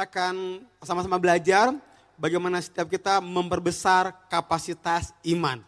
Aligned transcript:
kita 0.00 0.08
akan 0.16 0.64
sama-sama 0.80 1.20
belajar 1.20 1.76
bagaimana 2.16 2.56
setiap 2.56 2.88
kita 2.88 3.20
memperbesar 3.20 4.08
kapasitas 4.32 5.12
iman. 5.28 5.60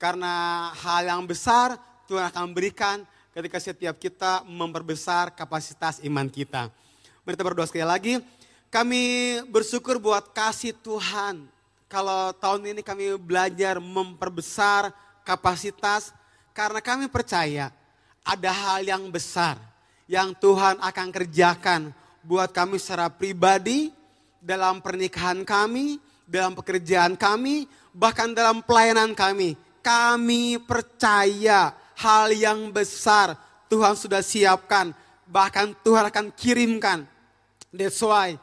Karena 0.00 0.72
hal 0.72 1.12
yang 1.12 1.28
besar 1.28 1.76
Tuhan 2.08 2.32
akan 2.32 2.56
berikan 2.56 3.04
ketika 3.36 3.60
setiap 3.60 4.00
kita 4.00 4.40
memperbesar 4.48 5.36
kapasitas 5.36 6.00
iman 6.00 6.32
kita. 6.32 6.72
Mari 7.28 7.36
kita 7.36 7.44
berdoa 7.44 7.68
sekali 7.68 7.84
lagi. 7.84 8.14
Kami 8.72 9.04
bersyukur 9.52 10.00
buat 10.00 10.32
kasih 10.32 10.72
Tuhan. 10.80 11.44
Kalau 11.92 12.32
tahun 12.40 12.72
ini 12.72 12.80
kami 12.80 13.20
belajar 13.20 13.84
memperbesar 13.84 14.96
kapasitas 15.28 16.16
karena 16.56 16.80
kami 16.80 17.04
percaya 17.12 17.68
ada 18.24 18.48
hal 18.48 18.80
yang 18.80 19.04
besar 19.12 19.60
yang 20.08 20.32
Tuhan 20.32 20.80
akan 20.80 21.08
kerjakan 21.12 21.92
buat 22.22 22.50
kami 22.50 22.80
secara 22.80 23.10
pribadi, 23.12 23.94
dalam 24.38 24.78
pernikahan 24.78 25.42
kami, 25.42 25.98
dalam 26.24 26.54
pekerjaan 26.54 27.18
kami, 27.18 27.66
bahkan 27.90 28.30
dalam 28.30 28.62
pelayanan 28.62 29.12
kami. 29.12 29.58
Kami 29.82 30.60
percaya 30.62 31.72
hal 31.96 32.30
yang 32.34 32.68
besar 32.68 33.34
Tuhan 33.72 33.96
sudah 33.96 34.20
siapkan, 34.20 34.92
bahkan 35.24 35.72
Tuhan 35.84 36.08
akan 36.08 36.32
kirimkan. 36.34 37.04
That's 37.72 38.00
why 38.00 38.36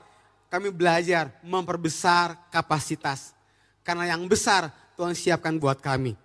kami 0.50 0.70
belajar 0.70 1.34
memperbesar 1.42 2.38
kapasitas. 2.54 3.34
Karena 3.86 4.10
yang 4.10 4.26
besar 4.26 4.74
Tuhan 4.98 5.14
siapkan 5.14 5.58
buat 5.58 5.78
kami. 5.82 6.18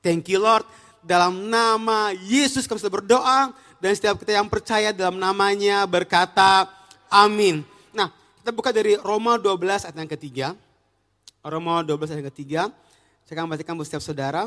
Thank 0.00 0.32
you 0.32 0.40
Lord. 0.40 0.64
Dalam 1.00 1.48
nama 1.48 2.12
Yesus 2.12 2.68
kami 2.68 2.80
sudah 2.80 2.96
berdoa. 3.00 3.40
Dan 3.80 3.96
setiap 3.96 4.20
kita 4.20 4.36
yang 4.36 4.44
percaya 4.44 4.92
dalam 4.92 5.16
namanya 5.16 5.88
berkata 5.88 6.68
amin. 7.10 7.66
Nah 7.92 8.14
kita 8.40 8.50
buka 8.54 8.70
dari 8.72 8.96
Roma 8.96 9.36
12 9.36 9.90
ayat 9.90 9.96
yang 9.98 10.12
ketiga. 10.16 10.46
Roma 11.44 11.84
12 11.84 12.14
ayat 12.14 12.20
yang 12.24 12.30
ketiga. 12.32 12.62
Saya 13.26 13.42
akan 13.42 13.52
bacakan 13.52 13.74
buat 13.76 13.86
setiap 13.86 14.04
saudara. 14.06 14.42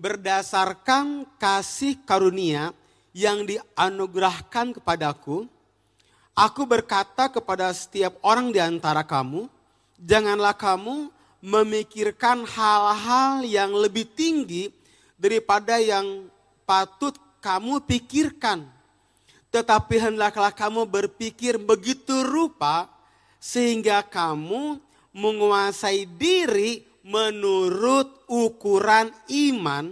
Berdasarkan 0.00 1.28
kasih 1.36 2.00
karunia 2.08 2.72
yang 3.12 3.44
dianugerahkan 3.44 4.80
kepadaku, 4.80 5.44
aku 6.32 6.62
berkata 6.64 7.28
kepada 7.28 7.68
setiap 7.74 8.16
orang 8.24 8.54
di 8.54 8.60
antara 8.62 9.04
kamu, 9.04 9.50
janganlah 10.00 10.56
kamu 10.56 11.10
memikirkan 11.40 12.44
hal-hal 12.44 13.44
yang 13.44 13.72
lebih 13.72 14.04
tinggi 14.04 14.68
daripada 15.16 15.80
yang 15.80 16.28
patut 16.64 17.16
kamu 17.40 17.82
pikirkan. 17.84 18.79
Tetapi 19.50 19.98
hendaklah 19.98 20.54
kamu 20.54 20.86
berpikir 20.86 21.58
begitu 21.58 22.22
rupa 22.22 22.86
sehingga 23.42 24.06
kamu 24.06 24.78
menguasai 25.10 26.06
diri 26.06 26.86
menurut 27.02 28.06
ukuran 28.30 29.10
iman 29.26 29.90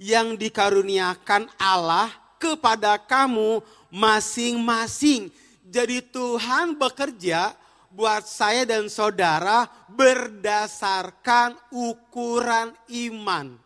yang 0.00 0.36
dikaruniakan 0.36 1.48
Allah 1.60 2.08
kepada 2.40 2.96
kamu 2.96 3.60
masing-masing. 3.92 5.28
Jadi 5.66 6.00
Tuhan 6.00 6.78
bekerja 6.78 7.52
buat 7.92 8.24
saya 8.28 8.68
dan 8.68 8.88
saudara 8.92 9.68
berdasarkan 9.92 11.56
ukuran 11.72 12.72
iman. 12.92 13.65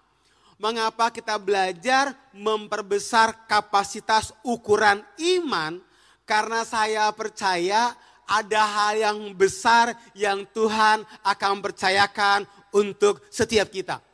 Mengapa 0.60 1.08
kita 1.08 1.40
belajar 1.40 2.12
memperbesar 2.36 3.48
kapasitas 3.48 4.28
ukuran 4.44 5.00
iman? 5.16 5.80
Karena 6.28 6.68
saya 6.68 7.08
percaya 7.16 7.96
ada 8.28 8.62
hal 8.68 8.94
yang 9.00 9.18
besar 9.32 9.96
yang 10.12 10.44
Tuhan 10.52 11.00
akan 11.24 11.64
percayakan 11.64 12.44
untuk 12.76 13.24
setiap 13.32 13.72
kita. 13.72 14.04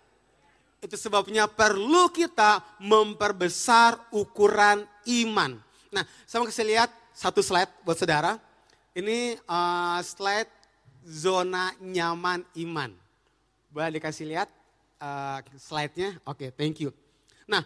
Itu 0.79 0.95
sebabnya 0.95 1.51
perlu 1.51 2.15
kita 2.15 2.63
memperbesar 2.79 3.99
ukuran 4.15 4.87
iman. 5.03 5.59
Nah, 5.91 6.07
saya 6.31 6.39
mau 6.39 6.47
kasih 6.47 6.63
lihat 6.63 6.95
satu 7.11 7.43
slide 7.43 7.75
buat 7.83 7.99
saudara. 7.99 8.39
Ini 8.95 9.35
uh, 9.51 9.99
slide 9.99 10.49
zona 11.03 11.75
nyaman 11.83 12.47
iman. 12.63 12.95
Boleh 13.75 13.99
dikasih 13.99 14.31
lihat? 14.31 14.56
Uh, 15.01 15.39
slide-nya. 15.57 16.17
Oke, 16.25 16.47
okay, 16.47 16.51
thank 16.55 16.81
you. 16.83 16.91
Nah, 17.49 17.63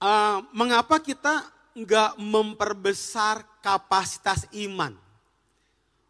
uh, 0.00 0.44
mengapa 0.52 1.00
kita 1.00 1.44
nggak 1.76 2.16
memperbesar 2.20 3.44
kapasitas 3.60 4.48
iman? 4.66 4.96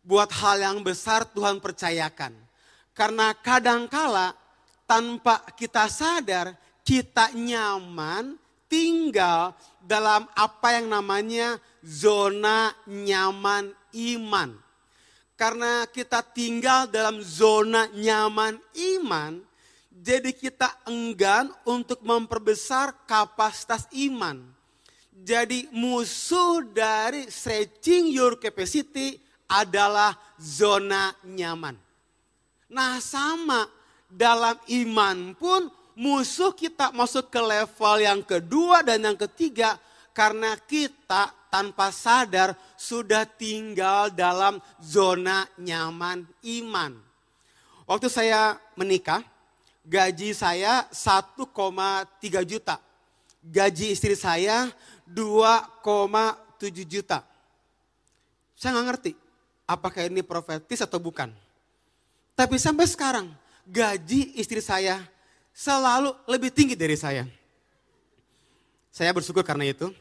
Buat 0.07 0.31
hal 0.39 0.63
yang 0.63 0.79
besar 0.87 1.27
Tuhan 1.27 1.59
percayakan. 1.59 2.31
Karena 2.95 3.35
kadangkala 3.35 4.33
tanpa 4.87 5.43
kita 5.59 5.91
sadar 5.91 6.55
kita 6.87 7.35
nyaman 7.35 8.39
tinggal 8.71 9.59
dalam 9.83 10.31
apa 10.39 10.79
yang 10.79 10.87
namanya 10.87 11.59
zona 11.83 12.71
nyaman 12.87 13.75
iman. 14.15 14.55
Karena 15.37 15.85
kita 15.91 16.23
tinggal 16.23 16.89
dalam 16.89 17.21
zona 17.21 17.91
nyaman 17.93 18.57
iman, 18.97 19.43
jadi 19.97 20.29
kita 20.33 20.69
enggan 20.85 21.49
untuk 21.65 22.05
memperbesar 22.05 22.93
kapasitas 23.09 23.89
iman. 23.97 24.45
Jadi 25.17 25.73
musuh 25.73 26.61
dari 26.69 27.33
stretching 27.33 28.13
your 28.13 28.37
capacity 28.37 29.17
adalah 29.49 30.13
zona 30.37 31.17
nyaman. 31.25 31.81
Nah 32.69 33.01
sama 33.01 33.65
dalam 34.13 34.61
iman 34.69 35.33
pun 35.33 35.73
musuh 35.97 36.53
kita 36.53 36.93
masuk 36.93 37.33
ke 37.33 37.41
level 37.41 37.97
yang 37.97 38.21
kedua 38.21 38.85
dan 38.85 39.01
yang 39.01 39.17
ketiga 39.17 39.81
karena 40.13 40.61
kita 40.69 41.33
tanpa 41.49 41.89
sadar 41.89 42.53
sudah 42.77 43.25
tinggal 43.25 44.13
dalam 44.13 44.61
zona 44.77 45.49
nyaman 45.57 46.29
iman. 46.45 46.93
Waktu 47.89 48.13
saya 48.13 48.61
menikah, 48.77 49.25
gaji 49.87 50.35
saya 50.35 50.91
1,3 50.91 51.47
juta. 52.43 52.83
Gaji 53.47 53.95
istri 53.95 54.19
saya 54.19 54.75
2,7 55.07 56.83
juta. 56.83 57.23
Saya 58.59 58.75
nggak 58.75 58.87
ngerti 58.91 59.13
apakah 59.71 60.11
ini 60.11 60.27
profetis 60.27 60.83
atau 60.83 60.99
bukan. 60.99 61.31
Tapi 62.35 62.59
sampai 62.59 62.87
sekarang 62.91 63.27
gaji 63.67 64.35
istri 64.39 64.59
saya 64.59 65.03
selalu 65.55 66.15
lebih 66.27 66.51
tinggi 66.51 66.75
dari 66.75 66.99
saya. 66.99 67.23
Saya 68.91 69.15
bersyukur 69.15 69.47
karena 69.47 69.71
itu. 69.71 69.95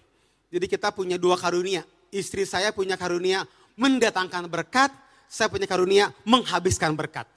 Jadi 0.49 0.65
kita 0.71 0.89
punya 0.89 1.19
dua 1.19 1.35
karunia. 1.35 1.83
Istri 2.09 2.47
saya 2.47 2.71
punya 2.71 2.95
karunia 2.95 3.43
mendatangkan 3.75 4.47
berkat, 4.47 4.87
saya 5.27 5.51
punya 5.51 5.67
karunia 5.67 6.15
menghabiskan 6.23 6.95
berkat. 6.95 7.27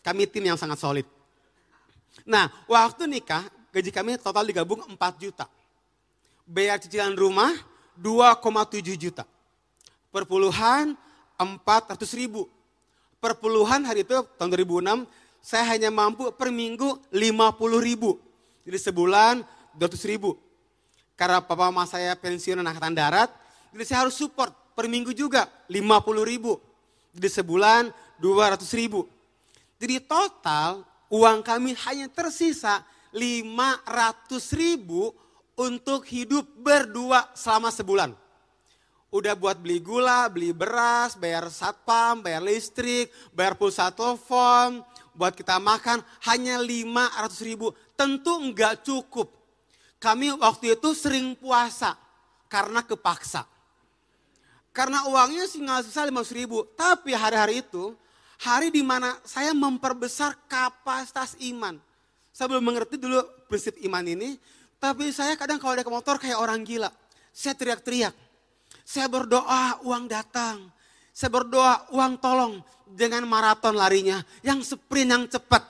Kami 0.00 0.24
tim 0.24 0.48
yang 0.48 0.56
sangat 0.56 0.80
solid. 0.80 1.19
Nah, 2.26 2.50
waktu 2.66 3.06
nikah, 3.06 3.46
gaji 3.70 3.90
kami 3.94 4.18
total 4.18 4.44
digabung 4.46 4.82
4 4.84 4.96
juta. 5.18 5.46
Bayar 6.46 6.82
cicilan 6.82 7.14
rumah 7.14 7.54
2,7 7.94 8.96
juta. 8.98 9.24
Perpuluhan 10.10 10.98
400 11.38 11.96
ribu. 12.18 12.50
Perpuluhan 13.22 13.84
hari 13.84 14.02
itu 14.02 14.16
tahun 14.40 14.50
2006, 14.52 15.06
saya 15.40 15.64
hanya 15.76 15.88
mampu 15.92 16.32
per 16.34 16.50
minggu 16.50 16.98
50 17.12 17.78
ribu. 17.80 18.18
Jadi 18.66 18.78
sebulan 18.80 19.44
200 19.76 20.10
ribu. 20.10 20.36
Karena 21.14 21.44
papa 21.44 21.68
mama 21.68 21.84
saya 21.84 22.16
pensiun 22.16 22.64
angkatan 22.64 22.96
darat, 22.96 23.28
jadi 23.76 23.84
saya 23.84 23.98
harus 24.08 24.16
support 24.16 24.56
per 24.72 24.88
minggu 24.88 25.12
juga 25.12 25.46
50 25.68 26.24
ribu. 26.24 26.56
Jadi 27.12 27.28
sebulan 27.28 27.92
200 28.18 28.64
ribu. 28.72 29.04
Jadi 29.76 30.00
total 30.04 30.84
uang 31.10 31.42
kami 31.42 31.74
hanya 31.90 32.06
tersisa 32.06 32.86
500 33.10 34.30
ribu 34.54 35.10
untuk 35.58 36.06
hidup 36.06 36.46
berdua 36.56 37.28
selama 37.34 37.68
sebulan. 37.74 38.14
Udah 39.10 39.34
buat 39.34 39.58
beli 39.58 39.82
gula, 39.82 40.30
beli 40.30 40.54
beras, 40.54 41.18
bayar 41.18 41.50
satpam, 41.50 42.22
bayar 42.22 42.38
listrik, 42.46 43.10
bayar 43.34 43.58
pulsa 43.58 43.90
telepon, 43.90 44.86
buat 45.18 45.34
kita 45.34 45.58
makan 45.58 45.98
hanya 46.30 46.62
500 46.62 47.42
ribu. 47.42 47.74
Tentu 47.98 48.38
enggak 48.38 48.86
cukup. 48.86 49.34
Kami 49.98 50.32
waktu 50.38 50.78
itu 50.78 50.94
sering 50.94 51.34
puasa 51.34 51.98
karena 52.46 52.86
kepaksa. 52.86 53.44
Karena 54.70 55.02
uangnya 55.10 55.50
sih 55.50 55.58
nggak 55.58 55.90
sisa 55.90 56.06
500 56.06 56.38
ribu. 56.38 56.62
Tapi 56.78 57.10
hari-hari 57.10 57.66
itu 57.66 57.98
hari 58.40 58.72
di 58.72 58.80
mana 58.80 59.20
saya 59.22 59.52
memperbesar 59.52 60.32
kapasitas 60.48 61.36
iman. 61.52 61.76
Saya 62.32 62.48
belum 62.48 62.64
mengerti 62.64 62.96
dulu 62.96 63.20
prinsip 63.50 63.76
iman 63.84 64.00
ini, 64.00 64.40
tapi 64.80 65.12
saya 65.12 65.36
kadang 65.36 65.60
kalau 65.60 65.76
ke 65.76 65.92
motor 65.92 66.16
kayak 66.16 66.40
orang 66.40 66.64
gila. 66.64 66.88
Saya 67.36 67.52
teriak-teriak. 67.52 68.16
Saya 68.80 69.06
berdoa 69.12 69.84
uang 69.84 70.08
datang. 70.08 70.72
Saya 71.12 71.30
berdoa, 71.30 71.84
uang 71.92 72.16
tolong 72.16 72.64
dengan 72.88 73.28
maraton 73.28 73.76
larinya. 73.76 74.24
Yang 74.40 74.74
sprint 74.74 75.10
yang 75.12 75.24
cepat. 75.28 75.62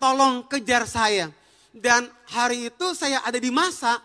Tolong 0.00 0.48
kejar 0.48 0.88
saya. 0.88 1.28
Dan 1.76 2.08
hari 2.32 2.72
itu 2.72 2.96
saya 2.96 3.20
ada 3.20 3.36
di 3.36 3.52
masa, 3.52 4.00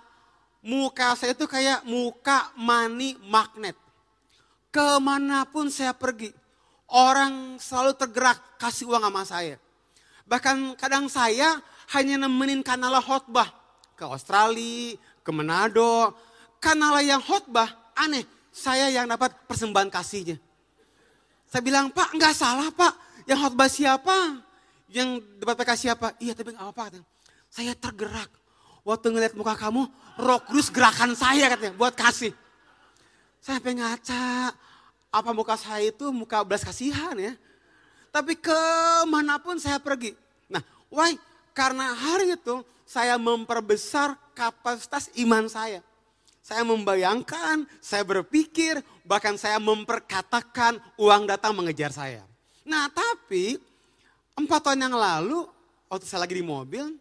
muka 0.59 1.15
saya 1.15 1.31
itu 1.31 1.47
kayak 1.47 1.87
muka 1.87 2.51
money 2.59 3.15
magnet. 3.23 3.79
Ke 4.67 4.99
mana 4.99 5.47
pun 5.47 5.71
saya 5.71 5.95
pergi, 5.95 6.35
orang 6.91 7.57
selalu 7.57 7.95
tergerak 7.95 8.37
kasih 8.59 8.91
uang 8.91 9.03
sama 9.03 9.23
saya. 9.23 9.55
Bahkan 10.27 10.75
kadang 10.75 11.07
saya 11.07 11.59
hanya 11.95 12.19
nemenin 12.27 12.63
kanala 12.63 12.99
khotbah 12.99 13.47
ke 13.95 14.03
Australia, 14.03 14.95
ke 15.23 15.31
Manado. 15.31 16.15
Kanala 16.61 17.01
yang 17.01 17.23
khotbah 17.23 17.67
aneh, 17.97 18.27
saya 18.53 18.91
yang 18.93 19.09
dapat 19.09 19.33
persembahan 19.49 19.89
kasihnya. 19.89 20.37
Saya 21.49 21.61
bilang, 21.65 21.91
Pak 21.91 22.15
nggak 22.15 22.35
salah 22.37 22.69
Pak, 22.71 23.25
yang 23.27 23.39
khotbah 23.41 23.67
siapa? 23.67 24.39
Yang 24.91 25.23
dapat 25.39 25.55
PK 25.63 25.71
siapa? 25.75 26.07
Iya 26.19 26.35
tapi 26.35 26.53
nggak 26.53 26.63
apa-apa. 26.63 27.01
Saya 27.51 27.75
tergerak. 27.75 28.29
Waktu 28.81 29.13
ngeliat 29.13 29.33
muka 29.37 29.53
kamu, 29.55 29.87
roh 30.19 30.39
kudus 30.47 30.73
gerakan 30.73 31.13
saya 31.13 31.51
katanya 31.53 31.75
buat 31.75 31.93
kasih. 31.93 32.33
Saya 33.41 33.57
pengen 33.57 33.83
ngaca, 33.83 34.53
apa 35.11 35.35
muka 35.35 35.59
saya 35.59 35.91
itu 35.91 36.09
muka 36.09 36.41
belas 36.47 36.63
kasihan 36.63 37.13
ya. 37.19 37.35
Tapi 38.11 38.39
ke 38.39 38.61
mana 39.07 39.37
pun 39.39 39.59
saya 39.59 39.77
pergi. 39.77 40.15
Nah, 40.47 40.63
why? 40.87 41.15
Karena 41.51 41.91
hari 41.91 42.35
itu 42.35 42.63
saya 42.87 43.19
memperbesar 43.19 44.15
kapasitas 44.35 45.11
iman 45.19 45.47
saya. 45.51 45.83
Saya 46.41 46.65
membayangkan, 46.65 47.69
saya 47.79 48.01
berpikir, 48.01 48.81
bahkan 49.05 49.37
saya 49.37 49.61
memperkatakan 49.61 50.81
uang 50.97 51.29
datang 51.29 51.53
mengejar 51.53 51.93
saya. 51.93 52.25
Nah 52.65 52.89
tapi 52.89 53.61
empat 54.33 54.59
tahun 54.59 54.89
yang 54.89 54.95
lalu, 54.97 55.45
waktu 55.85 56.05
saya 56.09 56.25
lagi 56.25 56.35
di 56.35 56.45
mobil, 56.45 56.97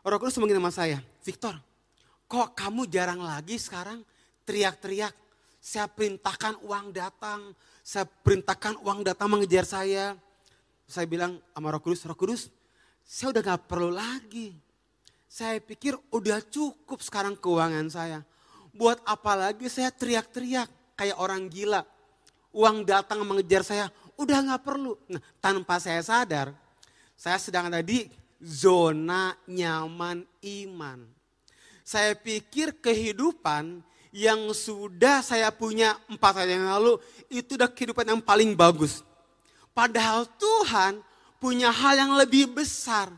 Roh 0.00 0.18
Kudus 0.18 0.40
sama 0.40 0.72
saya, 0.72 0.98
Victor, 1.20 1.60
kok 2.24 2.56
kamu 2.56 2.88
jarang 2.88 3.20
lagi 3.20 3.60
sekarang 3.60 4.00
teriak-teriak, 4.48 5.12
saya 5.68 5.84
perintahkan 5.84 6.64
uang 6.64 6.96
datang, 6.96 7.52
saya 7.84 8.08
perintahkan 8.08 8.80
uang 8.80 9.04
datang 9.04 9.28
mengejar 9.28 9.68
saya. 9.68 10.16
Saya 10.88 11.04
bilang 11.04 11.36
sama 11.52 11.68
Roh 11.68 11.84
Kudus, 11.84 12.08
Roh 12.08 12.16
Kudus, 12.16 12.48
saya 13.04 13.36
udah 13.36 13.42
gak 13.44 13.68
perlu 13.68 13.92
lagi. 13.92 14.56
Saya 15.28 15.60
pikir 15.60 15.92
udah 16.08 16.40
cukup 16.40 17.04
sekarang 17.04 17.36
keuangan 17.36 17.92
saya 17.92 18.24
Buat 18.72 19.04
apa 19.04 19.36
lagi 19.36 19.68
saya 19.68 19.92
teriak-teriak 19.92 20.72
kayak 20.96 21.20
orang 21.20 21.52
gila. 21.52 21.84
Uang 22.48 22.88
datang 22.88 23.20
mengejar 23.28 23.60
saya, 23.60 23.92
udah 24.16 24.56
gak 24.56 24.64
perlu. 24.64 24.96
Nah, 25.12 25.20
tanpa 25.36 25.76
saya 25.76 26.00
sadar, 26.00 26.56
saya 27.12 27.36
sedang 27.36 27.68
ada 27.68 27.84
di 27.84 28.08
zona 28.40 29.36
nyaman 29.44 30.24
iman. 30.64 31.04
Saya 31.84 32.16
pikir 32.16 32.80
kehidupan 32.80 33.84
yang 34.14 34.50
sudah 34.56 35.20
saya 35.20 35.52
punya 35.52 35.96
empat 36.08 36.42
tahun 36.42 36.60
yang 36.60 36.66
lalu, 36.78 37.00
itu 37.28 37.56
udah 37.56 37.68
kehidupan 37.68 38.08
yang 38.08 38.20
paling 38.22 38.56
bagus. 38.56 39.04
Padahal 39.76 40.26
Tuhan 40.38 41.00
punya 41.38 41.70
hal 41.70 41.94
yang 41.94 42.12
lebih 42.18 42.50
besar 42.50 43.12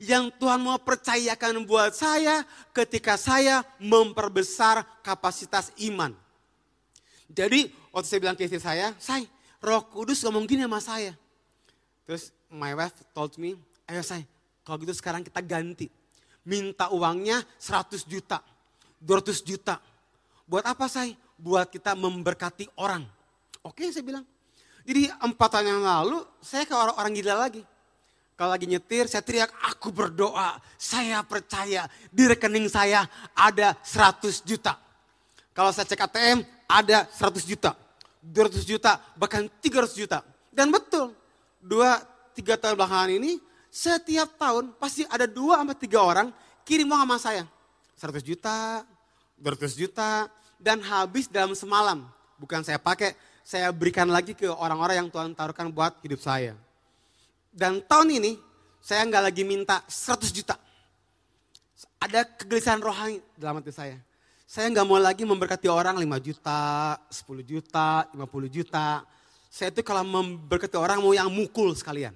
yang 0.00 0.30
Tuhan 0.36 0.60
mau 0.60 0.76
percayakan 0.76 1.64
buat 1.64 1.94
saya 1.94 2.42
ketika 2.74 3.14
saya 3.14 3.62
memperbesar 3.78 4.82
kapasitas 5.00 5.70
iman. 5.86 6.12
Jadi 7.30 7.72
waktu 7.90 8.06
saya 8.06 8.20
bilang 8.20 8.36
ke 8.36 8.46
istri 8.46 8.60
saya, 8.60 8.92
saya 9.00 9.26
roh 9.62 9.82
kudus 9.88 10.22
ngomong 10.26 10.44
gini 10.44 10.66
sama 10.66 10.80
saya. 10.82 11.12
Terus 12.04 12.34
my 12.52 12.76
wife 12.76 12.94
told 13.16 13.32
me, 13.40 13.56
ayo 13.88 14.04
saya, 14.04 14.22
kalau 14.62 14.76
gitu 14.82 14.92
sekarang 14.92 15.24
kita 15.24 15.40
ganti. 15.40 15.88
Minta 16.44 16.92
uangnya 16.92 17.40
100 17.56 18.04
juta, 18.04 18.44
200 19.00 19.40
juta. 19.40 19.80
Buat 20.44 20.64
apa 20.68 20.86
saya? 20.86 21.12
Buat 21.40 21.72
kita 21.72 21.96
memberkati 21.96 22.68
orang. 22.78 23.04
Oke 23.64 23.88
saya 23.90 24.04
bilang. 24.04 24.24
Jadi 24.84 25.08
empat 25.08 25.48
tahun 25.48 25.66
yang 25.76 25.82
lalu 25.82 26.20
saya 26.44 26.68
ke 26.68 26.74
orang-orang 26.76 27.12
gila 27.16 27.34
lagi. 27.48 27.62
Kalau 28.34 28.50
lagi 28.50 28.66
nyetir, 28.66 29.06
saya 29.06 29.22
teriak, 29.22 29.46
aku 29.62 29.94
berdoa, 29.94 30.58
saya 30.74 31.22
percaya 31.22 31.86
di 32.10 32.26
rekening 32.26 32.66
saya 32.66 33.06
ada 33.30 33.78
100 33.78 34.42
juta. 34.42 34.74
Kalau 35.54 35.70
saya 35.70 35.86
cek 35.86 36.02
ATM, 36.02 36.42
ada 36.66 37.06
100 37.14 37.46
juta, 37.46 37.78
200 38.18 38.66
juta, 38.66 38.98
bahkan 39.14 39.46
300 39.62 39.94
juta. 39.94 40.26
Dan 40.50 40.74
betul, 40.74 41.14
dua, 41.62 42.02
tiga 42.34 42.58
tahun 42.58 42.74
belakangan 42.74 43.14
ini, 43.14 43.38
setiap 43.70 44.34
tahun 44.34 44.74
pasti 44.82 45.06
ada 45.06 45.30
dua 45.30 45.62
sampai 45.62 45.78
tiga 45.78 46.02
orang 46.02 46.34
kirim 46.66 46.90
uang 46.90 47.06
sama 47.06 47.16
saya. 47.22 47.44
100 47.94 48.18
juta, 48.18 48.82
200 49.38 49.74
juta, 49.74 50.30
dan 50.60 50.80
habis 50.80 51.28
dalam 51.28 51.52
semalam. 51.52 52.06
Bukan 52.40 52.64
saya 52.64 52.80
pakai, 52.80 53.12
saya 53.44 53.68
berikan 53.68 54.08
lagi 54.08 54.32
ke 54.32 54.48
orang-orang 54.48 55.04
yang 55.04 55.08
Tuhan 55.12 55.36
taruhkan 55.36 55.68
buat 55.68 56.00
hidup 56.00 56.20
saya. 56.22 56.56
Dan 57.52 57.84
tahun 57.84 58.18
ini 58.18 58.32
saya 58.80 59.04
nggak 59.04 59.24
lagi 59.30 59.42
minta 59.44 59.84
100 59.86 60.32
juta. 60.32 60.56
Ada 62.00 62.24
kegelisahan 62.24 62.80
rohani 62.80 63.20
dalam 63.36 63.60
hati 63.60 63.72
saya. 63.72 63.96
Saya 64.44 64.68
nggak 64.72 64.86
mau 64.86 65.00
lagi 65.00 65.24
memberkati 65.24 65.68
orang 65.68 65.96
5 65.96 66.04
juta, 66.20 66.96
10 67.08 67.42
juta, 67.44 68.08
50 68.12 68.48
juta. 68.48 69.02
Saya 69.48 69.70
itu 69.70 69.80
kalau 69.86 70.02
memberkati 70.02 70.76
orang 70.76 71.00
mau 71.00 71.14
yang 71.14 71.28
mukul 71.30 71.72
sekalian. 71.76 72.12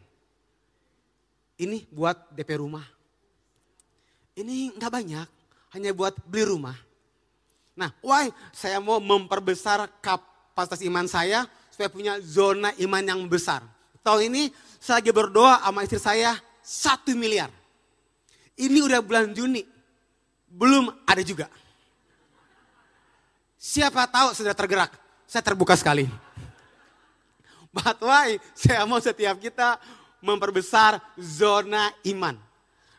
Ini 1.58 1.88
buat 1.90 2.30
DP 2.34 2.62
rumah. 2.62 2.86
Ini 4.38 4.78
nggak 4.78 4.92
banyak, 4.92 5.28
hanya 5.74 5.90
buat 5.90 6.14
beli 6.26 6.46
rumah. 6.46 6.87
Nah, 7.78 7.94
why? 8.02 8.34
Saya 8.50 8.82
mau 8.82 8.98
memperbesar 8.98 9.86
kapasitas 10.02 10.82
iman 10.82 11.06
saya 11.06 11.46
supaya 11.70 11.86
punya 11.86 12.18
zona 12.18 12.74
iman 12.82 13.06
yang 13.06 13.22
besar. 13.30 13.62
Tahun 14.02 14.26
ini 14.26 14.50
saya 14.82 14.98
lagi 14.98 15.14
berdoa 15.14 15.62
sama 15.62 15.86
istri 15.86 16.02
saya 16.02 16.34
satu 16.58 17.14
miliar. 17.14 17.54
Ini 18.58 18.82
udah 18.82 18.98
bulan 18.98 19.30
Juni, 19.30 19.62
belum 20.50 20.90
ada 21.06 21.22
juga. 21.22 21.46
Siapa 23.54 24.10
tahu 24.10 24.34
sudah 24.34 24.58
tergerak, 24.58 24.90
saya 25.22 25.46
terbuka 25.46 25.78
sekali. 25.78 26.10
But 27.70 28.02
why? 28.02 28.42
Saya 28.58 28.82
mau 28.90 28.98
setiap 28.98 29.38
kita 29.38 29.78
memperbesar 30.18 30.98
zona 31.14 31.94
iman. 32.10 32.34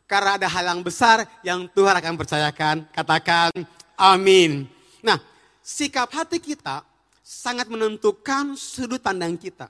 Karena 0.08 0.40
ada 0.40 0.48
hal 0.48 0.72
yang 0.72 0.82
besar 0.82 1.28
yang 1.44 1.68
Tuhan 1.68 1.94
akan 2.00 2.16
percayakan. 2.16 2.76
Katakan 2.96 3.52
amin. 4.00 4.64
Nah, 5.04 5.20
sikap 5.60 6.08
hati 6.16 6.40
kita 6.40 6.88
sangat 7.20 7.68
menentukan 7.68 8.56
sudut 8.56 9.04
pandang 9.04 9.36
kita. 9.36 9.68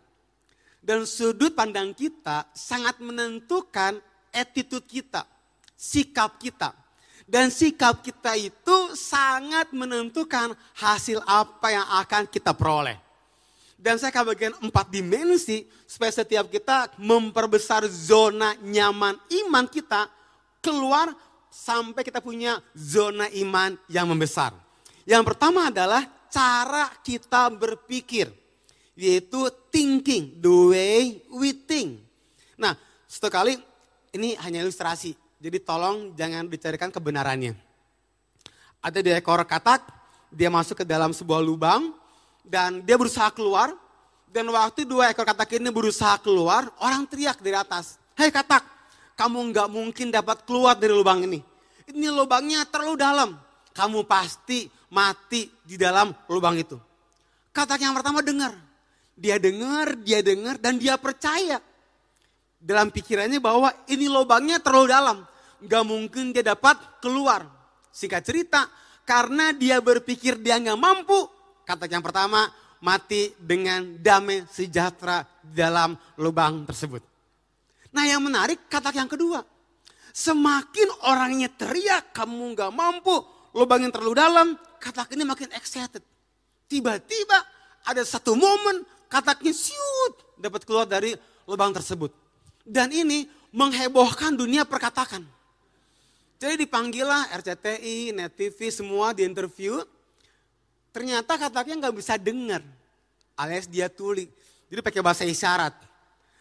Dan 0.79 1.03
sudut 1.03 1.51
pandang 1.51 1.91
kita 1.91 2.47
sangat 2.55 3.03
menentukan 3.03 3.99
attitude 4.31 4.87
kita, 4.87 5.27
sikap 5.75 6.39
kita. 6.39 6.71
Dan 7.29 7.53
sikap 7.53 8.01
kita 8.01 8.33
itu 8.39 8.77
sangat 8.95 9.69
menentukan 9.75 10.55
hasil 10.79 11.21
apa 11.27 11.67
yang 11.69 11.85
akan 12.01 12.25
kita 12.25 12.55
peroleh. 12.55 12.97
Dan 13.79 13.95
saya 13.95 14.11
akan 14.11 14.25
bagian 14.33 14.55
empat 14.59 14.91
dimensi 14.91 15.63
supaya 15.87 16.11
setiap 16.11 16.51
kita 16.51 16.91
memperbesar 16.99 17.87
zona 17.87 18.51
nyaman 18.59 19.15
iman 19.45 19.65
kita 19.69 20.09
keluar 20.59 21.15
sampai 21.59 22.07
kita 22.07 22.23
punya 22.23 22.63
zona 22.71 23.27
iman 23.35 23.75
yang 23.91 24.07
membesar. 24.07 24.55
Yang 25.03 25.35
pertama 25.35 25.67
adalah 25.67 26.07
cara 26.31 26.87
kita 27.03 27.51
berpikir 27.51 28.31
yaitu 28.99 29.47
thinking, 29.71 30.35
the 30.43 30.51
way 30.51 31.23
we 31.31 31.55
think. 31.55 32.03
Nah, 32.59 32.75
satu 33.07 33.31
kali 33.31 33.55
ini 34.11 34.35
hanya 34.43 34.59
ilustrasi, 34.59 35.15
jadi 35.39 35.55
tolong 35.63 36.11
jangan 36.19 36.51
dicarikan 36.51 36.91
kebenarannya. 36.91 37.55
Ada 38.83 38.99
di 38.99 39.15
ekor 39.15 39.39
katak, 39.47 39.87
dia 40.27 40.51
masuk 40.51 40.83
ke 40.83 40.85
dalam 40.85 41.15
sebuah 41.15 41.39
lubang, 41.39 41.95
dan 42.43 42.83
dia 42.83 42.99
berusaha 42.99 43.31
keluar, 43.31 43.71
dan 44.27 44.43
waktu 44.51 44.83
dua 44.83 45.15
ekor 45.15 45.23
katak 45.23 45.55
ini 45.55 45.71
berusaha 45.71 46.19
keluar, 46.19 46.67
orang 46.83 47.07
teriak 47.07 47.39
dari 47.39 47.55
atas, 47.55 47.95
Hei 48.19 48.27
katak, 48.35 48.67
kamu 49.15 49.55
nggak 49.55 49.67
mungkin 49.71 50.11
dapat 50.11 50.43
keluar 50.43 50.75
dari 50.75 50.91
lubang 50.91 51.23
ini. 51.23 51.39
Ini 51.89 52.07
lubangnya 52.13 52.69
terlalu 52.69 52.95
dalam, 53.01 53.29
kamu 53.73 54.05
pasti 54.05 54.69
mati 54.93 55.49
di 55.65 55.73
dalam 55.73 56.13
lubang 56.29 56.53
itu. 56.53 56.77
Katak 57.49 57.81
yang 57.81 57.97
pertama 57.97 58.21
dengar, 58.21 58.53
dia 59.17 59.41
dengar, 59.41 59.97
dia 59.97 60.21
dengar, 60.21 60.61
dan 60.61 60.77
dia 60.77 61.01
percaya. 61.01 61.57
Dalam 62.61 62.93
pikirannya 62.93 63.41
bahwa 63.41 63.73
ini 63.89 64.05
lubangnya 64.05 64.61
terlalu 64.61 64.87
dalam. 64.91 65.17
Gak 65.59 65.83
mungkin 65.83 66.31
dia 66.31 66.45
dapat 66.45 66.77
keluar. 67.01 67.43
Singkat 67.89 68.21
cerita, 68.21 68.69
karena 69.03 69.49
dia 69.49 69.81
berpikir 69.81 70.37
dia 70.37 70.61
gak 70.61 70.77
mampu. 70.77 71.25
Kata 71.65 71.89
yang 71.89 72.05
pertama, 72.05 72.47
mati 72.79 73.33
dengan 73.35 73.97
damai 73.99 74.47
sejahtera 74.47 75.25
dalam 75.41 75.97
lubang 76.15 76.63
tersebut. 76.63 77.03
Nah 77.91 78.05
yang 78.05 78.21
menarik 78.23 78.69
kata 78.69 78.93
yang 78.93 79.09
kedua. 79.09 79.43
Semakin 80.09 80.89
orangnya 81.05 81.49
teriak 81.53 82.11
kamu 82.13 82.57
nggak 82.57 82.71
mampu, 82.73 83.15
lubang 83.53 83.85
yang 83.85 83.93
terlalu 83.93 84.15
dalam, 84.17 84.47
kata 84.81 85.05
ini 85.13 85.23
makin 85.25 85.49
excited. 85.53 86.01
Tiba-tiba 86.69 87.37
ada 87.85 88.01
satu 88.05 88.37
momen 88.37 88.85
kataknya 89.09 89.53
siut 89.53 90.37
dapat 90.37 90.63
keluar 90.63 90.85
dari 90.85 91.17
lubang 91.49 91.73
tersebut. 91.73 92.13
Dan 92.61 92.93
ini 92.93 93.25
menghebohkan 93.49 94.37
dunia 94.37 94.63
perkatakan. 94.65 95.25
Jadi 96.39 96.63
dipanggillah 96.63 97.35
RCTI, 97.35 98.15
Net 98.15 98.31
TV, 98.31 98.71
semua 98.71 99.11
di 99.11 99.27
interview. 99.27 99.81
Ternyata 100.95 101.35
kataknya 101.35 101.85
nggak 101.85 101.95
bisa 101.99 102.15
dengar, 102.15 102.63
alias 103.35 103.67
dia 103.67 103.91
tuli. 103.91 104.31
Jadi 104.71 104.79
pakai 104.79 105.01
bahasa 105.03 105.27
isyarat. 105.27 105.75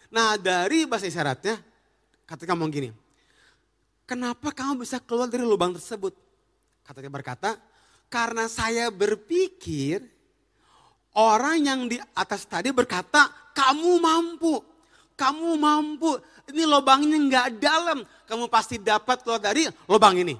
Nah 0.08 0.38
dari 0.38 0.86
bahasa 0.86 1.08
isyaratnya, 1.08 1.58
kata 2.28 2.46
ngomong 2.48 2.70
gini, 2.70 2.88
kenapa 4.08 4.48
kamu 4.56 4.88
bisa 4.88 4.96
keluar 5.04 5.28
dari 5.28 5.44
lubang 5.44 5.76
tersebut? 5.76 6.16
Katanya 6.80 7.12
berkata, 7.12 7.60
karena 8.08 8.48
saya 8.48 8.88
berpikir 8.88 10.00
orang 11.12 11.60
yang 11.60 11.80
di 11.84 12.00
atas 12.16 12.48
tadi 12.48 12.72
berkata, 12.72 13.28
kamu 13.52 14.00
mampu, 14.00 14.64
kamu 15.12 15.60
mampu. 15.60 16.16
Ini 16.48 16.64
lubangnya 16.64 17.20
nggak 17.20 17.48
dalam, 17.60 18.00
kamu 18.24 18.48
pasti 18.48 18.80
dapat 18.80 19.20
keluar 19.20 19.44
dari 19.44 19.68
lubang 19.84 20.16
ini. 20.16 20.32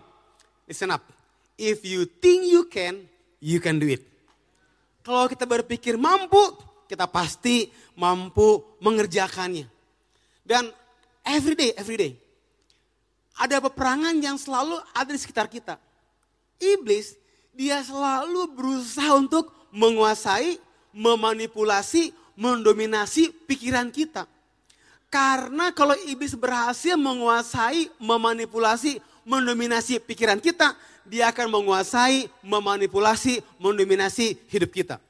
Listen 0.65 0.89
up, 0.89 1.05
if 1.61 1.85
you 1.85 2.09
think 2.09 2.49
you 2.49 2.65
can, 2.65 3.05
you 3.45 3.61
can 3.61 3.77
do 3.77 3.93
it. 3.93 4.01
Kalau 5.05 5.29
kita 5.29 5.45
berpikir 5.45 6.01
mampu, 6.01 6.41
kita 6.89 7.05
pasti 7.05 7.69
mampu 8.01 8.65
mengerjakannya. 8.81 9.69
Dan 10.41 10.73
every 11.21 11.53
day, 11.53 11.77
every 11.77 11.97
day, 12.01 12.13
ada 13.39 13.63
peperangan 13.63 14.19
yang 14.19 14.35
selalu 14.35 14.83
ada 14.91 15.11
di 15.15 15.21
sekitar 15.23 15.47
kita. 15.47 15.79
Iblis, 16.59 17.15
dia 17.55 17.79
selalu 17.87 18.51
berusaha 18.51 19.15
untuk 19.15 19.55
menguasai, 19.71 20.59
memanipulasi, 20.91 22.11
mendominasi 22.35 23.31
pikiran 23.47 23.95
kita. 23.95 24.27
Karena 25.09 25.73
kalau 25.73 25.97
iblis 26.05 26.37
berhasil 26.37 26.99
menguasai, 26.99 27.89
memanipulasi, 27.97 29.01
mendominasi 29.25 30.03
pikiran 30.03 30.37
kita, 30.37 30.77
dia 31.09 31.33
akan 31.33 31.49
menguasai, 31.49 32.29
memanipulasi, 32.45 33.41
mendominasi 33.57 34.37
hidup 34.53 34.69
kita. 34.69 35.01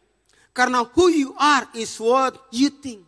Karena 0.54 0.86
who 0.86 1.10
you 1.10 1.30
are 1.34 1.66
is 1.74 1.98
what 1.98 2.38
you 2.54 2.70
think. 2.70 3.02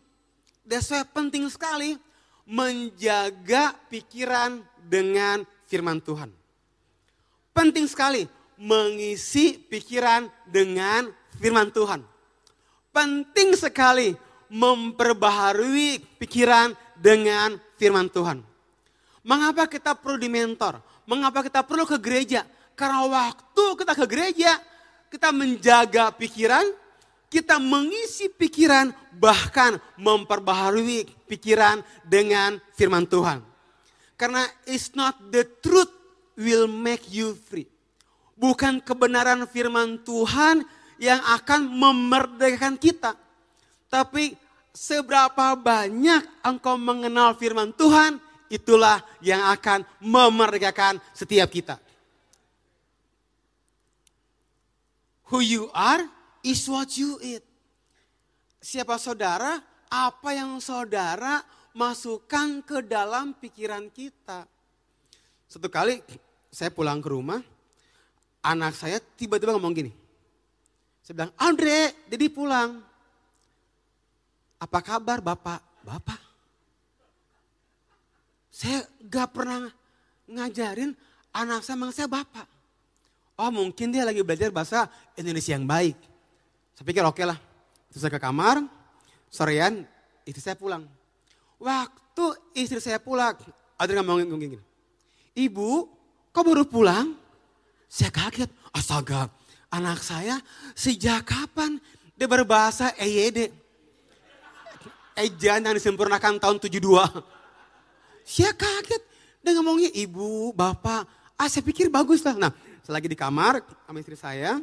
That's 0.66 0.90
why 0.90 1.06
penting 1.06 1.46
sekali 1.50 1.98
menjaga 2.46 3.78
pikiran 3.86 4.62
dengan 4.90 5.46
firman 5.70 6.02
Tuhan. 6.02 6.34
Penting 7.54 7.86
sekali 7.86 8.26
mengisi 8.58 9.54
pikiran 9.54 10.26
dengan 10.50 11.14
firman 11.38 11.70
Tuhan. 11.70 12.02
Penting 12.90 13.54
sekali 13.54 14.18
memperbaharui 14.50 16.02
pikiran 16.18 16.74
dengan 16.98 17.54
firman 17.78 18.10
Tuhan. 18.10 18.42
Mengapa 19.22 19.70
kita 19.70 19.94
perlu 19.94 20.18
di 20.18 20.26
mentor? 20.26 20.82
Mengapa 21.06 21.46
kita 21.46 21.62
perlu 21.62 21.86
ke 21.86 22.02
gereja? 22.02 22.42
Karena 22.74 23.06
waktu 23.06 23.64
kita 23.78 23.92
ke 23.94 24.06
gereja, 24.10 24.58
kita 25.12 25.30
menjaga 25.30 26.10
pikiran, 26.16 26.66
kita 27.30 27.62
mengisi 27.62 28.26
pikiran, 28.26 28.90
bahkan 29.14 29.78
memperbaharui 29.94 31.06
pikiran 31.30 31.84
dengan 32.02 32.58
firman 32.74 33.06
Tuhan. 33.06 33.49
Karena 34.20 34.44
it's 34.68 34.92
not 34.92 35.16
the 35.32 35.48
truth 35.64 35.88
will 36.36 36.68
make 36.68 37.08
you 37.08 37.32
free. 37.48 37.64
Bukan 38.36 38.84
kebenaran 38.84 39.48
firman 39.48 39.96
Tuhan 40.04 40.60
yang 41.00 41.24
akan 41.24 41.72
memerdekakan 41.72 42.76
kita. 42.76 43.16
Tapi 43.88 44.36
seberapa 44.76 45.56
banyak 45.56 46.44
engkau 46.44 46.76
mengenal 46.76 47.32
firman 47.40 47.72
Tuhan, 47.72 48.20
itulah 48.52 49.00
yang 49.24 49.40
akan 49.56 49.88
memerdekakan 50.04 51.00
setiap 51.16 51.48
kita. 51.48 51.80
Who 55.32 55.40
you 55.40 55.72
are 55.72 56.04
is 56.44 56.60
what 56.68 56.92
you 56.92 57.16
eat. 57.24 57.40
Siapa 58.60 59.00
saudara, 59.00 59.64
apa 59.88 60.28
yang 60.36 60.60
saudara 60.60 61.40
masukkan 61.72 62.62
ke 62.62 62.82
dalam 62.84 63.34
pikiran 63.36 63.86
kita. 63.90 64.46
Satu 65.50 65.66
kali 65.66 66.02
saya 66.50 66.70
pulang 66.70 67.02
ke 67.02 67.08
rumah, 67.10 67.42
anak 68.42 68.74
saya 68.74 68.98
tiba-tiba 68.98 69.54
ngomong 69.54 69.74
gini. 69.74 69.92
Saya 71.02 71.14
bilang, 71.26 71.32
Andre, 71.38 72.06
jadi 72.06 72.26
pulang. 72.30 72.82
Apa 74.60 74.78
kabar 74.84 75.24
Bapak? 75.24 75.60
Bapak? 75.80 76.20
Saya 78.52 78.84
gak 79.08 79.32
pernah 79.32 79.72
ngajarin 80.28 80.92
anak 81.32 81.64
saya 81.64 81.80
manggil 81.80 81.96
saya 81.96 82.10
Bapak. 82.10 82.46
Oh 83.40 83.48
mungkin 83.48 83.88
dia 83.88 84.04
lagi 84.04 84.20
belajar 84.20 84.52
bahasa 84.52 84.84
Indonesia 85.16 85.56
yang 85.56 85.64
baik. 85.64 85.96
Saya 86.76 86.84
pikir 86.84 87.00
oke 87.00 87.16
okay 87.16 87.24
lah. 87.24 87.38
Terus 87.88 88.04
saya 88.04 88.12
ke 88.12 88.20
kamar, 88.20 88.60
sorean 89.32 89.88
istri 90.28 90.44
saya 90.44 90.60
pulang. 90.60 90.84
Waktu 91.60 92.24
istri 92.56 92.80
saya 92.80 92.96
pulang, 92.96 93.36
ada 93.76 93.90
yang 93.92 94.00
ngomongin 94.08 94.56
gini. 94.56 94.58
Ibu, 95.36 95.70
kok 96.32 96.44
baru 96.44 96.64
pulang? 96.64 97.12
Saya 97.84 98.08
kaget. 98.08 98.48
Astaga, 98.72 99.28
anak 99.68 100.00
saya 100.00 100.40
sejak 100.72 101.28
kapan 101.28 101.76
dia 102.16 102.24
berbahasa 102.24 102.96
EYD? 102.96 103.52
Ejan 105.20 105.60
yang 105.60 105.76
disempurnakan 105.76 106.40
tahun 106.40 106.56
72. 106.56 106.80
Saya 108.24 108.56
kaget. 108.56 109.02
Dia 109.44 109.56
ngomongnya 109.56 109.92
ibu, 109.92 110.52
bapak. 110.56 111.04
Ah 111.36 111.48
saya 111.48 111.64
pikir 111.64 111.88
bagus 111.88 112.20
lah. 112.20 112.36
Nah 112.36 112.52
selagi 112.84 113.08
di 113.08 113.16
kamar 113.16 113.64
sama 113.84 113.98
istri 114.00 114.16
saya. 114.16 114.60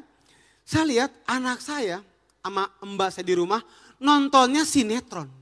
Saya 0.62 0.84
lihat 0.86 1.12
anak 1.25 1.62
saya 1.62 2.01
sama 2.42 2.70
mbak 2.86 3.10
saya 3.10 3.25
di 3.25 3.36
rumah 3.38 3.62
nontonnya 3.98 4.62
sinetron. 4.66 5.37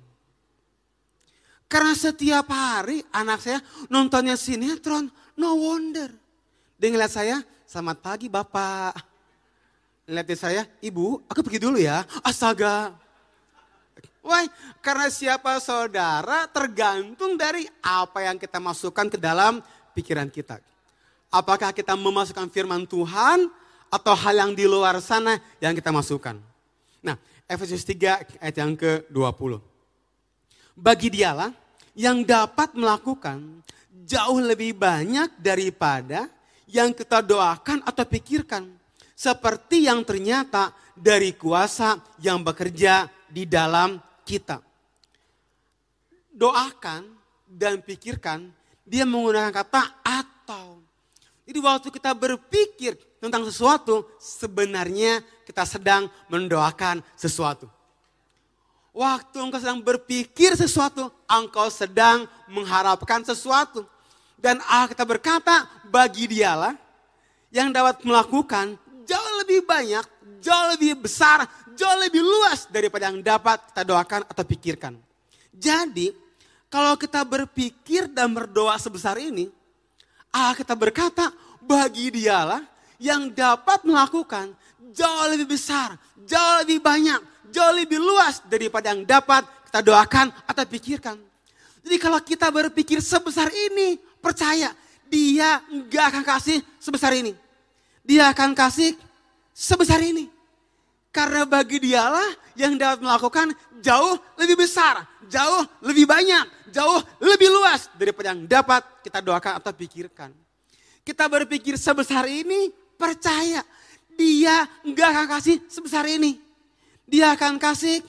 Karena 1.66 1.98
setiap 1.98 2.46
hari 2.54 3.02
anak 3.10 3.42
saya 3.42 3.60
nontonnya 3.90 4.38
sinetron, 4.38 5.10
no 5.34 5.50
wonder. 5.58 6.14
Dia 6.78 6.94
ngeliat 6.94 7.14
saya, 7.14 7.42
selamat 7.66 7.98
pagi 8.06 8.28
bapak. 8.30 8.94
Ngeliatin 10.06 10.38
saya, 10.38 10.62
ibu 10.86 11.26
aku 11.26 11.42
pergi 11.42 11.60
dulu 11.66 11.82
ya. 11.82 12.06
Astaga. 12.22 12.94
Why? 14.22 14.50
Karena 14.82 15.10
siapa 15.10 15.58
saudara 15.62 16.46
tergantung 16.50 17.38
dari 17.38 17.66
apa 17.82 18.26
yang 18.26 18.38
kita 18.38 18.62
masukkan 18.62 19.10
ke 19.10 19.18
dalam 19.18 19.62
pikiran 19.98 20.30
kita. 20.30 20.62
Apakah 21.34 21.74
kita 21.74 21.98
memasukkan 21.98 22.50
firman 22.54 22.86
Tuhan 22.86 23.50
atau 23.90 24.14
hal 24.14 24.36
yang 24.36 24.52
di 24.54 24.66
luar 24.66 24.98
sana 25.00 25.38
yang 25.62 25.74
kita 25.78 25.94
masukkan. 25.94 26.38
Nah, 27.00 27.16
Efesus 27.46 27.86
3 27.86 28.42
ayat 28.42 28.56
yang 28.58 28.74
ke-20. 28.74 29.75
Bagi 30.76 31.08
dialah 31.08 31.56
yang 31.96 32.28
dapat 32.28 32.76
melakukan 32.76 33.64
jauh 34.06 34.40
lebih 34.44 34.76
banyak 34.76 35.40
daripada 35.40 36.28
yang 36.68 36.92
kita 36.92 37.24
doakan 37.24 37.82
atau 37.88 38.04
pikirkan. 38.04 38.68
Seperti 39.16 39.88
yang 39.88 40.04
ternyata 40.04 40.76
dari 40.92 41.32
kuasa 41.40 41.96
yang 42.20 42.44
bekerja 42.44 43.08
di 43.32 43.48
dalam 43.48 43.96
kita. 44.28 44.60
Doakan 46.36 47.08
dan 47.48 47.80
pikirkan, 47.80 48.52
dia 48.84 49.08
menggunakan 49.08 49.56
kata 49.56 50.04
atau. 50.04 50.84
Jadi 51.48 51.60
waktu 51.64 51.88
kita 51.88 52.12
berpikir 52.12 53.00
tentang 53.24 53.48
sesuatu, 53.48 54.04
sebenarnya 54.20 55.24
kita 55.48 55.64
sedang 55.64 56.12
mendoakan 56.28 57.00
sesuatu. 57.16 57.72
Waktu 58.96 59.44
engkau 59.44 59.60
sedang 59.60 59.84
berpikir 59.84 60.56
sesuatu, 60.56 61.12
engkau 61.28 61.68
sedang 61.68 62.24
mengharapkan 62.48 63.28
sesuatu. 63.28 63.84
Dan 64.40 64.64
Allah 64.72 64.88
kita 64.88 65.04
berkata, 65.04 65.68
bagi 65.92 66.32
dialah 66.32 66.80
yang 67.52 67.76
dapat 67.76 68.08
melakukan 68.08 68.80
jauh 69.04 69.34
lebih 69.44 69.68
banyak, 69.68 70.06
jauh 70.40 70.66
lebih 70.72 70.96
besar, 70.96 71.44
jauh 71.76 71.98
lebih 72.00 72.24
luas 72.24 72.72
daripada 72.72 73.12
yang 73.12 73.20
dapat 73.20 73.68
kita 73.68 73.84
doakan 73.84 74.22
atau 74.32 74.44
pikirkan. 74.48 74.94
Jadi, 75.52 76.16
kalau 76.72 76.96
kita 76.96 77.20
berpikir 77.28 78.08
dan 78.08 78.32
berdoa 78.32 78.80
sebesar 78.80 79.20
ini, 79.20 79.52
Allah 80.32 80.56
kita 80.56 80.72
berkata, 80.72 81.36
bagi 81.60 82.16
dialah 82.16 82.64
yang 82.96 83.28
dapat 83.28 83.84
melakukan 83.84 84.56
jauh 84.96 85.26
lebih 85.32 85.52
besar, 85.52 86.00
jauh 86.24 86.64
lebih 86.64 86.80
banyak, 86.80 87.20
jauh 87.56 87.72
lebih 87.72 88.04
luas 88.04 88.44
daripada 88.44 88.92
yang 88.92 89.08
dapat 89.08 89.48
kita 89.72 89.80
doakan 89.80 90.28
atau 90.44 90.64
pikirkan. 90.68 91.16
Jadi 91.88 91.96
kalau 91.96 92.20
kita 92.20 92.52
berpikir 92.52 93.00
sebesar 93.00 93.48
ini, 93.48 93.96
percaya 94.20 94.76
dia 95.08 95.64
nggak 95.72 96.06
akan 96.12 96.24
kasih 96.28 96.60
sebesar 96.84 97.16
ini. 97.16 97.32
Dia 98.04 98.36
akan 98.36 98.52
kasih 98.52 99.00
sebesar 99.56 100.04
ini. 100.04 100.28
Karena 101.16 101.48
bagi 101.48 101.80
dialah 101.80 102.28
yang 102.60 102.76
dapat 102.76 103.00
melakukan 103.00 103.56
jauh 103.80 104.20
lebih 104.36 104.68
besar, 104.68 105.08
jauh 105.32 105.64
lebih 105.80 106.04
banyak, 106.04 106.44
jauh 106.76 107.00
lebih 107.24 107.48
luas 107.48 107.88
daripada 107.96 108.36
yang 108.36 108.44
dapat 108.44 108.84
kita 109.00 109.24
doakan 109.24 109.64
atau 109.64 109.72
pikirkan. 109.72 110.36
Kita 111.06 111.32
berpikir 111.32 111.80
sebesar 111.80 112.28
ini, 112.28 112.68
percaya 113.00 113.64
dia 114.16 114.68
nggak 114.84 115.08
akan 115.08 115.26
kasih 115.40 115.62
sebesar 115.72 116.04
ini. 116.12 116.45
Dia 117.06 117.38
akan 117.38 117.62
kasih 117.62 118.02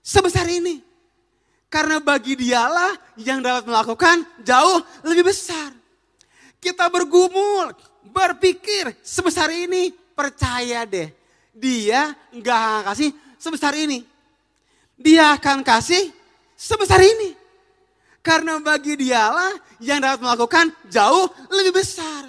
sebesar 0.00 0.48
ini. 0.48 0.80
Karena 1.68 1.98
bagi 1.98 2.38
dialah 2.38 2.94
yang 3.18 3.42
dapat 3.42 3.68
melakukan 3.68 4.22
jauh 4.44 4.80
lebih 5.04 5.28
besar. 5.28 5.74
Kita 6.62 6.88
bergumul, 6.88 7.74
berpikir 8.08 8.94
sebesar 9.04 9.50
ini, 9.52 9.92
percaya 10.14 10.86
deh 10.86 11.24
dia 11.54 12.10
nggak 12.34 12.58
akan 12.58 12.82
kasih 12.90 13.10
sebesar 13.38 13.72
ini. 13.78 14.02
Dia 14.98 15.38
akan 15.38 15.62
kasih 15.62 16.10
sebesar 16.58 16.98
ini. 16.98 17.38
Karena 18.18 18.58
bagi 18.58 18.98
dialah 18.98 19.54
yang 19.78 20.02
dapat 20.02 20.20
melakukan 20.26 20.74
jauh 20.90 21.30
lebih 21.54 21.78
besar. 21.78 22.26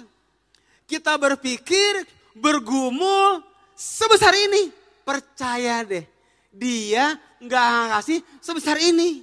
Kita 0.86 1.18
berpikir, 1.18 2.06
bergumul 2.38 3.42
sebesar 3.74 4.30
ini. 4.38 4.70
Percaya 5.06 5.86
deh, 5.86 6.02
dia 6.50 7.14
nggak 7.38 7.62
akan 7.62 7.86
kasih 7.94 8.18
sebesar 8.42 8.76
ini. 8.82 9.22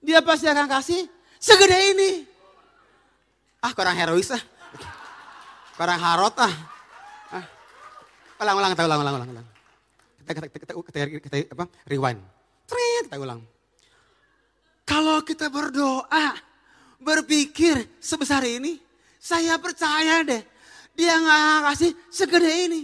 Dia 0.00 0.24
pasti 0.24 0.48
akan 0.48 0.64
kasih 0.64 1.04
segede 1.36 1.76
ini. 1.92 2.10
Ah 3.60 3.76
kurang 3.76 4.00
herois 4.00 4.32
ah. 4.32 4.40
Kurang 5.76 6.00
harot 6.00 6.32
ah. 6.40 6.54
Ulang, 8.40 8.56
ulang, 8.56 8.70
kita 8.72 8.88
ulang, 8.88 9.00
ulang, 9.04 9.14
ulang, 9.20 9.30
ulang. 9.36 9.46
Kita, 10.24 10.30
kita, 10.32 10.46
kita, 10.48 10.72
kita, 10.72 10.98
kita, 11.12 11.20
kita 11.28 11.36
apa? 11.52 11.64
Rewind. 11.84 12.20
Tret, 12.64 13.12
kita 13.12 13.20
ulang. 13.20 13.44
Kalau 14.88 15.20
kita 15.20 15.52
berdoa, 15.52 16.32
berpikir 16.96 18.00
sebesar 18.00 18.40
ini, 18.48 18.80
saya 19.20 19.60
percaya 19.60 20.24
deh, 20.24 20.40
dia 20.96 21.20
nggak 21.20 21.68
kasih 21.68 21.92
segede 22.08 22.52
ini. 22.64 22.82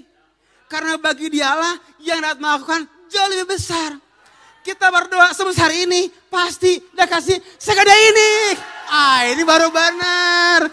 Karena 0.66 0.98
bagi 0.98 1.30
dialah 1.30 1.78
yang 2.02 2.18
dapat 2.22 2.38
melakukan 2.42 2.80
jauh 3.06 3.28
lebih 3.30 3.54
besar. 3.54 3.94
Kita 4.66 4.90
berdoa 4.90 5.30
sebesar 5.30 5.70
ini, 5.70 6.10
pasti 6.26 6.82
dia 6.90 7.06
kasih 7.06 7.38
segede 7.54 7.94
ini. 7.94 8.58
Ah 8.90 9.22
ini 9.30 9.46
baru 9.46 9.70
benar. 9.70 10.66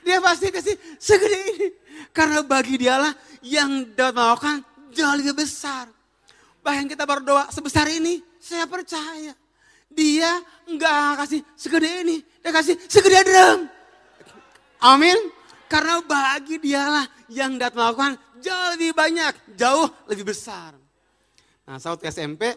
Dia 0.00 0.24
pasti 0.24 0.48
kasih 0.48 0.72
segede 0.96 1.38
ini. 1.52 1.68
Karena 2.16 2.40
bagi 2.40 2.80
dialah 2.80 3.12
yang 3.44 3.92
dapat 3.92 4.16
melakukan 4.16 4.56
jauh 4.96 5.16
lebih 5.20 5.44
besar. 5.44 5.92
Bahkan 6.64 6.88
kita 6.88 7.04
berdoa 7.04 7.48
sebesar 7.52 7.88
ini, 7.92 8.24
saya 8.40 8.64
percaya. 8.64 9.36
Dia 9.90 10.40
enggak 10.64 11.26
kasih 11.26 11.40
segede 11.58 11.90
ini, 12.06 12.16
dia 12.40 12.50
kasih 12.54 12.78
segede 12.88 13.20
drum. 13.26 13.68
Amin. 14.80 15.18
Karena 15.70 16.02
bagi 16.02 16.58
dialah 16.58 17.06
yang 17.30 17.54
dapat 17.54 17.78
melakukan 17.78 18.12
jauh 18.40 18.66
lebih 18.74 18.92
banyak, 18.96 19.34
jauh 19.54 19.86
lebih 20.10 20.32
besar. 20.32 20.74
Nah, 21.68 21.78
saat 21.78 22.02
SMP, 22.10 22.50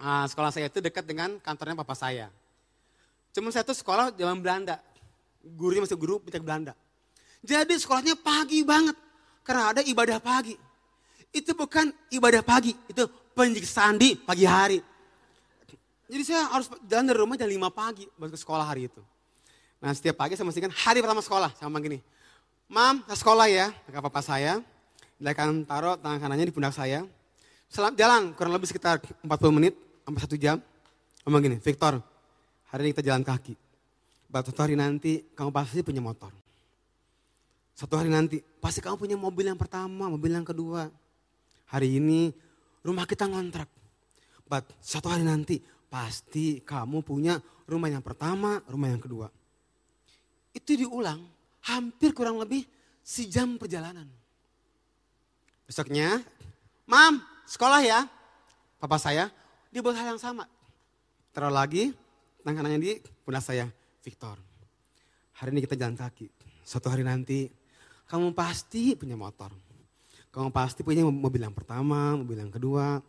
ah, 0.00 0.26
sekolah 0.26 0.50
saya 0.50 0.66
itu 0.66 0.82
dekat 0.82 1.06
dengan 1.06 1.38
kantornya 1.38 1.78
papa 1.78 1.94
saya. 1.94 2.32
Cuma 3.34 3.50
saya 3.50 3.66
tuh 3.66 3.74
sekolah 3.74 4.14
zaman 4.14 4.38
Belanda. 4.42 4.78
Gurunya 5.42 5.82
masih 5.82 5.98
guru 5.98 6.22
pintar 6.22 6.40
Belanda. 6.40 6.72
Jadi 7.44 7.76
sekolahnya 7.76 8.16
pagi 8.16 8.64
banget. 8.64 8.96
Karena 9.44 9.76
ada 9.76 9.80
ibadah 9.84 10.18
pagi. 10.22 10.56
Itu 11.34 11.52
bukan 11.52 11.90
ibadah 12.14 12.40
pagi, 12.46 12.72
itu 12.86 13.04
penyiksaan 13.34 13.98
di 13.98 14.14
pagi 14.14 14.46
hari. 14.46 14.78
Jadi 16.06 16.22
saya 16.22 16.46
harus 16.46 16.70
jalan 16.86 17.10
dari 17.10 17.18
rumah 17.18 17.34
jam 17.34 17.50
5 17.50 17.58
pagi 17.74 18.06
buat 18.14 18.30
ke 18.30 18.38
sekolah 18.38 18.64
hari 18.64 18.86
itu. 18.86 19.02
Nah 19.82 19.90
setiap 19.92 20.14
pagi 20.14 20.38
saya 20.38 20.46
mestikan 20.46 20.70
hari 20.70 21.02
pertama 21.02 21.20
sekolah 21.20 21.50
sama 21.58 21.82
gini. 21.82 21.98
Mam, 22.70 23.02
saya 23.10 23.18
sekolah 23.18 23.46
ya, 23.50 23.66
kata 23.90 24.00
papa 24.00 24.22
saya. 24.24 24.62
Dia 25.18 25.30
akan 25.30 25.62
taruh 25.62 25.94
tangan 25.98 26.18
kanannya 26.18 26.50
di 26.50 26.54
pundak 26.54 26.74
saya. 26.74 27.06
Selam, 27.70 27.94
jalan 27.94 28.34
kurang 28.34 28.54
lebih 28.54 28.70
sekitar 28.70 28.98
40 29.22 29.26
menit, 29.54 29.74
sampai 30.02 30.20
satu 30.20 30.36
jam. 30.38 30.58
Ngomong 31.24 31.40
gini, 31.40 31.56
Victor, 31.62 32.02
hari 32.70 32.86
ini 32.86 32.90
kita 32.92 33.02
jalan 33.06 33.22
kaki. 33.22 33.54
Batu 34.26 34.50
hari 34.58 34.74
nanti 34.74 35.22
kamu 35.34 35.50
pasti 35.54 35.80
punya 35.86 36.02
motor. 36.02 36.34
Satu 37.74 37.94
hari 37.98 38.10
nanti, 38.10 38.42
pasti 38.58 38.82
kamu 38.82 38.98
punya 38.98 39.16
mobil 39.18 39.46
yang 39.46 39.58
pertama, 39.58 40.10
mobil 40.10 40.34
yang 40.34 40.46
kedua. 40.46 40.90
Hari 41.70 41.98
ini 41.98 42.34
rumah 42.82 43.06
kita 43.06 43.30
ngontrak. 43.30 43.70
But 44.46 44.66
satu 44.82 45.10
hari 45.10 45.22
nanti, 45.22 45.62
pasti 45.86 46.58
kamu 46.62 47.06
punya 47.06 47.38
rumah 47.70 47.90
yang 47.90 48.02
pertama, 48.02 48.58
rumah 48.66 48.90
yang 48.90 49.02
kedua. 49.02 49.30
Itu 50.50 50.74
diulang 50.74 51.22
hampir 51.66 52.10
kurang 52.10 52.38
lebih 52.42 52.66
sejam 53.02 53.54
perjalanan. 53.58 54.06
Besoknya, 55.64 56.20
Mam, 56.84 57.24
sekolah 57.48 57.80
ya. 57.80 58.04
Papa 58.76 59.00
saya, 59.00 59.32
dia 59.72 59.80
buat 59.80 59.96
hal 59.96 60.12
yang 60.12 60.20
sama. 60.20 60.44
Terus 61.32 61.48
lagi, 61.48 61.96
tangan 62.44 62.60
kanannya 62.60 62.80
di 62.80 62.92
pundak 63.24 63.40
saya, 63.40 63.66
Victor. 64.04 64.36
Hari 65.40 65.50
ini 65.56 65.64
kita 65.64 65.74
jalan 65.74 65.96
kaki. 65.96 66.28
Suatu 66.60 66.92
hari 66.92 67.00
nanti, 67.00 67.48
kamu 68.04 68.36
pasti 68.36 68.92
punya 68.92 69.16
motor. 69.16 69.50
Kamu 70.28 70.52
pasti 70.52 70.84
punya 70.84 71.06
mobil 71.06 71.40
yang 71.40 71.56
pertama, 71.56 72.12
mobil 72.18 72.44
yang 72.44 72.52
kedua. 72.52 73.00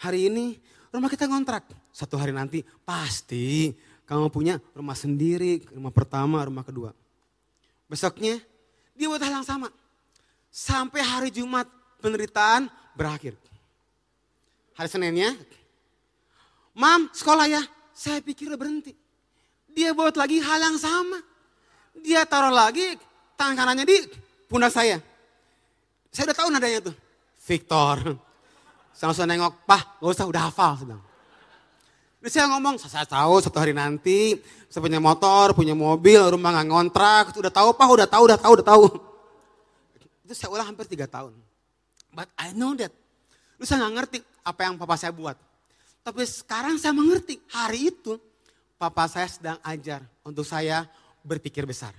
Hari 0.00 0.32
ini 0.32 0.56
rumah 0.88 1.12
kita 1.12 1.28
ngontrak. 1.28 1.68
Satu 1.92 2.16
hari 2.16 2.32
nanti 2.32 2.64
pasti 2.86 3.74
kamu 4.08 4.32
punya 4.32 4.56
rumah 4.72 4.96
sendiri, 4.96 5.66
rumah 5.74 5.92
pertama, 5.92 6.40
rumah 6.46 6.64
kedua. 6.64 6.96
Besoknya 7.90 8.40
dia 8.96 9.06
buat 9.10 9.20
hal 9.20 9.42
yang 9.42 9.46
sama. 9.46 9.68
Sampai 10.54 11.02
hari 11.02 11.34
Jumat 11.34 11.66
penderitaan 11.98 12.70
berakhir. 12.94 13.34
Hari 14.78 14.86
Seninnya, 14.86 15.34
Mam 16.78 17.10
sekolah 17.10 17.50
ya, 17.50 17.62
saya 17.90 18.22
pikir 18.22 18.54
berhenti. 18.54 18.94
Dia 19.74 19.90
buat 19.90 20.14
lagi 20.14 20.38
hal 20.38 20.62
yang 20.62 20.78
sama. 20.78 21.18
Dia 21.98 22.22
taruh 22.22 22.54
lagi 22.54 22.94
tangan 23.34 23.66
kanannya 23.66 23.82
di 23.82 23.98
pundak 24.46 24.70
saya. 24.70 25.02
Saya 26.14 26.30
udah 26.30 26.38
tahu 26.38 26.48
nadanya 26.54 26.86
tuh. 26.86 26.94
Victor. 27.50 28.14
Saya 28.94 29.10
langsung 29.10 29.26
nengok, 29.26 29.66
Pak 29.66 29.98
gak 29.98 30.06
usah 30.14 30.26
udah 30.30 30.42
hafal. 30.54 30.78
Saya 30.78 30.98
Terus 32.22 32.30
saya 32.30 32.46
ngomong, 32.54 32.78
saya 32.78 33.06
tahu 33.10 33.42
satu 33.42 33.58
hari 33.58 33.74
nanti 33.74 34.38
saya 34.70 34.86
punya 34.86 35.02
motor, 35.02 35.50
punya 35.50 35.74
mobil, 35.74 36.22
rumah 36.30 36.54
nggak 36.54 36.68
ngontrak. 36.70 37.24
Udah 37.34 37.50
tahu 37.50 37.74
Pak, 37.74 37.88
udah 37.90 38.06
tahu, 38.06 38.22
udah 38.30 38.38
tahu, 38.38 38.52
udah 38.54 38.66
tahu. 38.70 39.13
Itu 40.24 40.32
saya 40.32 40.48
ulang 40.48 40.72
hampir 40.72 40.88
tiga 40.88 41.04
tahun. 41.04 41.36
But 42.10 42.32
I 42.40 42.56
know 42.56 42.72
that. 42.80 42.90
Terus 43.60 43.68
saya 43.68 43.84
nggak 43.84 43.94
ngerti 44.00 44.18
apa 44.40 44.60
yang 44.64 44.74
papa 44.80 44.96
saya 44.96 45.12
buat. 45.12 45.36
Tapi 46.04 46.20
sekarang 46.24 46.76
saya 46.80 46.92
mengerti, 46.96 47.40
hari 47.52 47.92
itu 47.92 48.16
papa 48.76 49.08
saya 49.08 49.28
sedang 49.28 49.56
ajar 49.64 50.04
untuk 50.24 50.44
saya 50.44 50.88
berpikir 51.24 51.64
besar. 51.64 51.92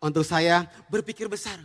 Untuk 0.00 0.24
saya 0.24 0.68
berpikir 0.88 1.28
besar. 1.28 1.56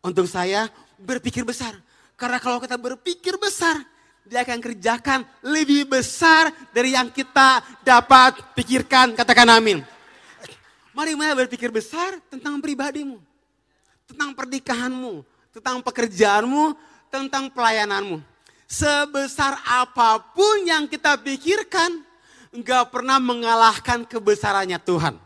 Untuk 0.00 0.24
saya 0.28 0.68
berpikir 0.96 1.44
besar. 1.44 1.76
Karena 2.16 2.40
kalau 2.40 2.60
kita 2.60 2.80
berpikir 2.80 3.36
besar, 3.36 3.80
dia 4.24 4.40
akan 4.46 4.58
kerjakan 4.62 5.20
lebih 5.44 5.84
besar 5.90 6.48
dari 6.72 6.94
yang 6.96 7.12
kita 7.12 7.60
dapat 7.84 8.56
pikirkan. 8.56 9.12
Katakan 9.12 9.48
amin. 9.52 9.84
Mari 10.92 11.12
mari 11.16 11.32
berpikir 11.44 11.72
besar 11.72 12.20
tentang 12.28 12.60
pribadimu. 12.60 13.31
Tentang 14.12 14.36
pernikahanmu. 14.36 15.24
Tentang 15.56 15.80
pekerjaanmu. 15.80 16.76
Tentang 17.08 17.48
pelayananmu. 17.48 18.20
Sebesar 18.68 19.60
apa 19.68 20.20
pun 20.32 20.64
yang 20.64 20.88
kita 20.88 21.20
pikirkan, 21.20 22.00
nggak 22.56 22.88
pernah 22.88 23.20
mengalahkan 23.20 24.04
kebesarannya 24.08 24.80
Tuhan 24.80 25.16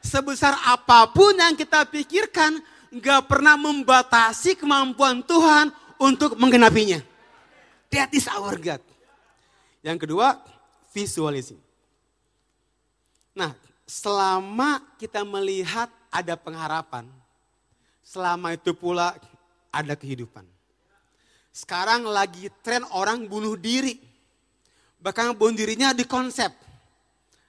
sebesar 0.00 0.56
apa 0.64 1.08
pun 1.12 1.36
yang 1.36 1.54
kita 1.54 1.84
pikirkan, 1.86 2.58
gak 2.98 3.28
pernah 3.28 3.54
membatasi 3.54 4.56
kemampuan 4.56 5.20
Tuhan 5.22 5.70
untuk 6.00 6.34
menggenapinya. 6.40 7.04
That 7.92 8.10
is 8.16 8.26
our 8.26 8.56
God. 8.56 8.82
Yang 9.84 10.08
kedua, 10.08 10.40
visualisasi. 10.92 11.56
Nah, 13.36 13.54
selama 13.86 14.82
kita 14.98 15.22
melihat 15.22 15.88
ada 16.10 16.34
pengharapan, 16.34 17.06
selama 18.10 18.58
itu 18.58 18.74
pula 18.74 19.14
ada 19.70 19.94
kehidupan. 19.94 20.42
Sekarang 21.54 22.02
lagi 22.10 22.50
tren 22.58 22.82
orang 22.90 23.22
bunuh 23.30 23.54
diri. 23.54 24.02
Bahkan 24.98 25.38
bunuh 25.38 25.54
dirinya 25.54 25.94
di 25.94 26.02
konsep. 26.02 26.50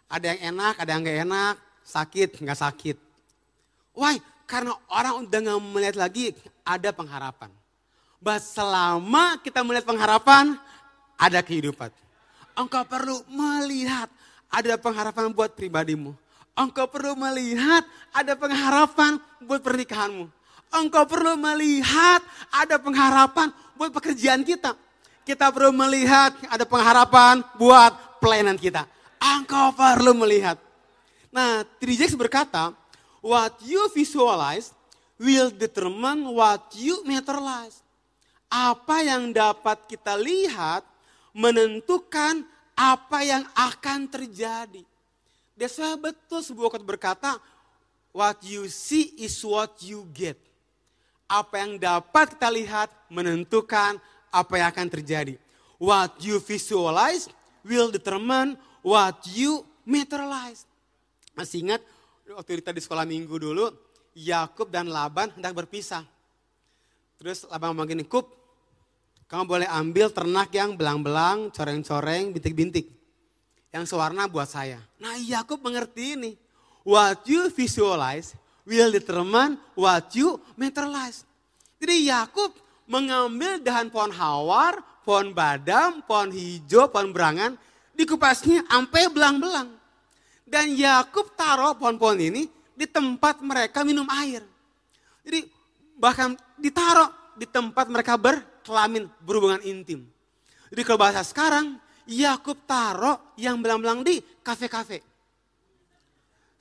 Ada 0.05 0.37
yang 0.37 0.53
enak, 0.53 0.73
ada 0.77 0.89
yang 0.93 1.01
gak 1.01 1.19
enak, 1.25 1.55
sakit, 1.81 2.29
nggak 2.45 2.59
sakit. 2.61 2.97
Why? 3.97 4.21
Karena 4.45 4.75
orang 4.91 5.25
udah 5.25 5.39
nggak 5.39 5.61
melihat 5.73 5.97
lagi 5.97 6.35
ada 6.61 6.93
pengharapan. 6.93 7.49
Bahwa 8.21 8.39
selama 8.43 9.23
kita 9.41 9.65
melihat 9.65 9.87
pengharapan, 9.87 10.59
ada 11.17 11.39
kehidupan. 11.41 11.89
Engkau 12.53 12.83
perlu 12.85 13.23
melihat 13.31 14.11
ada 14.51 14.75
pengharapan 14.77 15.31
buat 15.31 15.55
pribadimu. 15.55 16.13
Engkau 16.53 16.85
perlu 16.85 17.15
melihat 17.15 17.87
ada 18.11 18.35
pengharapan 18.35 19.17
buat 19.41 19.63
pernikahanmu. 19.63 20.40
Engkau 20.71 21.03
perlu 21.03 21.35
melihat 21.35 22.23
ada 22.47 22.79
pengharapan 22.79 23.51
buat 23.75 23.91
pekerjaan 23.91 24.47
kita. 24.47 24.71
Kita 25.27 25.51
perlu 25.51 25.75
melihat 25.75 26.31
ada 26.47 26.63
pengharapan 26.63 27.43
buat 27.59 27.91
pelayanan 28.23 28.55
kita. 28.55 28.87
Engkau 29.19 29.75
perlu 29.75 30.15
melihat. 30.15 30.55
Nah, 31.29 31.67
Trijeks 31.77 32.15
berkata, 32.15 32.71
what 33.19 33.53
you 33.63 33.83
visualize 33.91 34.71
will 35.21 35.53
determine 35.53 36.25
what 36.33 36.73
you 36.73 37.03
materialize. 37.05 37.83
Apa 38.51 39.05
yang 39.05 39.31
dapat 39.31 39.87
kita 39.87 40.17
lihat 40.17 40.83
menentukan 41.31 42.43
apa 42.75 43.23
yang 43.23 43.43
akan 43.55 44.09
terjadi. 44.09 44.83
Why 45.55 45.93
betul 45.99 46.41
sebuah 46.41 46.73
kata 46.73 46.83
berkata, 46.83 47.31
what 48.09 48.41
you 48.41 48.65
see 48.67 49.13
is 49.21 49.37
what 49.45 49.77
you 49.85 50.09
get. 50.09 50.50
Apa 51.31 51.63
yang 51.63 51.79
dapat 51.79 52.35
kita 52.35 52.51
lihat 52.51 52.91
menentukan 53.07 53.95
apa 54.27 54.53
yang 54.59 54.67
akan 54.67 54.87
terjadi. 54.91 55.39
What 55.79 56.19
you 56.19 56.43
visualize 56.43 57.31
will 57.63 57.87
determine 57.87 58.59
what 58.83 59.23
you 59.31 59.63
materialize. 59.87 60.67
Masih 61.31 61.63
ingat 61.63 61.79
waktu 62.27 62.59
kita 62.59 62.75
di 62.75 62.83
sekolah 62.83 63.07
minggu 63.07 63.31
dulu, 63.31 63.71
Yakub 64.11 64.67
dan 64.67 64.91
Laban 64.91 65.31
hendak 65.31 65.55
berpisah. 65.55 66.03
Terus 67.15 67.47
Laban 67.47 67.71
ngomong 67.71 67.87
gini, 67.87 68.03
Kub, 68.03 68.27
kamu 69.31 69.47
boleh 69.47 69.67
ambil 69.71 70.11
ternak 70.11 70.51
yang 70.51 70.75
belang-belang, 70.75 71.47
coreng-coreng, 71.55 72.35
bintik-bintik. 72.35 72.91
Yang 73.71 73.95
sewarna 73.95 74.27
buat 74.27 74.51
saya. 74.51 74.83
Nah 74.99 75.15
Yakub 75.15 75.63
mengerti 75.63 76.19
ini. 76.19 76.31
What 76.83 77.23
you 77.29 77.47
visualize 77.53 78.35
will 78.65 78.91
determine 78.93 79.57
what 79.73 80.11
you 80.13 80.37
materialize. 80.57 81.25
Jadi 81.81 82.09
Yakub 82.13 82.53
mengambil 82.85 83.57
dahan 83.63 83.89
pohon 83.89 84.13
hawar, 84.13 84.83
pohon 85.01 85.33
badam, 85.33 86.03
pohon 86.05 86.29
hijau, 86.29 86.91
pohon 86.91 87.09
berangan, 87.09 87.57
dikupasnya 87.97 88.67
sampai 88.69 89.09
belang-belang. 89.09 89.69
Dan 90.45 90.75
Yakub 90.75 91.31
taruh 91.33 91.73
pohon-pohon 91.79 92.19
ini 92.19 92.43
di 92.75 92.83
tempat 92.83 93.39
mereka 93.39 93.87
minum 93.87 94.03
air. 94.11 94.43
Jadi 95.23 95.47
bahkan 95.95 96.35
ditaruh 96.59 97.07
di 97.39 97.47
tempat 97.47 97.87
mereka 97.87 98.19
berkelamin, 98.19 99.07
berhubungan 99.23 99.63
intim. 99.63 100.03
Jadi 100.67 100.81
kalau 100.83 100.99
bahasa 100.99 101.23
sekarang, 101.23 101.79
Yakub 102.03 102.59
taruh 102.67 103.15
yang 103.39 103.63
belang-belang 103.63 104.03
di 104.03 104.19
kafe-kafe. 104.43 104.99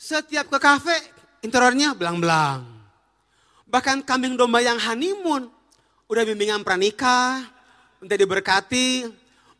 Setiap 0.00 0.48
ke 0.48 0.58
kafe, 0.62 0.96
interiornya 1.40 1.96
belang-belang. 1.96 2.64
Bahkan 3.70 4.02
kambing 4.02 4.34
domba 4.34 4.58
yang 4.58 4.76
honeymoon, 4.80 5.46
udah 6.10 6.22
bimbingan 6.26 6.66
pranikah, 6.66 7.46
udah 8.02 8.16
diberkati. 8.16 9.06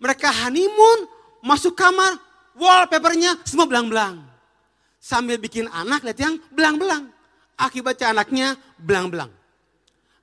Mereka 0.00 0.28
honeymoon, 0.46 1.06
masuk 1.44 1.78
kamar, 1.78 2.18
wallpapernya 2.56 3.38
semua 3.46 3.70
belang-belang. 3.70 4.24
Sambil 5.00 5.40
bikin 5.40 5.70
anak 5.70 6.04
lihat 6.04 6.18
yang 6.20 6.34
belang-belang. 6.52 7.08
Akibatnya 7.56 8.12
anaknya 8.12 8.48
belang-belang. 8.80 9.30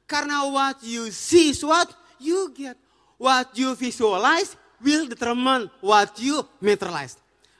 Karena 0.10 0.46
what 0.46 0.82
you 0.82 1.10
see 1.14 1.54
is 1.54 1.62
what 1.62 1.90
you 2.18 2.50
get. 2.54 2.78
What 3.18 3.58
you 3.58 3.74
visualize 3.74 4.54
will 4.78 5.10
determine 5.10 5.70
what 5.82 6.14
you 6.22 6.46
materialize. 6.62 7.18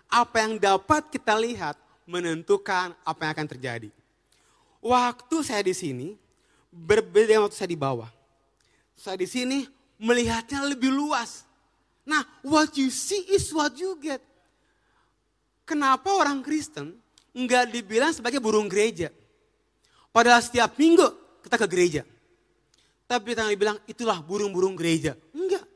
Apa 0.08 0.46
yang 0.46 0.62
dapat 0.62 1.10
kita 1.10 1.34
lihat 1.34 1.76
menentukan 2.08 2.96
apa 3.04 3.20
yang 3.28 3.32
akan 3.36 3.48
terjadi. 3.52 3.90
Waktu 4.80 5.36
saya 5.44 5.62
di 5.62 5.76
sini 5.76 6.08
berbeda 6.72 7.36
dengan 7.36 7.44
waktu 7.46 7.60
saya 7.60 7.70
di 7.70 7.80
bawah. 7.80 8.10
Saya 8.96 9.20
di 9.20 9.28
sini 9.28 9.68
melihatnya 10.00 10.64
lebih 10.64 10.90
luas. 10.90 11.44
Nah, 12.08 12.24
what 12.40 12.72
you 12.80 12.88
see 12.88 13.28
is 13.36 13.52
what 13.52 13.76
you 13.76 14.00
get. 14.00 14.24
Kenapa 15.68 16.08
orang 16.16 16.40
Kristen 16.40 16.96
nggak 17.36 17.76
dibilang 17.76 18.16
sebagai 18.16 18.40
burung 18.40 18.72
gereja? 18.72 19.12
Padahal 20.16 20.40
setiap 20.40 20.80
minggu 20.80 21.04
kita 21.44 21.60
ke 21.60 21.68
gereja. 21.68 22.02
Tapi 23.08 23.36
kita 23.36 23.48
bilang 23.60 23.78
itulah 23.84 24.24
burung-burung 24.24 24.76
gereja. 24.80 25.20
Enggak. 25.36 25.68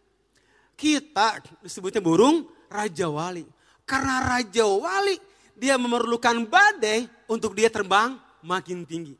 Kita 0.79 1.43
disebutnya 1.59 1.99
burung 1.99 2.47
Raja 2.71 3.11
Wali. 3.11 3.43
Karena 3.83 4.23
Raja 4.23 4.67
Wali 4.67 5.15
dia 5.61 5.77
memerlukan 5.77 6.41
badai 6.49 7.05
untuk 7.29 7.53
dia 7.53 7.69
terbang 7.69 8.17
makin 8.41 8.81
tinggi. 8.81 9.13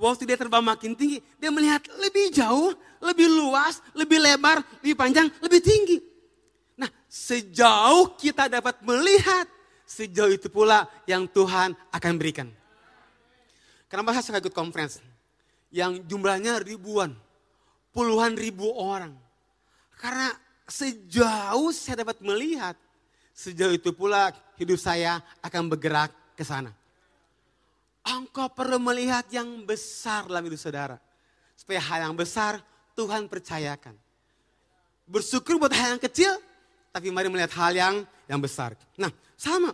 Waktu 0.00 0.24
dia 0.24 0.40
terbang 0.40 0.64
makin 0.64 0.96
tinggi, 0.96 1.20
dia 1.36 1.52
melihat 1.52 1.84
lebih 2.00 2.32
jauh, 2.32 2.72
lebih 3.04 3.28
luas, 3.28 3.84
lebih 3.92 4.16
lebar, 4.16 4.64
lebih 4.80 4.96
panjang, 4.96 5.28
lebih 5.44 5.60
tinggi. 5.60 6.00
Nah, 6.80 6.88
sejauh 7.06 8.16
kita 8.16 8.48
dapat 8.48 8.80
melihat, 8.80 9.44
sejauh 9.84 10.32
itu 10.32 10.48
pula 10.48 10.88
yang 11.04 11.28
Tuhan 11.28 11.76
akan 11.92 12.12
berikan. 12.16 12.48
Kenapa 13.92 14.16
saya 14.16 14.32
suka 14.32 14.40
ikut 14.40 14.56
conference? 14.56 15.04
Yang 15.68 16.08
jumlahnya 16.08 16.64
ribuan, 16.64 17.12
puluhan 17.92 18.32
ribu 18.32 18.72
orang. 18.72 19.12
Karena 20.00 20.32
sejauh 20.64 21.68
saya 21.70 22.00
dapat 22.00 22.18
melihat, 22.24 22.74
sejauh 23.32 23.74
itu 23.74 23.90
pula 23.96 24.30
hidup 24.60 24.78
saya 24.78 25.20
akan 25.40 25.72
bergerak 25.72 26.12
ke 26.36 26.44
sana. 26.44 26.70
Engkau 28.02 28.50
perlu 28.50 28.82
melihat 28.82 29.26
yang 29.30 29.62
besar 29.62 30.26
dalam 30.26 30.42
hidup 30.46 30.58
saudara. 30.58 30.96
Supaya 31.54 31.78
hal 31.78 32.10
yang 32.10 32.16
besar 32.18 32.58
Tuhan 32.98 33.30
percayakan. 33.30 33.94
Bersyukur 35.06 35.58
buat 35.58 35.70
hal 35.70 35.96
yang 35.96 36.02
kecil, 36.02 36.34
tapi 36.90 37.14
mari 37.14 37.30
melihat 37.30 37.54
hal 37.56 37.72
yang 37.72 37.94
yang 38.26 38.40
besar. 38.42 38.74
Nah, 38.98 39.10
sama. 39.38 39.70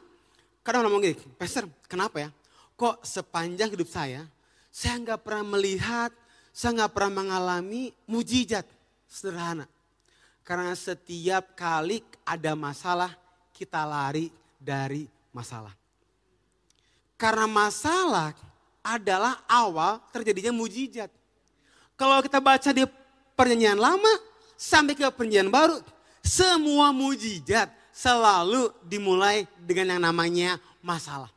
Kadang 0.60 0.84
ngomong 0.84 1.00
gini, 1.00 1.16
Pastor, 1.40 1.64
kenapa 1.88 2.20
ya? 2.20 2.28
Kok 2.76 3.00
sepanjang 3.00 3.72
hidup 3.72 3.88
saya, 3.88 4.28
saya 4.68 5.00
nggak 5.00 5.24
pernah 5.24 5.56
melihat, 5.56 6.12
saya 6.52 6.84
nggak 6.84 6.92
pernah 6.92 7.24
mengalami 7.24 7.90
mujizat 8.04 8.68
sederhana. 9.08 9.64
Karena 10.44 10.76
setiap 10.76 11.56
kali 11.56 12.04
ada 12.28 12.52
masalah, 12.52 13.16
kita 13.58 13.82
lari 13.82 14.30
dari 14.54 15.10
masalah. 15.34 15.74
Karena 17.18 17.50
masalah 17.50 18.30
adalah 18.78 19.42
awal 19.50 19.98
terjadinya 20.14 20.54
mujizat. 20.54 21.10
Kalau 21.98 22.22
kita 22.22 22.38
baca 22.38 22.70
di 22.70 22.86
perjanjian 23.34 23.74
lama 23.74 24.12
sampai 24.54 24.94
ke 24.94 25.02
perjanjian 25.10 25.50
baru, 25.50 25.82
semua 26.22 26.94
mujizat 26.94 27.66
selalu 27.90 28.70
dimulai 28.86 29.50
dengan 29.58 29.98
yang 29.98 30.02
namanya 30.06 30.62
masalah. 30.78 31.34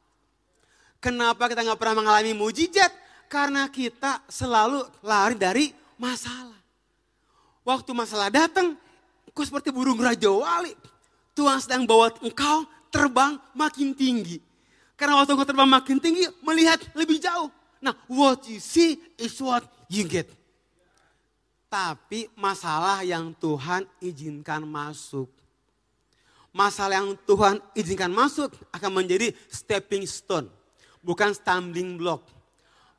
Kenapa 1.02 1.50
kita 1.50 1.66
nggak 1.66 1.82
pernah 1.82 2.06
mengalami 2.06 2.38
mujizat? 2.38 2.94
Karena 3.26 3.66
kita 3.66 4.22
selalu 4.30 4.86
lari 5.02 5.34
dari 5.34 5.66
masalah. 5.98 6.62
Waktu 7.66 7.90
masalah 7.98 8.30
datang, 8.30 8.78
kau 9.34 9.42
seperti 9.42 9.74
burung 9.74 9.98
raja 9.98 10.30
wali. 10.30 10.78
Tuhan 11.32 11.58
sedang 11.64 11.84
bawa 11.88 12.12
engkau 12.20 12.68
terbang 12.92 13.40
makin 13.56 13.96
tinggi. 13.96 14.44
Karena 15.00 15.18
waktu 15.18 15.34
engkau 15.34 15.48
terbang 15.48 15.70
makin 15.70 15.98
tinggi, 15.98 16.28
melihat 16.44 16.78
lebih 16.94 17.18
jauh. 17.18 17.50
Nah, 17.82 17.98
what 18.06 18.46
you 18.46 18.62
see 18.62 19.00
is 19.18 19.34
what 19.42 19.66
you 19.90 20.06
get. 20.06 20.30
Tapi 21.72 22.28
masalah 22.36 23.02
yang 23.02 23.32
Tuhan 23.40 23.88
izinkan 24.04 24.62
masuk. 24.68 25.32
Masalah 26.52 27.00
yang 27.00 27.16
Tuhan 27.24 27.64
izinkan 27.74 28.12
masuk 28.12 28.52
akan 28.76 28.92
menjadi 29.02 29.32
stepping 29.48 30.04
stone. 30.04 30.52
Bukan 31.00 31.32
stumbling 31.32 31.96
block. 31.96 32.28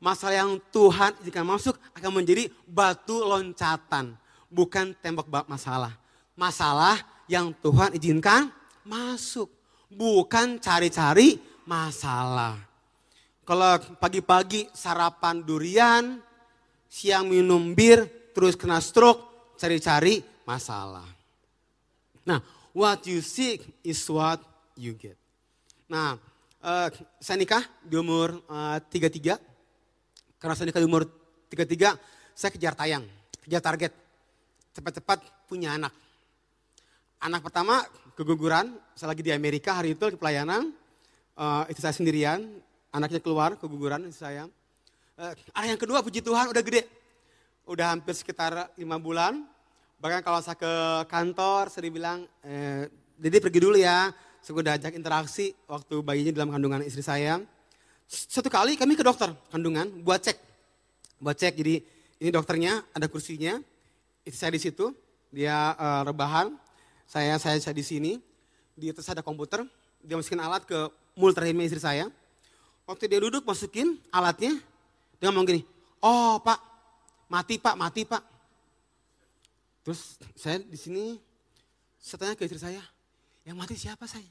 Masalah 0.01 0.43
yang 0.43 0.59
Tuhan 0.73 1.15
izinkan 1.23 1.47
masuk 1.47 1.77
akan 1.95 2.11
menjadi 2.19 2.49
batu 2.65 3.23
loncatan. 3.23 4.17
Bukan 4.49 4.91
tembok 4.99 5.29
masalah. 5.47 5.95
Masalah 6.33 6.99
yang 7.27 7.55
Tuhan 7.59 7.95
izinkan 7.95 8.51
masuk. 8.87 9.49
Bukan 9.93 10.57
cari-cari 10.57 11.37
masalah. 11.69 12.57
Kalau 13.43 13.75
pagi-pagi 13.99 14.71
sarapan 14.71 15.43
durian, 15.43 16.17
siang 16.87 17.27
minum 17.27 17.75
bir, 17.75 18.07
terus 18.31 18.55
kena 18.55 18.79
stroke, 18.79 19.53
cari-cari 19.59 20.23
masalah. 20.47 21.05
Nah, 22.23 22.39
what 22.71 23.03
you 23.03 23.19
seek 23.19 23.67
is 23.83 23.99
what 24.07 24.39
you 24.79 24.95
get. 24.95 25.19
Nah, 25.91 26.15
uh, 26.63 26.87
saya 27.19 27.37
nikah 27.37 27.63
di 27.83 27.99
umur 27.99 28.39
uh, 28.47 28.79
33. 28.79 29.37
Karena 30.39 30.53
saya 30.55 30.67
nikah 30.71 30.81
di 30.81 30.87
umur 30.87 31.03
33, 31.51 31.99
saya 32.33 32.49
kejar 32.51 32.73
tayang, 32.73 33.03
kejar 33.43 33.61
target. 33.61 33.91
Cepat-cepat 34.73 35.45
punya 35.45 35.77
anak. 35.77 35.93
Anak 37.23 37.39
pertama 37.39 37.87
keguguran, 38.19 38.75
saya 38.99 39.15
lagi 39.15 39.23
di 39.23 39.31
Amerika 39.31 39.71
hari 39.71 39.95
itu 39.95 40.11
pelayanan. 40.19 40.75
Uh, 41.39 41.63
itu 41.71 41.79
saya 41.79 41.95
sendirian, 41.95 42.43
anaknya 42.91 43.23
keluar 43.23 43.55
keguguran 43.55 44.11
itu 44.11 44.19
saya. 44.19 44.51
Uh, 45.15 45.31
anak 45.55 45.67
yang 45.71 45.79
kedua 45.79 46.03
puji 46.03 46.19
Tuhan 46.19 46.51
udah 46.51 46.59
gede. 46.59 46.83
Udah 47.63 47.95
hampir 47.95 48.11
sekitar 48.11 48.75
lima 48.75 48.99
bulan. 48.99 49.39
Bahkan 50.03 50.19
kalau 50.19 50.43
saya 50.43 50.59
ke 50.59 50.73
kantor, 51.07 51.71
saya 51.71 51.87
dibilang, 51.87 52.27
eh, 52.43 52.91
jadi 53.15 53.39
pergi 53.39 53.59
dulu 53.63 53.79
ya. 53.79 54.11
Saya 54.43 54.59
udah 54.59 54.75
ajak 54.75 54.91
interaksi 54.91 55.55
waktu 55.71 56.03
bayinya 56.03 56.43
dalam 56.43 56.51
kandungan 56.51 56.83
istri 56.83 56.99
saya. 56.99 57.39
Satu 58.03 58.51
kali 58.51 58.75
kami 58.75 58.99
ke 58.99 59.03
dokter 59.07 59.31
kandungan 59.47 59.87
buat 60.03 60.19
cek. 60.19 60.35
Buat 61.23 61.39
cek, 61.39 61.55
jadi 61.55 61.79
ini 62.19 62.29
dokternya, 62.35 62.83
ada 62.91 63.07
kursinya. 63.07 63.63
Itu 64.27 64.35
saya 64.35 64.51
di 64.51 64.59
situ, 64.59 64.91
dia 65.31 65.71
uh, 65.79 66.03
rebahan. 66.03 66.59
Saya, 67.07 67.37
saya, 67.37 67.57
saya 67.61 67.75
di 67.75 67.85
sini. 67.85 68.11
Di 68.73 68.89
atas 68.89 69.05
ada 69.05 69.21
komputer, 69.21 69.61
dia 70.01 70.17
masukin 70.17 70.41
alat 70.41 70.65
ke 70.65 70.75
mulut 71.13 71.37
rahimnya 71.37 71.69
istri 71.69 71.77
saya. 71.77 72.09
Waktu 72.89 73.05
dia 73.05 73.21
duduk 73.21 73.45
masukin 73.45 74.01
alatnya, 74.09 74.57
dia 75.21 75.29
ngomong 75.29 75.45
gini, 75.45 75.61
oh 76.01 76.41
pak, 76.41 76.57
mati 77.29 77.61
pak, 77.61 77.77
mati 77.77 78.01
pak. 78.03 78.19
Terus 79.85 80.17
saya 80.33 80.57
di 80.59 80.73
sini, 80.73 81.21
saya 82.01 82.17
tanya 82.17 82.35
ke 82.35 82.49
istri 82.49 82.57
saya, 82.57 82.81
yang 83.45 83.55
mati 83.55 83.77
siapa 83.77 84.09
saya? 84.09 84.27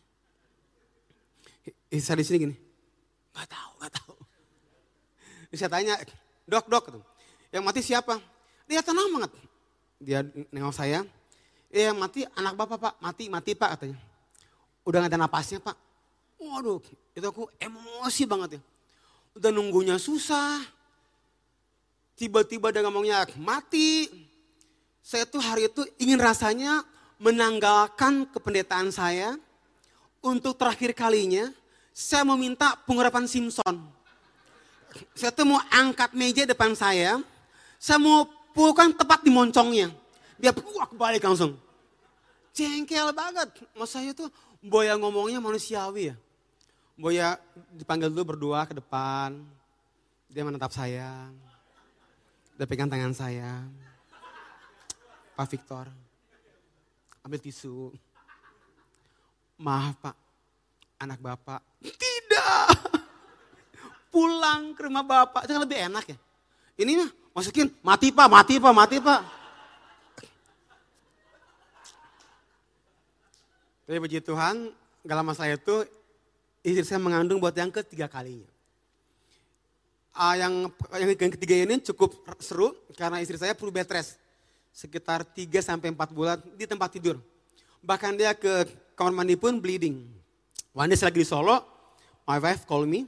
Saya 1.95 2.19
di 2.19 2.27
sini 2.27 2.39
gini, 2.51 2.57
nggak 3.33 3.47
tahu, 3.47 3.71
nggak 3.79 3.93
tahu. 3.95 4.15
Terus 5.49 5.59
saya 5.63 5.71
tanya, 5.71 5.95
dok, 6.51 6.67
dok, 6.67 6.85
yang 7.55 7.63
mati 7.63 7.79
siapa? 7.79 8.19
Dia 8.67 8.83
tenang 8.83 9.07
banget. 9.17 9.33
Dia 10.03 10.21
nengok 10.51 10.75
saya, 10.75 11.07
yang 11.73 11.97
mati 11.97 12.29
anak 12.37 12.53
bapak 12.53 12.79
pak, 12.79 12.95
mati, 13.01 13.25
mati 13.33 13.57
pak 13.57 13.81
katanya. 13.81 13.99
Udah 14.85 14.99
gak 15.01 15.11
ada 15.11 15.19
napasnya 15.25 15.59
pak. 15.65 15.77
Waduh, 16.37 16.85
itu 17.17 17.25
aku 17.25 17.49
emosi 17.57 18.23
banget 18.29 18.59
ya. 18.59 18.61
Udah 19.41 19.51
nunggunya 19.55 19.97
susah. 19.97 20.61
Tiba-tiba 22.13 22.69
dia 22.69 22.85
ngomongnya 22.85 23.25
mati. 23.41 24.11
Saya 25.01 25.25
tuh 25.25 25.41
hari 25.41 25.67
itu 25.67 25.83
ingin 25.97 26.21
rasanya 26.21 26.85
menanggalkan 27.17 28.29
kependetaan 28.29 28.93
saya. 28.93 29.39
Untuk 30.23 30.55
terakhir 30.55 30.95
kalinya, 30.95 31.51
saya 31.91 32.23
mau 32.23 32.39
minta 32.39 32.79
pengurapan 32.87 33.27
Simpson. 33.27 33.83
Saya 35.17 35.33
tuh 35.33 35.49
mau 35.49 35.59
angkat 35.73 36.13
meja 36.15 36.45
depan 36.47 36.77
saya, 36.77 37.19
saya 37.81 37.99
mau 37.99 38.29
pulukan 38.53 38.93
tepat 38.93 39.25
di 39.25 39.33
moncongnya. 39.33 39.91
Dia 40.39 40.53
puak 40.55 40.95
balik 40.95 41.25
langsung. 41.25 41.59
Jengkel 42.53 43.11
banget. 43.17 43.49
Mas 43.73 43.91
saya 43.93 44.13
tuh 44.13 44.29
Boya 44.63 44.95
ngomongnya 44.95 45.43
manusiawi 45.43 46.15
ya. 46.15 46.17
Boya 46.95 47.35
dipanggil 47.75 48.13
dulu 48.13 48.37
berdua 48.37 48.63
ke 48.69 48.79
depan. 48.79 49.43
Dia 50.31 50.47
menetap 50.47 50.71
saya. 50.71 51.33
Dia 52.55 52.67
pegang 52.69 52.87
tangan 52.87 53.11
saya. 53.11 53.67
Pak 55.33 55.49
Victor, 55.49 55.89
ambil 57.25 57.41
tisu. 57.41 57.91
Maaf 59.59 59.99
pak, 59.99 60.17
anak 61.01 61.19
bapak. 61.19 61.61
Tidak. 61.81 62.69
Pulang 64.13 64.77
ke 64.77 64.87
rumah 64.87 65.03
bapak, 65.03 65.49
itu 65.49 65.53
kan 65.57 65.63
lebih 65.65 65.79
enak 65.89 66.05
ya. 66.05 66.19
Ini 66.79 66.93
mah 67.01 67.11
masukin, 67.33 67.73
mati 67.81 68.13
pak, 68.13 68.29
mati 68.29 68.61
pak, 68.61 68.73
mati 68.77 68.97
pak. 69.01 69.21
Tapi 73.87 73.99
puji 73.99 74.23
Tuhan, 74.23 74.71
gak 75.03 75.17
lama 75.19 75.35
saya 75.35 75.59
itu 75.59 75.83
istri 76.63 76.87
saya 76.87 77.03
mengandung 77.03 77.43
buat 77.43 77.55
yang 77.55 77.71
ketiga 77.75 78.07
kalinya. 78.07 78.47
Uh, 80.13 80.35
yang, 80.37 80.53
yang, 80.93 81.33
ketiga 81.33 81.57
ini 81.57 81.81
cukup 81.81 82.21
seru 82.39 82.77
karena 82.95 83.19
istri 83.25 83.41
saya 83.41 83.57
perlu 83.57 83.73
bed 83.73 83.89
rest. 83.91 84.21
Sekitar 84.73 85.25
3 85.25 85.49
sampai 85.61 85.93
4 85.93 86.13
bulan 86.13 86.39
di 86.55 86.65
tempat 86.65 86.93
tidur. 86.95 87.17
Bahkan 87.83 88.15
dia 88.15 88.33
ke 88.37 88.69
kamar 88.95 89.13
mandi 89.13 89.35
pun 89.35 89.59
bleeding. 89.59 90.05
One 90.73 90.89
day 90.89 90.97
saya 90.97 91.13
lagi 91.13 91.21
di 91.21 91.29
Solo, 91.29 91.61
my 92.25 92.41
wife 92.41 92.65
call 92.65 92.89
me, 92.89 93.05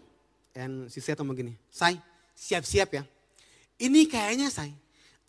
and 0.52 0.92
she 0.92 1.00
said 1.00 1.16
begini, 1.16 1.56
Say, 1.72 1.96
siap-siap 2.36 2.90
ya. 2.92 3.04
Ini 3.80 4.06
kayaknya 4.06 4.52
say, 4.52 4.70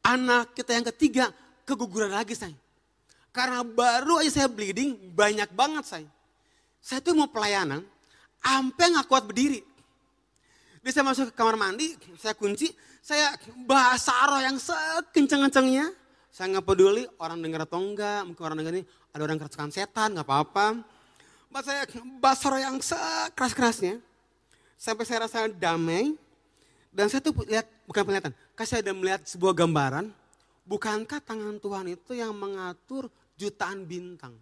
anak 0.03 0.51
kita 0.51 0.75
yang 0.75 0.86
ketiga 0.91 1.25
keguguran 1.63 2.12
lagi 2.12 2.36
say. 2.36 2.51
Karena 3.35 3.67
baru 3.67 4.23
aja 4.23 4.31
saya 4.31 4.47
bleeding, 4.47 5.11
banyak 5.11 5.51
banget 5.51 5.83
saya. 5.83 6.09
Saya 6.79 7.03
tuh 7.03 7.19
mau 7.19 7.27
pelayanan, 7.27 7.83
sampai 8.39 8.95
nggak 8.95 9.11
kuat 9.11 9.27
berdiri. 9.27 9.59
Jadi 10.79 10.91
saya 10.95 11.03
masuk 11.03 11.23
ke 11.27 11.33
kamar 11.35 11.59
mandi, 11.59 11.99
saya 12.15 12.31
kunci, 12.31 12.71
saya 13.03 13.35
bahasa 13.67 14.15
roh 14.31 14.39
yang 14.39 14.55
sekenceng-kencengnya. 14.55 15.91
Saya 16.31 16.55
nggak 16.55 16.63
peduli 16.63 17.03
orang 17.19 17.43
dengar 17.43 17.67
atau 17.67 17.83
enggak, 17.83 18.23
mungkin 18.23 18.43
orang 18.47 18.57
dengar 18.63 18.73
ini 18.79 18.83
ada 19.11 19.21
orang 19.27 19.35
kerasukan 19.35 19.71
setan, 19.73 20.15
nggak 20.15 20.23
apa-apa. 20.23 20.79
Bahasa 21.51 21.75
saya 21.75 21.83
bahasa 22.23 22.45
roh 22.47 22.61
yang 22.61 22.79
sekeras-kerasnya. 22.79 23.99
Sampai 24.79 25.03
saya 25.03 25.27
rasa 25.27 25.51
damai. 25.51 26.15
Dan 26.95 27.11
saya 27.11 27.19
tuh 27.19 27.35
lihat, 27.43 27.67
bukan 27.83 28.07
penglihatan, 28.07 28.31
kasih 28.55 28.79
saya 28.79 28.81
ada 28.87 28.95
melihat 28.95 29.19
sebuah 29.27 29.51
gambaran. 29.51 30.07
Bukankah 30.63 31.19
tangan 31.19 31.59
Tuhan 31.59 31.91
itu 31.91 32.15
yang 32.15 32.31
mengatur 32.31 33.11
jutaan 33.35 33.83
bintang? 33.83 34.35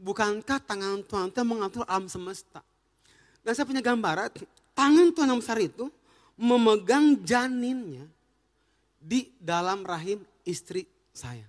Bukankah 0.00 0.58
tangan 0.64 1.04
Tuhan 1.04 1.28
itu 1.28 1.40
mengatur 1.44 1.84
alam 1.84 2.08
semesta? 2.08 2.64
Dan 3.44 3.52
saya 3.52 3.68
punya 3.68 3.84
gambaran, 3.84 4.32
tangan 4.72 5.12
Tuhan 5.12 5.28
yang 5.28 5.40
besar 5.40 5.60
itu 5.60 5.92
memegang 6.40 7.20
janinnya 7.20 8.08
di 8.96 9.32
dalam 9.36 9.84
rahim 9.84 10.24
istri 10.44 10.88
saya. 11.12 11.44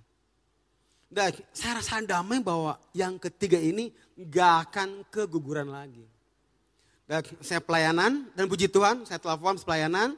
Dan 1.12 1.36
saya 1.52 1.80
rasa 1.80 2.00
damai 2.00 2.40
bahwa 2.40 2.80
yang 2.96 3.20
ketiga 3.20 3.60
ini 3.60 3.92
gak 4.16 4.68
akan 4.68 5.04
keguguran 5.12 5.68
lagi. 5.68 6.04
Dan 7.04 7.20
saya 7.44 7.60
pelayanan 7.60 8.32
dan 8.32 8.48
puji 8.48 8.72
Tuhan 8.72 9.04
saya 9.04 9.20
telepon 9.20 9.60
pelayanan. 9.60 10.16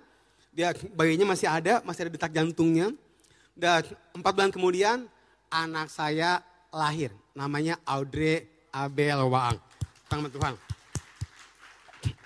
Dia 0.54 0.70
bayinya 0.94 1.34
masih 1.34 1.50
ada, 1.50 1.82
masih 1.82 2.06
ada 2.06 2.14
detak 2.14 2.30
jantungnya. 2.30 2.94
Dan 3.58 3.82
empat 4.14 4.32
bulan 4.38 4.50
kemudian 4.54 5.10
anak 5.54 5.86
saya 5.86 6.42
lahir. 6.74 7.14
Namanya 7.38 7.78
Audrey 7.86 8.42
Abel 8.74 9.22
Waang. 9.30 9.62
Tangan 10.10 10.30
Tuhan. 10.34 10.54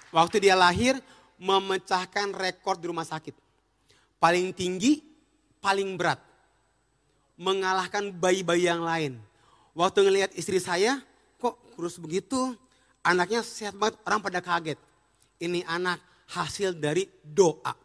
Waktu 0.09 0.37
dia 0.41 0.57
lahir 0.57 0.97
memecahkan 1.37 2.33
rekor 2.33 2.81
di 2.81 2.89
rumah 2.89 3.05
sakit. 3.05 3.37
Paling 4.17 4.57
tinggi, 4.57 5.05
paling 5.61 6.01
berat 6.01 6.19
mengalahkan 7.39 8.11
bayi-bayi 8.11 8.67
yang 8.67 8.83
lain. 8.83 9.21
Waktu 9.79 10.03
ngelihat 10.11 10.31
istri 10.35 10.59
saya, 10.59 10.99
kok 11.39 11.55
kurus 11.79 12.03
begitu, 12.03 12.59
anaknya 13.07 13.47
sehat 13.47 13.79
banget, 13.79 13.95
orang 14.03 14.19
pada 14.19 14.43
kaget. 14.43 14.81
Ini 15.39 15.63
anak 15.71 16.03
hasil 16.35 16.75
dari 16.75 17.07
doa. 17.23 17.79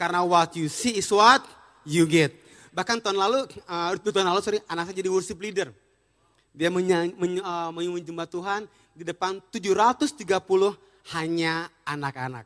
Karena 0.00 0.24
what 0.24 0.56
you 0.56 0.72
see 0.72 0.96
is 0.96 1.12
what 1.12 1.44
you 1.84 2.08
get. 2.08 2.32
Bahkan 2.76 3.00
tahun 3.00 3.16
lalu, 3.16 3.48
uh, 3.64 3.96
tahun 3.96 4.28
lalu 4.28 4.40
sorry, 4.44 4.60
anak 4.68 4.92
saya 4.92 5.00
jadi 5.00 5.08
worship 5.08 5.40
leader. 5.40 5.72
Dia 6.52 6.68
menyembah 6.68 8.28
uh, 8.28 8.32
Tuhan 8.32 8.68
di 8.92 9.04
depan 9.04 9.40
730 9.48 10.12
hanya 11.16 11.72
anak-anak. 11.88 12.44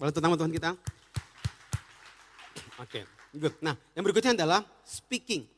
Boleh 0.00 0.12
tentang 0.12 0.40
Tuhan 0.40 0.52
kita? 0.52 0.70
Oke. 2.80 3.04
Okay. 3.04 3.04
Good. 3.32 3.64
Nah, 3.64 3.72
yang 3.96 4.04
berikutnya 4.04 4.36
adalah 4.36 4.60
speaking. 4.84 5.48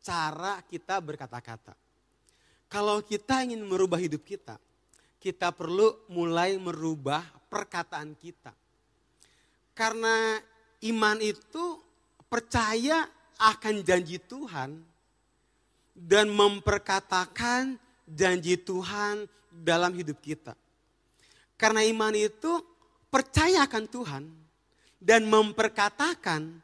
Cara 0.00 0.64
kita 0.64 0.96
berkata-kata. 1.04 1.76
Kalau 2.64 3.04
kita 3.04 3.44
ingin 3.44 3.60
merubah 3.60 4.00
hidup 4.00 4.24
kita, 4.24 4.56
kita 5.20 5.52
perlu 5.52 6.00
mulai 6.08 6.56
merubah 6.56 7.20
perkataan 7.52 8.16
kita. 8.16 8.56
Karena 9.76 10.40
iman 10.88 11.20
itu 11.20 11.76
percaya 12.24 13.04
akan 13.40 13.80
janji 13.80 14.20
Tuhan 14.20 14.84
dan 15.96 16.28
memperkatakan 16.28 17.80
janji 18.04 18.60
Tuhan 18.60 19.24
dalam 19.48 19.96
hidup 19.96 20.20
kita. 20.20 20.52
Karena 21.56 21.80
iman 21.88 22.12
itu 22.12 22.60
percaya 23.08 23.64
akan 23.64 23.84
Tuhan 23.88 24.22
dan 25.00 25.24
memperkatakan 25.24 26.60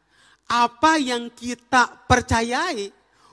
apa 0.46 0.92
yang 1.00 1.32
kita 1.32 2.06
percayai 2.06 2.92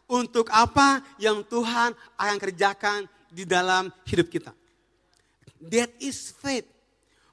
untuk 0.09 0.49
apa 0.49 1.03
yang 1.21 1.43
Tuhan 1.45 1.93
akan 2.15 2.37
kerjakan 2.39 2.99
di 3.29 3.43
dalam 3.43 3.91
hidup 4.07 4.27
kita. 4.31 4.51
That 5.63 5.93
is 6.03 6.35
faith. 6.35 6.67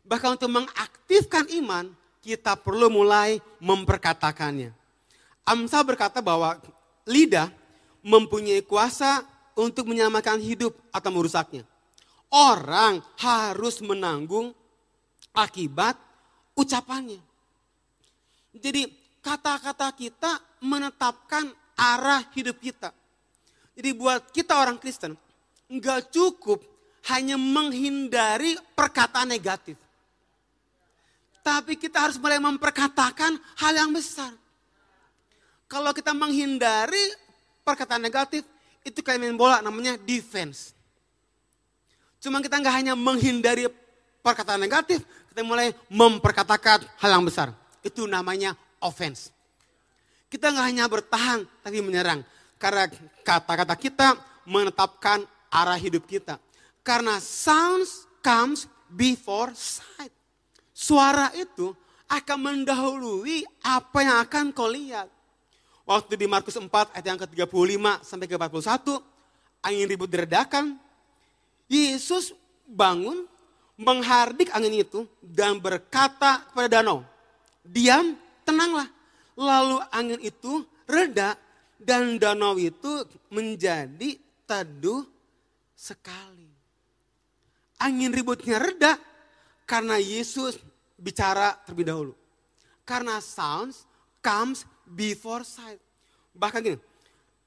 Bahkan 0.06 0.38
untuk 0.38 0.50
mengaktifkan 0.50 1.50
iman, 1.62 1.90
kita 2.22 2.54
perlu 2.58 2.90
mulai 2.90 3.42
memperkatakannya. 3.58 4.79
Amsal 5.44 5.82
berkata 5.82 6.22
bahwa 6.22 6.60
lidah 7.08 7.50
mempunyai 8.00 8.64
kuasa 8.64 9.24
untuk 9.58 9.90
menyelamatkan 9.90 10.40
hidup 10.40 10.72
atau 10.94 11.10
merusaknya. 11.12 11.66
Orang 12.30 13.02
harus 13.18 13.82
menanggung 13.82 14.54
akibat 15.34 15.98
ucapannya. 16.54 17.18
Jadi 18.54 18.86
kata-kata 19.22 19.90
kita 19.94 20.38
menetapkan 20.62 21.50
arah 21.74 22.22
hidup 22.34 22.58
kita. 22.58 22.94
Jadi 23.74 23.90
buat 23.96 24.30
kita 24.30 24.58
orang 24.60 24.76
Kristen, 24.76 25.16
nggak 25.70 26.12
cukup 26.12 26.60
hanya 27.08 27.40
menghindari 27.40 28.58
perkataan 28.76 29.30
negatif. 29.30 29.78
Tapi 31.40 31.80
kita 31.80 32.04
harus 32.04 32.20
mulai 32.20 32.36
memperkatakan 32.36 33.40
hal 33.56 33.72
yang 33.72 33.90
besar. 33.90 34.36
Kalau 35.70 35.94
kita 35.94 36.10
menghindari 36.10 37.14
perkataan 37.62 38.02
negatif, 38.02 38.42
itu 38.82 38.98
kayak 39.06 39.22
main 39.22 39.38
bola 39.38 39.62
namanya 39.62 39.94
defense. 40.02 40.74
Cuma 42.18 42.42
kita 42.42 42.58
nggak 42.58 42.74
hanya 42.74 42.94
menghindari 42.98 43.70
perkataan 44.18 44.58
negatif, 44.58 45.06
kita 45.30 45.46
mulai 45.46 45.70
memperkatakan 45.86 46.82
hal 46.98 47.10
yang 47.14 47.22
besar. 47.22 47.54
Itu 47.86 48.10
namanya 48.10 48.58
offense. 48.82 49.30
Kita 50.26 50.50
nggak 50.50 50.66
hanya 50.66 50.84
bertahan, 50.90 51.46
tapi 51.62 51.78
menyerang. 51.78 52.26
Karena 52.58 52.90
kata-kata 53.22 53.78
kita 53.78 54.18
menetapkan 54.50 55.22
arah 55.54 55.78
hidup 55.78 56.02
kita. 56.02 56.42
Karena 56.82 57.22
sounds 57.22 58.10
comes 58.26 58.66
before 58.90 59.54
sight. 59.54 60.10
Suara 60.74 61.30
itu 61.38 61.70
akan 62.10 62.38
mendahului 62.42 63.46
apa 63.62 63.98
yang 64.02 64.18
akan 64.26 64.44
kau 64.50 64.66
lihat. 64.66 65.19
Waktu 65.88 66.14
di 66.14 66.26
Markus 66.30 66.54
4 66.54 66.68
ayat 66.94 67.06
yang 67.06 67.18
ke-35 67.18 67.84
sampai 68.04 68.26
ke-41, 68.30 68.86
angin 69.64 69.86
ribut 69.88 70.10
diredakan. 70.10 70.78
Yesus 71.70 72.34
bangun, 72.66 73.26
menghardik 73.78 74.50
angin 74.50 74.82
itu 74.82 75.06
dan 75.22 75.62
berkata 75.62 76.42
kepada 76.50 76.82
danau, 76.82 77.06
diam, 77.62 78.18
tenanglah 78.42 78.90
Lalu 79.40 79.80
angin 79.88 80.20
itu 80.20 80.68
reda 80.84 81.32
dan 81.80 82.20
danau 82.20 82.60
itu 82.60 83.08
menjadi 83.32 84.20
teduh 84.44 85.08
sekali. 85.72 86.52
Angin 87.80 88.12
ributnya 88.12 88.60
reda 88.60 89.00
karena 89.64 89.96
Yesus 89.96 90.60
bicara 91.00 91.56
terlebih 91.64 91.88
dahulu. 91.88 92.12
Karena 92.84 93.16
sounds 93.24 93.88
comes 94.20 94.68
before 94.90 95.46
sight. 95.46 95.78
Bahkan 96.34 96.60
gini, 96.62 96.78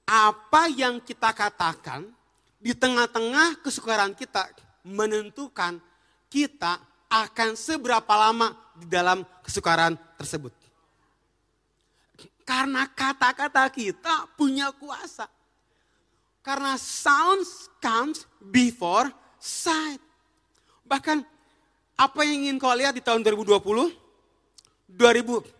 apa 0.08 0.72
yang 0.72 1.04
kita 1.04 1.36
katakan 1.36 2.08
di 2.64 2.72
tengah-tengah 2.72 3.60
kesukaran 3.60 4.16
kita 4.16 4.48
menentukan 4.88 5.80
kita 6.32 6.80
akan 7.12 7.56
seberapa 7.60 8.14
lama 8.16 8.56
di 8.80 8.88
dalam 8.88 9.22
kesukaran 9.44 10.00
tersebut. 10.16 10.52
Karena 12.44 12.88
kata-kata 12.88 13.72
kita 13.72 14.28
punya 14.36 14.72
kuasa. 14.76 15.28
Karena 16.44 16.76
sounds 16.76 17.72
comes 17.80 18.28
before 18.44 19.08
sight. 19.40 20.02
Bahkan 20.84 21.24
apa 21.96 22.20
yang 22.28 22.44
ingin 22.44 22.60
kau 22.60 22.76
lihat 22.76 22.92
di 22.92 23.00
tahun 23.00 23.24
2020, 23.24 23.64
2025 24.92 25.56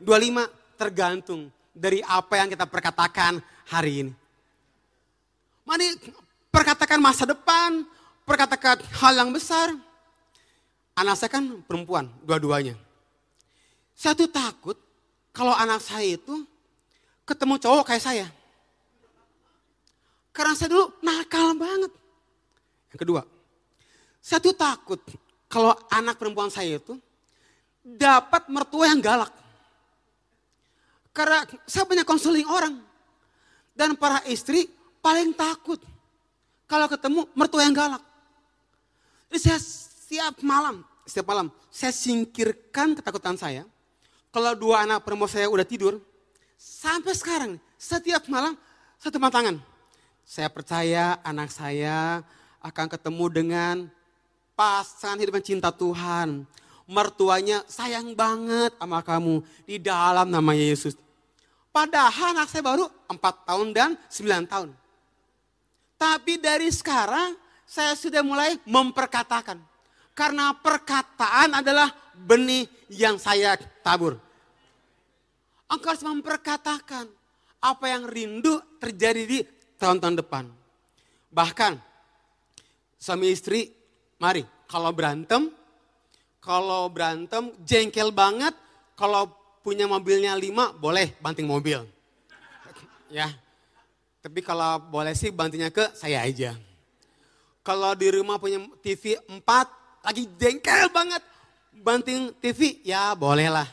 tergantung 0.76 1.48
dari 1.74 2.06
apa 2.06 2.38
yang 2.38 2.54
kita 2.54 2.70
perkatakan 2.70 3.42
hari 3.66 4.06
ini. 4.06 4.14
Mari 5.66 5.98
perkatakan 6.54 7.02
masa 7.02 7.26
depan, 7.26 7.82
perkatakan 8.24 8.80
hal 9.02 9.14
yang 9.18 9.34
besar. 9.34 9.74
Anak 10.94 11.18
saya 11.18 11.34
kan 11.34 11.66
perempuan, 11.66 12.06
dua-duanya. 12.22 12.78
Saya 13.98 14.14
tuh 14.14 14.30
takut 14.30 14.78
kalau 15.34 15.58
anak 15.58 15.82
saya 15.82 16.14
itu 16.14 16.46
ketemu 17.26 17.58
cowok 17.58 17.84
kayak 17.90 18.06
saya. 18.06 18.28
Karena 20.30 20.54
saya 20.54 20.70
dulu 20.70 20.86
nakal 21.02 21.58
banget. 21.58 21.92
Yang 22.94 23.00
kedua, 23.02 23.22
saya 24.22 24.38
tuh 24.38 24.54
takut 24.54 25.02
kalau 25.50 25.74
anak 25.90 26.18
perempuan 26.22 26.54
saya 26.54 26.78
itu 26.78 26.98
dapat 27.82 28.48
mertua 28.50 28.90
yang 28.94 29.02
galak. 29.02 29.43
Karena 31.14 31.46
saya 31.70 31.86
banyak 31.86 32.04
konseling 32.04 32.50
orang. 32.50 32.82
Dan 33.74 33.98
para 33.98 34.22
istri 34.30 34.70
paling 35.02 35.34
takut 35.34 35.82
kalau 36.70 36.86
ketemu 36.90 37.26
mertua 37.34 37.66
yang 37.66 37.74
galak. 37.74 38.02
Jadi 39.30 39.40
saya 39.50 39.60
setiap 39.62 40.36
malam, 40.46 40.86
setiap 41.06 41.30
malam 41.30 41.48
saya 41.74 41.90
singkirkan 41.90 42.94
ketakutan 42.98 43.38
saya. 43.38 43.66
Kalau 44.34 44.54
dua 44.58 44.86
anak 44.86 45.06
perempuan 45.06 45.30
saya 45.30 45.50
udah 45.50 45.66
tidur, 45.66 46.02
Sampai 46.64 47.12
sekarang, 47.12 47.60
setiap 47.76 48.24
malam 48.32 48.56
satu 48.96 49.20
tangan. 49.20 49.60
Saya 50.24 50.48
percaya 50.48 51.20
anak 51.20 51.52
saya 51.52 52.24
akan 52.64 52.88
ketemu 52.88 53.26
dengan 53.28 53.76
pasangan 54.56 55.20
hidup 55.20 55.44
cinta 55.44 55.76
Tuhan. 55.76 56.48
Mertuanya 56.84 57.64
sayang 57.66 58.12
banget 58.12 58.76
sama 58.76 59.00
kamu 59.00 59.40
di 59.64 59.80
dalam 59.80 60.28
nama 60.28 60.52
Yesus. 60.52 61.00
Padahal 61.72 62.38
anak 62.38 62.52
saya 62.52 62.62
baru 62.62 62.86
4 63.08 63.50
tahun 63.50 63.68
dan 63.74 63.90
9 64.12 64.52
tahun. 64.52 64.70
Tapi 65.98 66.34
dari 66.38 66.68
sekarang 66.70 67.40
saya 67.64 67.96
sudah 67.96 68.22
mulai 68.22 68.60
memperkatakan. 68.68 69.58
Karena 70.14 70.54
perkataan 70.54 71.58
adalah 71.58 71.90
benih 72.14 72.70
yang 72.94 73.18
saya 73.18 73.58
tabur. 73.82 74.22
Engkau 75.66 75.90
harus 75.90 76.06
memperkatakan 76.06 77.10
apa 77.58 77.86
yang 77.90 78.06
rindu 78.06 78.62
terjadi 78.78 79.24
di 79.26 79.40
tahun-tahun 79.82 80.22
depan. 80.22 80.46
Bahkan 81.34 81.74
suami 83.02 83.34
istri, 83.34 83.74
mari 84.22 84.46
kalau 84.70 84.94
berantem, 84.94 85.50
kalau 86.44 86.92
berantem 86.92 87.56
jengkel 87.64 88.12
banget, 88.12 88.52
kalau 89.00 89.32
punya 89.64 89.88
mobilnya 89.88 90.36
lima 90.36 90.76
boleh 90.76 91.16
banting 91.24 91.48
mobil. 91.48 91.88
Ya, 93.08 93.32
tapi 94.20 94.44
kalau 94.44 94.84
boleh 94.92 95.16
sih 95.16 95.32
bantingnya 95.32 95.72
ke 95.72 95.96
saya 95.96 96.20
aja. 96.28 96.60
Kalau 97.64 97.96
di 97.96 98.12
rumah 98.12 98.36
punya 98.36 98.60
TV 98.84 99.16
empat 99.32 99.72
lagi 100.04 100.28
jengkel 100.36 100.92
banget, 100.92 101.24
banting 101.72 102.36
TV 102.44 102.84
ya 102.84 103.16
boleh 103.16 103.48
lah 103.48 103.70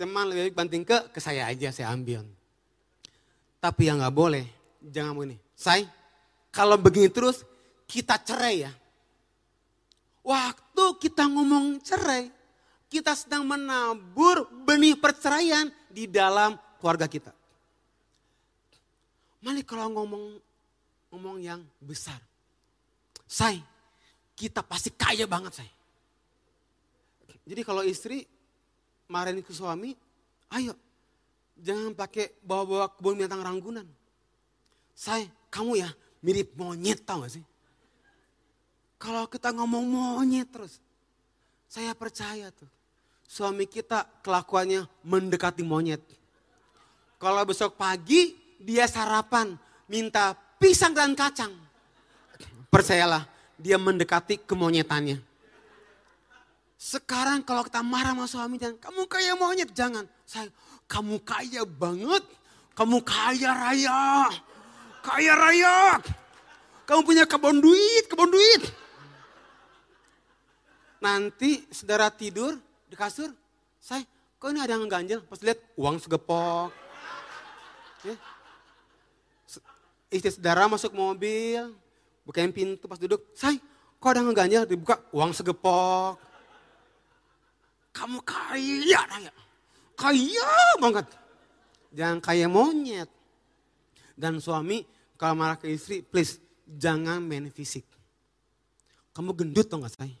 Cuman 0.00 0.32
lebih 0.32 0.48
baik 0.48 0.56
banting 0.56 0.80
ke, 0.80 0.96
ke 1.12 1.20
saya 1.20 1.44
aja, 1.44 1.68
saya 1.68 1.92
ambil. 1.92 2.24
Tapi 3.60 3.92
yang 3.92 4.00
nggak 4.00 4.16
boleh, 4.16 4.48
jangan 4.80 5.12
begini. 5.12 5.36
Saya, 5.52 5.84
kalau 6.48 6.80
begini 6.80 7.12
terus, 7.12 7.44
kita 7.84 8.16
cerai 8.16 8.64
ya. 8.64 8.72
Waktu 10.80 11.12
kita 11.12 11.28
ngomong 11.28 11.76
cerai, 11.84 12.32
kita 12.88 13.12
sedang 13.12 13.44
menabur 13.44 14.48
benih 14.64 14.96
perceraian 14.96 15.68
di 15.92 16.08
dalam 16.08 16.56
keluarga 16.80 17.04
kita. 17.04 17.36
Mali 19.44 19.60
kalau 19.60 19.92
ngomong 19.92 20.40
ngomong 21.12 21.36
yang 21.44 21.60
besar. 21.84 22.16
Say, 23.28 23.60
kita 24.32 24.64
pasti 24.64 24.88
kaya 24.96 25.28
banget 25.28 25.60
say. 25.60 25.68
Jadi 27.44 27.60
kalau 27.60 27.84
istri 27.84 28.24
marahin 29.04 29.44
ke 29.44 29.52
suami, 29.52 29.92
ayo 30.56 30.72
jangan 31.60 31.92
pakai 31.92 32.40
bawa-bawa 32.40 32.88
kebun 32.96 33.20
binatang 33.20 33.44
ranggunan. 33.44 33.84
Saya, 34.96 35.28
kamu 35.52 35.84
ya 35.84 35.92
mirip 36.24 36.56
monyet 36.56 37.04
tau 37.04 37.20
gak 37.20 37.36
sih? 37.36 37.44
Kalau 39.00 39.24
kita 39.32 39.48
ngomong 39.56 39.80
monyet 39.88 40.52
terus, 40.52 40.76
saya 41.64 41.96
percaya 41.96 42.52
tuh. 42.52 42.68
Suami 43.24 43.64
kita 43.64 44.04
kelakuannya 44.20 44.84
mendekati 45.00 45.64
monyet. 45.64 46.04
Kalau 47.16 47.40
besok 47.48 47.80
pagi 47.80 48.36
dia 48.60 48.84
sarapan, 48.84 49.56
minta 49.88 50.36
pisang 50.60 50.92
dan 50.92 51.16
kacang. 51.16 51.48
Percayalah, 52.68 53.24
dia 53.56 53.80
mendekati 53.80 54.36
kemonyetannya. 54.44 55.16
Sekarang 56.76 57.40
kalau 57.40 57.64
kita 57.64 57.80
marah 57.80 58.12
sama 58.12 58.28
suami 58.28 58.60
dan 58.60 58.76
kamu 58.76 59.08
kaya 59.08 59.32
monyet, 59.32 59.72
jangan. 59.72 60.04
Saya, 60.28 60.52
kamu 60.84 61.24
kaya 61.24 61.64
banget, 61.64 62.24
kamu 62.76 63.00
kaya 63.00 63.48
raya. 63.48 64.28
Kaya 65.00 65.32
raya. 65.32 65.76
Kamu 66.84 67.00
punya 67.00 67.24
kebun 67.24 67.64
duit, 67.64 68.04
kebun 68.04 68.28
duit. 68.28 68.79
Nanti 71.00 71.64
saudara 71.72 72.12
tidur 72.12 72.60
di 72.84 72.92
kasur, 72.92 73.32
saya, 73.80 74.04
kok 74.36 74.52
ini 74.52 74.60
ada 74.60 74.76
yang 74.76 74.84
ganjel? 74.84 75.24
Pas 75.24 75.40
lihat 75.40 75.56
uang 75.80 75.96
segepok. 75.96 76.68
Ya. 78.04 78.14
Istri 80.12 80.36
saudara 80.36 80.68
masuk 80.68 80.92
mobil, 80.92 81.72
bukain 82.28 82.52
pintu 82.52 82.84
pas 82.84 83.00
duduk, 83.00 83.24
saya, 83.32 83.56
kok 83.96 84.10
ada 84.12 84.20
yang 84.20 84.36
ganjel? 84.36 84.62
Dibuka 84.68 85.00
uang 85.16 85.32
segepok. 85.32 86.20
Kamu 87.96 88.20
kaya 88.20 89.00
raya. 89.08 89.32
Kaya 89.96 90.52
banget. 90.78 91.06
Jangan 91.96 92.18
kaya 92.22 92.46
monyet. 92.46 93.10
Dan 94.14 94.36
suami 94.36 94.84
kalau 95.16 95.32
marah 95.36 95.56
ke 95.56 95.72
istri, 95.72 96.04
please 96.04 96.36
jangan 96.64 97.24
main 97.24 97.48
fisik. 97.48 97.88
Kamu 99.16 99.34
gendut 99.34 99.66
tau 99.66 99.80
gak 99.82 99.96
say? 99.96 100.12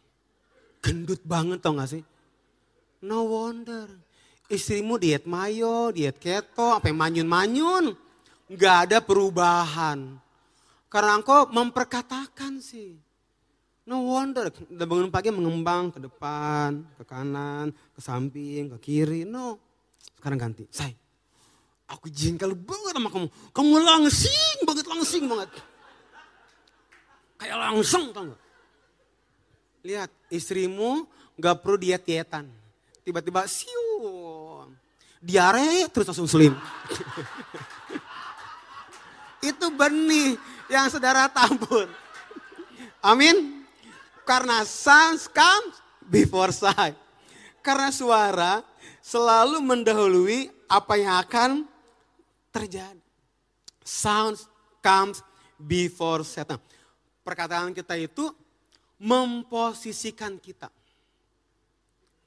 Gendut 0.80 1.20
banget 1.24 1.60
tau 1.60 1.76
gak 1.76 1.92
sih? 1.92 2.02
No 3.04 3.28
wonder. 3.28 3.88
Istrimu 4.50 4.98
diet 4.98 5.28
mayo, 5.28 5.94
diet 5.94 6.18
keto, 6.18 6.76
apa 6.76 6.90
manyun-manyun. 6.90 7.94
Gak 8.50 8.90
ada 8.90 8.98
perubahan. 8.98 10.18
Karena 10.90 11.20
engkau 11.20 11.46
memperkatakan 11.52 12.58
sih. 12.58 12.98
No 13.86 14.10
wonder. 14.10 14.50
Bangun 14.68 15.12
pagi 15.12 15.30
mengembang 15.30 15.94
ke 15.94 16.02
depan, 16.02 16.82
ke 16.98 17.04
kanan, 17.06 17.70
ke 17.94 18.00
samping, 18.02 18.74
ke 18.74 18.78
kiri. 18.82 19.22
No. 19.22 19.60
Sekarang 20.18 20.36
ganti. 20.36 20.66
Say, 20.68 20.92
aku 21.86 22.10
jengkel 22.10 22.58
banget 22.58 22.98
sama 22.98 23.08
kamu. 23.08 23.28
Kamu 23.54 23.74
langsing 23.80 24.56
banget, 24.66 24.84
langsing 24.90 25.24
banget. 25.30 25.50
Kayak 27.40 27.56
langsung 27.70 28.04
tau 28.12 28.34
gak? 28.34 28.40
Lihat, 29.80 30.10
istrimu 30.30 31.04
gak 31.36 31.60
perlu 31.60 31.76
diet-dietan. 31.76 32.48
Tiba-tiba 33.04 33.44
siu. 33.50 34.64
Diare 35.20 35.90
terus 35.92 36.08
langsung 36.08 36.30
sulim. 36.30 36.56
Itu 39.50 39.68
benih 39.72 40.36
yang 40.72 40.88
saudara 40.88 41.28
tabur. 41.28 41.88
Amin. 43.04 43.66
Karena 44.24 44.64
sounds 44.64 45.28
comes 45.28 45.76
before 46.06 46.54
sight. 46.54 46.96
Karena 47.60 47.92
suara 47.92 48.64
selalu 49.04 49.60
mendahului 49.60 50.48
apa 50.70 50.94
yang 50.96 51.20
akan 51.20 51.50
terjadi. 52.54 53.00
Sounds 53.84 54.48
comes 54.80 55.20
before 55.56 56.24
sight. 56.24 56.48
Nah, 56.48 56.60
perkataan 57.24 57.76
kita 57.76 57.96
itu 57.96 58.32
memposisikan 59.00 60.36
kita. 60.36 60.68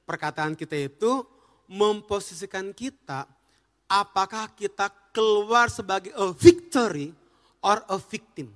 Perkataan 0.04 0.58
kita 0.58 0.74
itu 0.74 1.22
memposisikan 1.70 2.74
kita 2.74 3.24
apakah 3.86 4.50
kita 4.52 4.90
keluar 5.14 5.70
sebagai 5.70 6.10
a 6.18 6.34
victory 6.34 7.14
or 7.62 7.78
a 7.86 7.96
victim. 7.96 8.50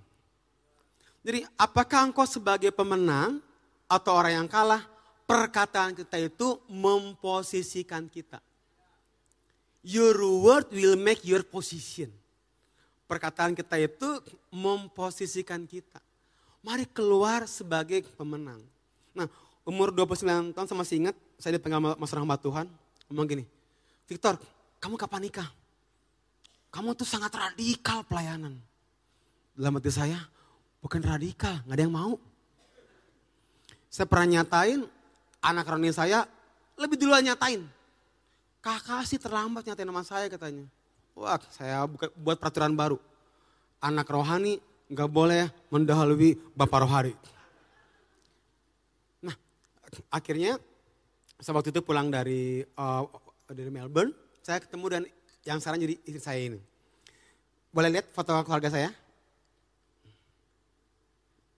Jadi 1.23 1.47
apakah 1.55 2.11
engkau 2.11 2.27
sebagai 2.27 2.75
pemenang 2.75 3.39
atau 3.87 4.13
orang 4.19 4.45
yang 4.45 4.49
kalah, 4.51 4.83
perkataan 5.25 5.95
kita 5.95 6.19
itu 6.19 6.59
memposisikan 6.69 8.11
kita. 8.11 8.43
Your 9.87 10.19
word 10.19 10.69
will 10.75 10.99
make 10.99 11.23
your 11.23 11.47
position. 11.47 12.11
Perkataan 13.09 13.57
kita 13.57 13.81
itu 13.81 14.21
memposisikan 14.53 15.65
kita 15.65 16.03
mari 16.69 16.85
keluar 16.85 17.49
sebagai 17.49 18.05
pemenang. 18.13 18.61
Nah, 19.17 19.25
umur 19.65 19.89
29 19.89 20.53
tahun 20.53 20.67
sama 20.69 20.85
masih 20.85 21.01
ingat, 21.01 21.17
saya 21.41 21.57
dipegang 21.57 21.81
Mas 21.81 22.13
Rahmat 22.13 22.45
Tuhan, 22.45 22.69
ngomong 23.09 23.25
gini, 23.25 23.45
Victor, 24.05 24.37
kamu 24.77 25.01
kapan 25.01 25.25
nikah? 25.25 25.49
Kamu 26.69 26.93
tuh 26.93 27.09
sangat 27.09 27.33
radikal 27.33 28.05
pelayanan. 28.05 28.61
Dalam 29.57 29.81
hati 29.81 29.89
saya, 29.89 30.21
bukan 30.85 31.01
radikal, 31.01 31.65
nggak 31.65 31.73
ada 31.73 31.85
yang 31.89 31.97
mau. 31.97 32.21
Saya 33.89 34.05
pernah 34.05 34.39
nyatain, 34.39 34.85
anak 35.41 35.65
rani 35.65 35.89
saya 35.89 36.29
lebih 36.77 37.01
dulu 37.01 37.17
nyatain. 37.17 37.65
Kakak 38.61 39.09
sih 39.09 39.17
terlambat 39.17 39.65
nyatain 39.65 39.89
nama 39.89 40.05
saya 40.05 40.29
katanya. 40.29 40.69
Wah, 41.17 41.41
saya 41.49 41.89
buat 42.21 42.37
peraturan 42.37 42.77
baru. 42.77 43.01
Anak 43.81 44.13
rohani 44.13 44.61
nggak 44.89 45.11
boleh 45.13 45.53
mendahului 45.69 46.37
Bapak 46.57 46.81
Rohari. 46.85 47.15
Nah, 49.21 49.37
akhirnya 50.09 50.57
saya 51.39 51.55
waktu 51.55 51.71
itu 51.71 51.85
pulang 51.85 52.09
dari 52.09 52.65
uh, 52.65 53.05
dari 53.53 53.69
Melbourne, 53.69 54.17
saya 54.41 54.59
ketemu 54.65 54.87
dan 54.89 55.03
yang 55.45 55.61
sekarang 55.61 55.81
jadi 55.85 55.95
istri 56.09 56.23
saya 56.25 56.41
ini. 56.41 56.61
Boleh 57.69 58.01
lihat 58.01 58.09
foto 58.11 58.33
keluarga 58.45 58.73
saya? 58.73 58.91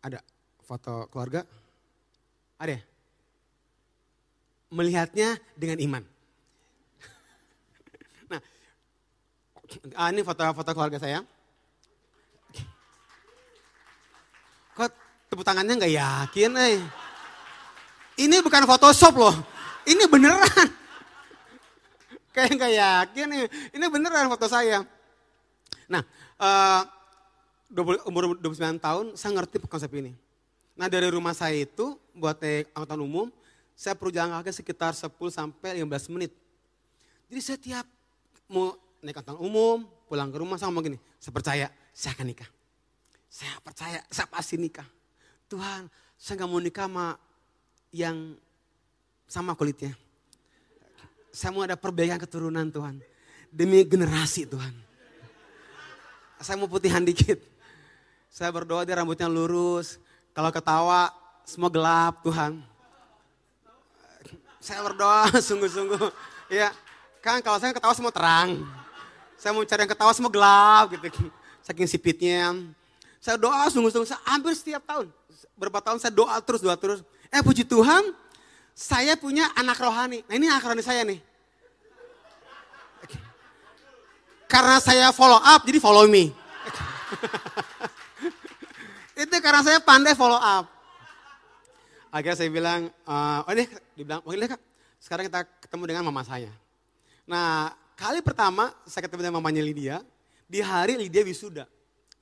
Ada 0.03 0.19
foto 0.67 1.07
keluarga? 1.11 1.47
Ada 2.59 2.77
ya? 2.77 2.83
Melihatnya 4.71 5.29
dengan 5.59 5.79
iman. 5.83 6.03
nah, 8.31 8.41
ini 10.15 10.23
foto-foto 10.23 10.71
keluarga 10.71 10.99
saya. 11.03 11.27
Kok 14.79 14.93
tepuk 15.31 15.47
tangannya 15.47 15.79
nggak 15.79 15.95
yakin 15.95 16.51
eh. 16.59 16.83
Ini 18.19 18.43
bukan 18.43 18.67
Photoshop 18.67 19.15
loh. 19.17 19.37
Ini 19.87 20.05
beneran. 20.11 20.69
Kayak 22.35 22.51
nggak 22.59 22.73
yakin 22.75 23.27
nih. 23.31 23.45
Ini 23.79 23.85
beneran 23.87 24.29
foto 24.29 24.51
saya. 24.51 24.85
Nah, 25.89 26.03
uh, 26.37 26.83
20, 27.71 28.11
umur 28.11 28.35
29 28.43 28.83
tahun 28.83 29.07
saya 29.15 29.31
ngerti 29.39 29.63
konsep 29.71 29.91
ini. 29.95 30.13
Nah 30.75 30.91
dari 30.91 31.07
rumah 31.07 31.31
saya 31.31 31.55
itu 31.55 31.95
buat 32.13 32.39
naik 32.43 32.75
angkutan 32.75 32.99
umum, 32.99 33.27
saya 33.79 33.95
perlu 33.95 34.11
jalan 34.11 34.35
kaki 34.43 34.51
sekitar 34.51 34.91
10 34.93 35.07
sampai 35.31 35.79
15 35.79 36.11
menit. 36.11 36.35
Jadi 37.31 37.41
saya 37.41 37.59
tiap 37.63 37.87
mau 38.51 38.75
naik 38.99 39.23
angkutan 39.23 39.39
umum, 39.39 39.87
pulang 40.11 40.35
ke 40.35 40.39
rumah 40.43 40.59
saya 40.59 40.75
ngomong 40.75 40.91
gini, 40.91 40.99
saya 41.23 41.33
percaya 41.33 41.67
saya 41.95 42.13
akan 42.19 42.27
nikah. 42.27 42.51
Saya 43.31 43.55
percaya, 43.63 43.99
saya 44.11 44.27
pasti 44.27 44.59
nikah. 44.59 44.87
Tuhan, 45.51 45.91
saya 46.15 46.39
gak 46.39 46.47
mau 46.47 46.63
nikah 46.63 46.87
sama 46.87 47.19
yang 47.91 48.39
sama 49.27 49.59
kulitnya. 49.59 49.99
Saya 51.35 51.51
mau 51.51 51.67
ada 51.67 51.75
perbaikan 51.75 52.23
keturunan 52.23 52.71
Tuhan. 52.71 53.03
Demi 53.51 53.83
generasi 53.83 54.47
Tuhan. 54.47 54.71
Saya 56.39 56.55
mau 56.55 56.71
putihan 56.71 57.03
dikit. 57.03 57.43
Saya 58.31 58.55
berdoa 58.55 58.87
dia 58.87 58.95
rambutnya 58.95 59.27
lurus. 59.27 59.99
Kalau 60.31 60.55
ketawa 60.55 61.11
semua 61.43 61.67
gelap 61.67 62.23
Tuhan. 62.23 62.63
Saya 64.63 64.87
berdoa 64.87 65.35
sungguh-sungguh. 65.51 66.15
Ya, 66.47 66.71
kan 67.19 67.43
kalau 67.43 67.59
saya 67.59 67.75
ketawa 67.75 67.95
semua 67.99 68.15
terang. 68.15 68.63
Saya 69.35 69.51
mau 69.51 69.67
cari 69.67 69.83
yang 69.83 69.91
ketawa 69.91 70.13
semua 70.15 70.31
gelap 70.31 70.95
gitu. 70.95 71.27
Saking 71.67 71.91
sipitnya. 71.91 72.55
Saya 73.19 73.35
doa 73.35 73.67
sungguh-sungguh, 73.67 74.07
saya 74.07 74.23
hampir 74.31 74.55
setiap 74.55 74.87
tahun. 74.87 75.11
Berapa 75.55 75.81
tahun 75.85 75.99
saya 76.01 76.13
doa 76.13 76.37
terus, 76.43 76.61
doa 76.65 76.77
terus. 76.77 77.01
Eh 77.31 77.41
puji 77.45 77.65
Tuhan, 77.65 78.13
saya 78.75 79.15
punya 79.15 79.49
anak 79.55 79.79
rohani. 79.79 80.25
Nah 80.27 80.35
ini 80.35 80.47
anak 80.49 80.65
rohani 80.65 80.85
saya 80.85 81.05
nih. 81.07 81.21
Karena 84.51 84.83
saya 84.83 85.15
follow 85.15 85.39
up, 85.39 85.63
jadi 85.63 85.79
follow 85.79 86.11
me. 86.11 86.35
Itu 89.21 89.37
karena 89.39 89.63
saya 89.63 89.79
pandai 89.79 90.19
follow 90.19 90.41
up. 90.41 90.67
Akhirnya 92.11 92.35
saya 92.35 92.51
bilang, 92.51 92.91
uh, 93.07 93.47
oh 93.47 93.53
ini, 93.55 93.71
dibilang, 93.95 94.19
oh 94.27 94.35
ini 94.35 94.51
kak, 94.51 94.59
sekarang 94.99 95.31
kita 95.31 95.47
ketemu 95.63 95.95
dengan 95.95 96.03
mama 96.11 96.27
saya. 96.27 96.51
Nah, 97.23 97.71
kali 97.95 98.19
pertama 98.27 98.75
saya 98.83 99.07
ketemu 99.07 99.31
dengan 99.31 99.39
mamanya 99.39 99.63
Lydia, 99.63 100.03
di 100.51 100.59
hari 100.59 100.99
Lydia 100.99 101.23
wisuda, 101.23 101.71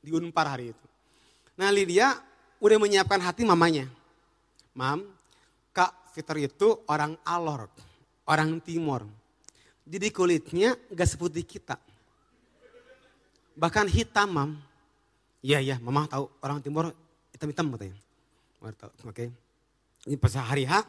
di 0.04 0.12
Unpar 0.12 0.52
hari 0.52 0.76
itu. 0.76 0.86
Nah 1.58 1.74
Lydia 1.74 2.14
udah 2.58 2.78
menyiapkan 2.78 3.18
hati 3.22 3.46
mamanya. 3.46 3.86
Mam, 4.74 5.06
Kak 5.74 6.14
Fitur 6.14 6.38
itu 6.38 6.68
orang 6.86 7.18
Alor, 7.26 7.66
orang 8.26 8.58
Timur. 8.62 9.06
Jadi 9.88 10.12
kulitnya 10.12 10.76
gak 10.92 11.08
seputih 11.08 11.42
kita. 11.42 11.80
Bahkan 13.58 13.90
hitam, 13.90 14.28
Mam. 14.30 14.50
Iya, 15.42 15.58
iya, 15.62 15.76
mama 15.78 16.06
tahu 16.06 16.30
orang 16.42 16.58
Timur 16.62 16.94
hitam-hitam 17.34 17.70
katanya. 17.74 17.98
Oke. 18.62 18.74
Okay. 19.06 19.28
Ini 20.06 20.14
pas 20.18 20.34
hari 20.38 20.62
H, 20.66 20.82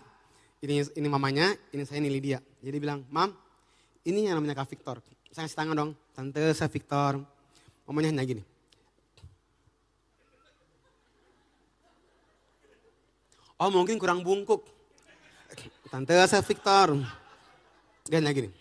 ini 0.61 0.85
ini 0.95 1.07
mamanya, 1.09 1.53
ini 1.73 1.81
saya 1.85 2.01
ini 2.01 2.09
Lydia. 2.13 2.37
Jadi 2.61 2.77
bilang, 2.77 3.05
Mam, 3.09 3.33
ini 4.05 4.29
yang 4.29 4.37
namanya 4.37 4.61
Kak 4.61 4.69
Victor. 4.69 5.01
Saya 5.29 5.45
kasih 5.45 5.73
dong, 5.77 5.93
Tante 6.13 6.41
saya 6.53 6.69
Victor. 6.69 7.21
Mamanya 7.85 8.13
hanya 8.13 8.25
gini. 8.25 8.43
Oh 13.59 13.67
mungkin 13.67 13.99
kurang 13.99 14.23
bungkuk. 14.23 14.63
Tante 15.91 16.15
saya 16.15 16.39
Victor. 16.39 16.95
Dan 18.07 18.23
lagi 18.23 18.47
nih. 18.47 18.53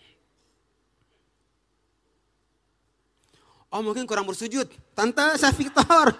Oh 3.71 3.79
mungkin 3.79 4.03
kurang 4.03 4.27
bersujud. 4.27 4.67
Tante 4.91 5.39
saya 5.39 5.55
Victor. 5.55 6.11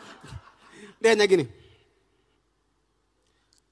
Dia 1.04 1.12
hanya 1.12 1.28
gini. 1.28 1.44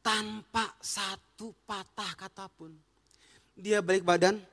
Tanpa 0.03 0.75
satu 0.83 1.55
patah 1.63 2.11
kata 2.19 2.51
pun. 2.51 2.75
Dia 3.55 3.79
balik 3.79 4.03
badan. 4.03 4.43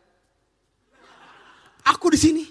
Aku 1.83 2.15
di 2.15 2.19
sini. 2.19 2.45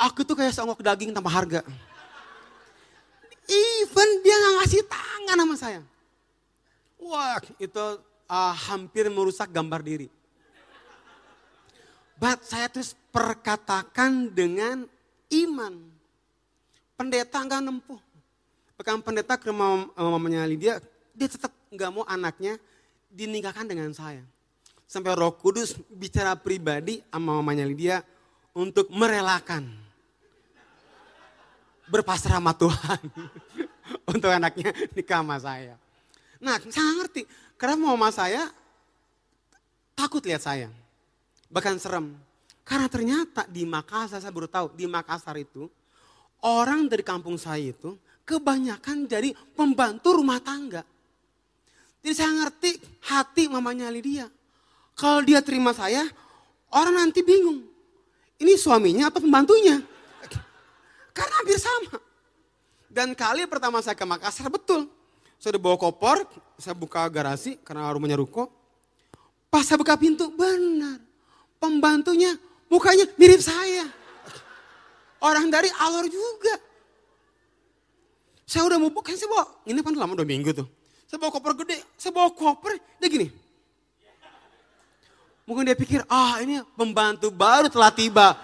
Aku 0.00 0.24
tuh 0.24 0.34
kayak 0.34 0.56
seonggok 0.56 0.80
daging 0.80 1.12
tanpa 1.12 1.28
harga. 1.28 1.60
Even 3.46 4.08
dia 4.24 4.32
nggak 4.32 4.54
ngasih 4.64 4.82
tangan 4.88 5.36
sama 5.36 5.56
saya. 5.60 5.80
Wah 7.02 7.42
itu 7.58 7.84
uh, 8.30 8.54
hampir 8.70 9.10
merusak 9.10 9.50
gambar 9.50 9.82
diri. 9.82 10.08
But 12.14 12.46
saya 12.46 12.70
terus 12.70 12.94
perkatakan 13.10 14.30
dengan 14.30 14.86
iman. 15.34 15.74
Pendeta 16.94 17.42
nggak 17.42 17.62
nempuh. 17.66 17.98
Bahkan 18.78 19.02
pendeta 19.02 19.34
ke 19.34 19.50
rumah 19.50 19.90
mamanya 19.98 20.46
Lydia, 20.46 20.78
dia 21.10 21.26
tetap 21.26 21.50
nggak 21.74 21.90
mau 21.90 22.06
anaknya 22.06 22.62
dinikahkan 23.10 23.66
dengan 23.66 23.90
saya. 23.90 24.22
Sampai 24.86 25.18
roh 25.18 25.34
kudus 25.34 25.74
bicara 25.90 26.38
pribadi 26.38 27.02
sama 27.10 27.42
mamanya 27.42 27.66
Lydia 27.66 28.06
untuk 28.54 28.86
merelakan. 28.94 29.66
Berpasrah 31.90 32.38
sama 32.38 32.54
Tuhan. 32.54 33.02
untuk 34.14 34.30
anaknya 34.30 34.70
nikah 34.94 35.26
sama 35.26 35.36
saya. 35.42 35.81
Nah 36.42 36.58
saya 36.58 36.90
ngerti, 36.98 37.22
karena 37.54 37.78
mama 37.78 38.10
saya 38.10 38.50
takut 39.94 40.20
lihat 40.26 40.42
saya. 40.42 40.68
Bahkan 41.46 41.78
serem. 41.78 42.18
Karena 42.66 42.90
ternyata 42.90 43.46
di 43.46 43.62
Makassar, 43.62 44.18
saya 44.18 44.34
baru 44.34 44.50
tahu, 44.50 44.74
di 44.74 44.90
Makassar 44.90 45.38
itu, 45.38 45.70
orang 46.42 46.90
dari 46.90 47.06
kampung 47.06 47.38
saya 47.38 47.70
itu 47.70 47.94
kebanyakan 48.26 49.06
jadi 49.06 49.30
pembantu 49.54 50.18
rumah 50.18 50.42
tangga. 50.42 50.82
Jadi 52.02 52.14
saya 52.18 52.30
ngerti 52.34 52.70
hati 53.06 53.46
mamanya 53.46 53.86
Lydia. 53.90 54.26
Kalau 54.98 55.22
dia 55.22 55.38
terima 55.42 55.70
saya, 55.70 56.02
orang 56.74 57.06
nanti 57.06 57.22
bingung. 57.22 57.62
Ini 58.42 58.58
suaminya 58.58 59.06
atau 59.10 59.22
pembantunya? 59.22 59.78
Karena 61.14 61.34
hampir 61.38 61.58
sama. 61.62 62.02
Dan 62.90 63.14
kali 63.14 63.46
pertama 63.46 63.78
saya 63.78 63.94
ke 63.94 64.02
Makassar, 64.02 64.50
betul. 64.50 64.90
Saya 65.42 65.58
udah 65.58 65.62
bawa 65.66 65.74
koper, 65.74 66.22
saya 66.54 66.70
buka 66.70 67.02
garasi 67.10 67.58
karena 67.66 67.90
rumahnya 67.90 68.14
ruko. 68.14 68.46
Pas 69.50 69.66
saya 69.66 69.74
buka 69.74 69.98
pintu, 69.98 70.30
benar. 70.38 71.02
Pembantunya 71.58 72.38
mukanya 72.70 73.10
mirip 73.18 73.42
saya. 73.42 73.90
Orang 75.18 75.50
dari 75.50 75.66
alor 75.82 76.06
juga. 76.06 76.54
Saya 78.46 78.70
udah 78.70 78.78
mau 78.78 78.94
buka, 78.94 79.10
saya 79.18 79.26
bawa, 79.34 79.66
ini 79.66 79.82
kan 79.82 79.98
lama 79.98 80.14
dua 80.14 80.30
minggu 80.30 80.54
tuh. 80.54 80.68
Saya 81.10 81.18
bawa 81.18 81.34
koper 81.34 81.52
gede, 81.66 81.82
saya 81.98 82.14
bawa 82.14 82.30
koper, 82.30 82.78
dia 83.02 83.08
gini. 83.10 83.26
Mungkin 85.42 85.66
dia 85.66 85.74
pikir, 85.74 86.06
ah 86.06 86.38
ini 86.38 86.62
pembantu 86.78 87.34
baru 87.34 87.66
telah 87.66 87.90
tiba. 87.90 88.38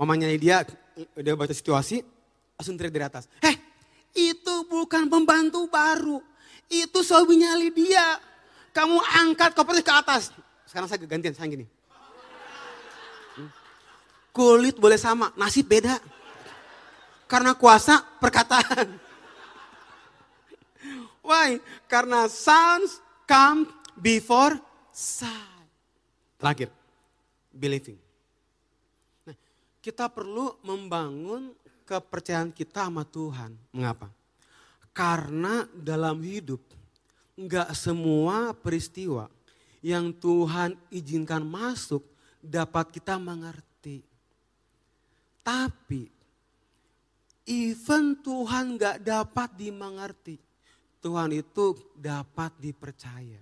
Mamanya 0.00 0.32
dia 0.32 0.64
udah 1.12 1.34
baca 1.36 1.52
situasi, 1.52 2.00
langsung 2.56 2.80
teriak 2.80 2.96
dari 2.96 3.04
atas. 3.04 3.28
Eh, 3.44 3.67
itu 4.18 4.66
bukan 4.66 5.06
pembantu 5.06 5.70
baru. 5.70 6.18
Itu 6.66 7.06
suaminya 7.06 7.54
Lydia. 7.54 8.18
Kamu 8.74 8.98
angkat 9.22 9.54
kopernya 9.54 9.86
ke 9.86 9.94
atas. 9.94 10.34
Sekarang 10.66 10.90
saya 10.90 11.00
gantian, 11.06 11.32
saya 11.32 11.48
gini. 11.48 11.66
Kulit 14.34 14.76
boleh 14.76 14.98
sama, 14.98 15.30
nasib 15.38 15.66
beda. 15.66 15.98
Karena 17.30 17.54
kuasa 17.54 18.02
perkataan. 18.18 18.98
Why? 21.24 21.60
Karena 21.90 22.24
sounds 22.30 23.02
come 23.28 23.68
before 23.98 24.56
sight. 24.94 25.66
Terakhir, 26.38 26.70
believing. 27.50 27.98
Nah, 29.26 29.36
kita 29.82 30.06
perlu 30.08 30.54
membangun 30.62 31.52
kepercayaan 31.88 32.52
kita 32.52 32.84
sama 32.84 33.08
Tuhan. 33.08 33.56
Mengapa? 33.72 34.12
Karena 34.92 35.64
dalam 35.72 36.20
hidup 36.20 36.60
nggak 37.38 37.72
semua 37.72 38.52
peristiwa 38.52 39.32
yang 39.80 40.12
Tuhan 40.12 40.76
izinkan 40.92 41.40
masuk 41.40 42.04
dapat 42.44 42.92
kita 42.92 43.16
mengerti. 43.16 44.04
Tapi 45.40 46.04
even 47.48 48.20
Tuhan 48.20 48.76
nggak 48.76 49.00
dapat 49.00 49.48
dimengerti, 49.56 50.36
Tuhan 51.00 51.32
itu 51.32 51.72
dapat 51.96 52.52
dipercaya. 52.60 53.40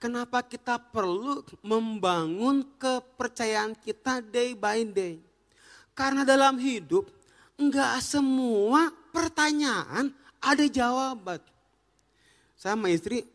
Kenapa 0.00 0.40
kita 0.40 0.80
perlu 0.80 1.44
membangun 1.60 2.64
kepercayaan 2.80 3.76
kita 3.76 4.24
day 4.24 4.56
by 4.56 4.80
day? 4.86 5.20
Karena 5.92 6.24
dalam 6.24 6.56
hidup 6.56 7.19
Enggak 7.60 8.00
semua 8.00 8.88
pertanyaan 9.12 10.08
ada 10.40 10.64
jawaban. 10.64 11.44
Saya 12.56 12.72
sama 12.72 12.88
istri 12.88 13.28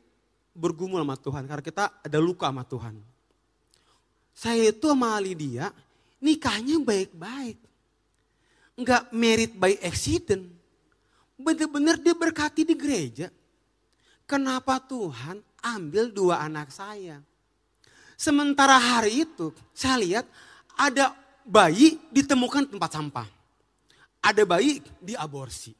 bergumul 0.58 1.06
sama 1.06 1.14
Tuhan 1.14 1.44
karena 1.46 1.62
kita 1.62 1.86
ada 2.02 2.18
luka 2.18 2.50
sama 2.50 2.66
Tuhan. 2.66 2.98
Saya 4.34 4.74
itu 4.74 4.90
sama 4.90 5.14
Lydia 5.22 5.70
nikahnya 6.18 6.82
baik-baik. 6.82 7.62
Enggak 8.74 9.14
merit 9.14 9.54
by 9.54 9.78
accident. 9.86 10.50
Benar-benar 11.38 12.02
dia 12.02 12.18
berkati 12.18 12.66
di 12.66 12.74
gereja. 12.74 13.30
Kenapa 14.26 14.82
Tuhan 14.82 15.38
ambil 15.62 16.10
dua 16.10 16.42
anak 16.42 16.74
saya? 16.74 17.22
Sementara 18.18 18.82
hari 18.82 19.28
itu 19.28 19.54
saya 19.70 20.02
lihat 20.02 20.26
ada 20.74 21.14
bayi 21.46 22.02
ditemukan 22.10 22.74
tempat 22.74 22.90
sampah. 22.90 23.35
Ada 24.26 24.42
bayi 24.42 24.82
diaborsi. 24.98 25.78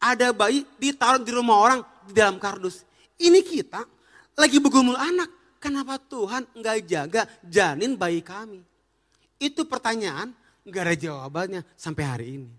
Ada 0.00 0.32
bayi 0.32 0.64
ditaruh 0.80 1.20
di 1.20 1.32
rumah 1.32 1.60
orang 1.60 1.80
di 2.08 2.16
dalam 2.16 2.40
kardus. 2.40 2.88
Ini 3.20 3.44
kita 3.44 3.84
lagi 4.36 4.56
bergumul 4.56 4.96
anak. 4.96 5.28
Kenapa 5.60 6.00
Tuhan 6.00 6.48
nggak 6.56 6.78
jaga 6.88 7.22
janin 7.44 7.96
bayi 7.96 8.24
kami? 8.24 8.64
Itu 9.36 9.68
pertanyaan 9.68 10.32
nggak 10.64 10.82
ada 10.88 10.96
jawabannya 10.96 11.60
sampai 11.76 12.04
hari 12.04 12.26
ini. 12.40 12.52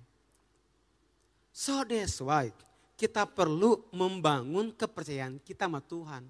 So 1.50 1.82
that's 1.82 2.22
why 2.22 2.54
kita 2.98 3.26
perlu 3.26 3.90
membangun 3.94 4.74
kepercayaan 4.74 5.42
kita 5.42 5.66
sama 5.66 5.82
Tuhan. 5.82 6.26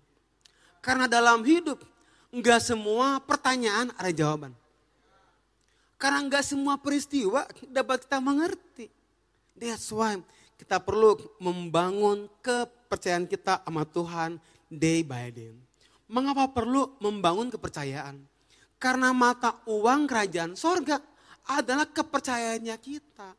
Karena 0.79 1.07
dalam 1.07 1.43
hidup 1.43 1.83
nggak 2.31 2.61
semua 2.63 3.19
pertanyaan 3.23 3.91
ada 3.95 4.11
jawaban. 4.11 4.55
Karena 5.97 6.21
nggak 6.29 6.45
semua 6.45 6.77
peristiwa 6.77 7.49
dapat 7.73 8.05
kita 8.05 8.21
mengerti. 8.21 8.85
That's 9.57 9.89
why 9.89 10.21
kita 10.57 10.77
perlu 10.77 11.17
membangun 11.41 12.29
kepercayaan 12.45 13.25
kita 13.25 13.65
sama 13.65 13.81
Tuhan 13.85 14.37
day 14.69 15.01
by 15.01 15.33
day. 15.33 15.57
Mengapa 16.05 16.53
perlu 16.53 16.93
membangun 17.01 17.49
kepercayaan? 17.49 18.21
Karena 18.77 19.09
mata 19.09 19.57
uang 19.65 20.05
kerajaan 20.05 20.53
sorga 20.53 21.01
adalah 21.49 21.89
kepercayaannya 21.89 22.77
kita. 22.77 23.33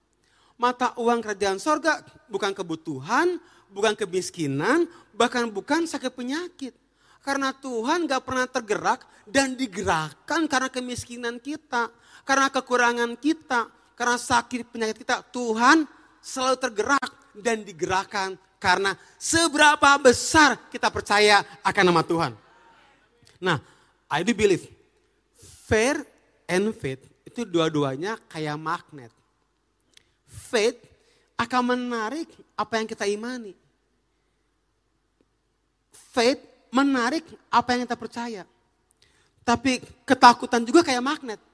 Mata 0.59 0.91
uang 0.99 1.23
kerajaan 1.23 1.63
sorga 1.63 2.03
bukan 2.27 2.51
kebutuhan, 2.51 3.39
bukan 3.71 3.95
kemiskinan, 3.95 4.91
bahkan 5.15 5.47
bukan 5.47 5.87
sakit 5.87 6.11
penyakit. 6.11 6.75
Karena 7.23 7.55
Tuhan 7.55 8.11
gak 8.11 8.27
pernah 8.27 8.51
tergerak 8.51 9.07
dan 9.29 9.55
digerakkan 9.55 10.49
karena 10.51 10.67
kemiskinan 10.67 11.39
kita 11.39 11.93
karena 12.29 12.53
kekurangan 12.53 13.17
kita, 13.17 13.73
karena 13.97 14.21
sakit 14.21 14.69
penyakit 14.69 15.01
kita, 15.01 15.25
Tuhan 15.33 15.89
selalu 16.21 16.57
tergerak 16.61 17.09
dan 17.33 17.65
digerakkan 17.65 18.37
karena 18.61 18.93
seberapa 19.17 19.97
besar 19.97 20.61
kita 20.69 20.93
percaya 20.93 21.41
akan 21.65 21.85
nama 21.89 22.05
Tuhan. 22.05 22.37
Nah, 23.41 23.57
I 24.13 24.21
do 24.21 24.37
believe 24.37 24.69
fair 25.65 26.05
and 26.45 26.69
faith 26.77 27.01
itu 27.25 27.49
dua-duanya 27.49 28.21
kayak 28.29 28.61
magnet. 28.61 29.13
Faith 30.29 30.85
akan 31.41 31.81
menarik 31.81 32.29
apa 32.53 32.77
yang 32.77 32.85
kita 32.85 33.09
imani. 33.09 33.57
Faith 36.13 36.45
menarik 36.69 37.25
apa 37.49 37.73
yang 37.73 37.89
kita 37.89 37.97
percaya. 37.97 38.45
Tapi 39.49 39.81
ketakutan 40.05 40.61
juga 40.61 40.85
kayak 40.85 41.01
magnet 41.01 41.48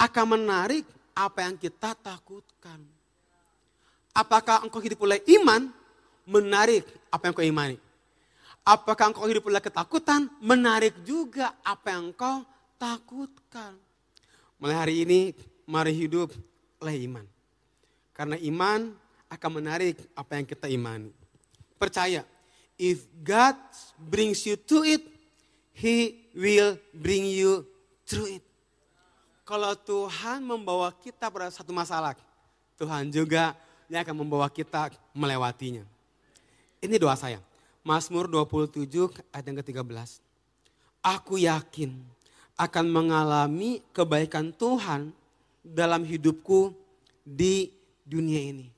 akan 0.00 0.40
menarik 0.40 0.88
apa 1.12 1.44
yang 1.44 1.60
kita 1.60 1.92
takutkan. 1.92 2.80
Apakah 4.16 4.64
engkau 4.64 4.80
hidup 4.80 5.04
oleh 5.04 5.20
iman 5.36 5.68
menarik 6.30 6.86
apa 7.12 7.28
yang 7.28 7.34
kau 7.36 7.44
imani. 7.44 7.76
Apakah 8.62 9.10
engkau 9.10 9.26
hidup 9.26 9.50
oleh 9.50 9.58
ketakutan? 9.58 10.30
Menarik 10.38 10.94
juga 11.02 11.58
apa 11.66 11.90
yang 11.92 12.14
kau 12.14 12.46
takutkan. 12.78 13.74
Mulai 14.62 14.76
hari 14.76 14.94
ini, 15.02 15.20
mari 15.66 15.90
hidup 15.96 16.30
oleh 16.78 16.96
iman. 17.08 17.26
Karena 18.12 18.36
iman 18.36 18.92
akan 19.32 19.50
menarik 19.50 19.96
apa 20.12 20.38
yang 20.38 20.46
kita 20.46 20.68
imani. 20.68 21.10
Percaya, 21.80 22.22
if 22.76 23.08
God 23.24 23.56
brings 23.96 24.44
you 24.44 24.54
to 24.54 24.84
it, 24.84 25.02
He 25.72 26.28
will 26.36 26.76
bring 26.92 27.24
you 27.24 27.64
through 28.04 28.36
it. 28.36 28.44
Kalau 29.50 29.74
Tuhan 29.74 30.46
membawa 30.46 30.94
kita 30.94 31.26
pada 31.26 31.50
satu 31.50 31.74
masalah, 31.74 32.14
Tuhan 32.78 33.10
juga 33.10 33.58
yang 33.90 34.06
akan 34.06 34.22
membawa 34.22 34.46
kita 34.46 34.94
melewatinya. 35.10 35.82
Ini 36.78 36.94
doa 37.02 37.18
saya. 37.18 37.42
Mazmur 37.82 38.30
27 38.30 38.86
ayat 39.34 39.44
yang 39.50 39.58
ke-13. 39.58 40.22
Aku 41.02 41.34
yakin 41.34 41.98
akan 42.54 42.86
mengalami 42.94 43.82
kebaikan 43.90 44.54
Tuhan 44.54 45.10
dalam 45.66 46.06
hidupku 46.06 46.70
di 47.26 47.74
dunia 48.06 48.54
ini. 48.54 48.70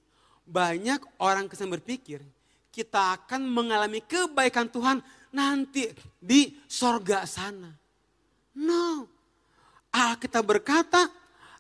Banyak 0.49 1.21
orang 1.21 1.53
kesan 1.53 1.69
berpikir 1.69 2.25
kita 2.73 3.21
akan 3.21 3.45
mengalami 3.45 4.01
kebaikan 4.01 4.73
Tuhan 4.73 5.05
nanti 5.37 5.93
di 6.17 6.57
sorga 6.65 7.29
sana. 7.29 7.77
No. 8.57 9.21
Ah, 9.93 10.17
kita 10.17 10.41
berkata, 10.41 11.13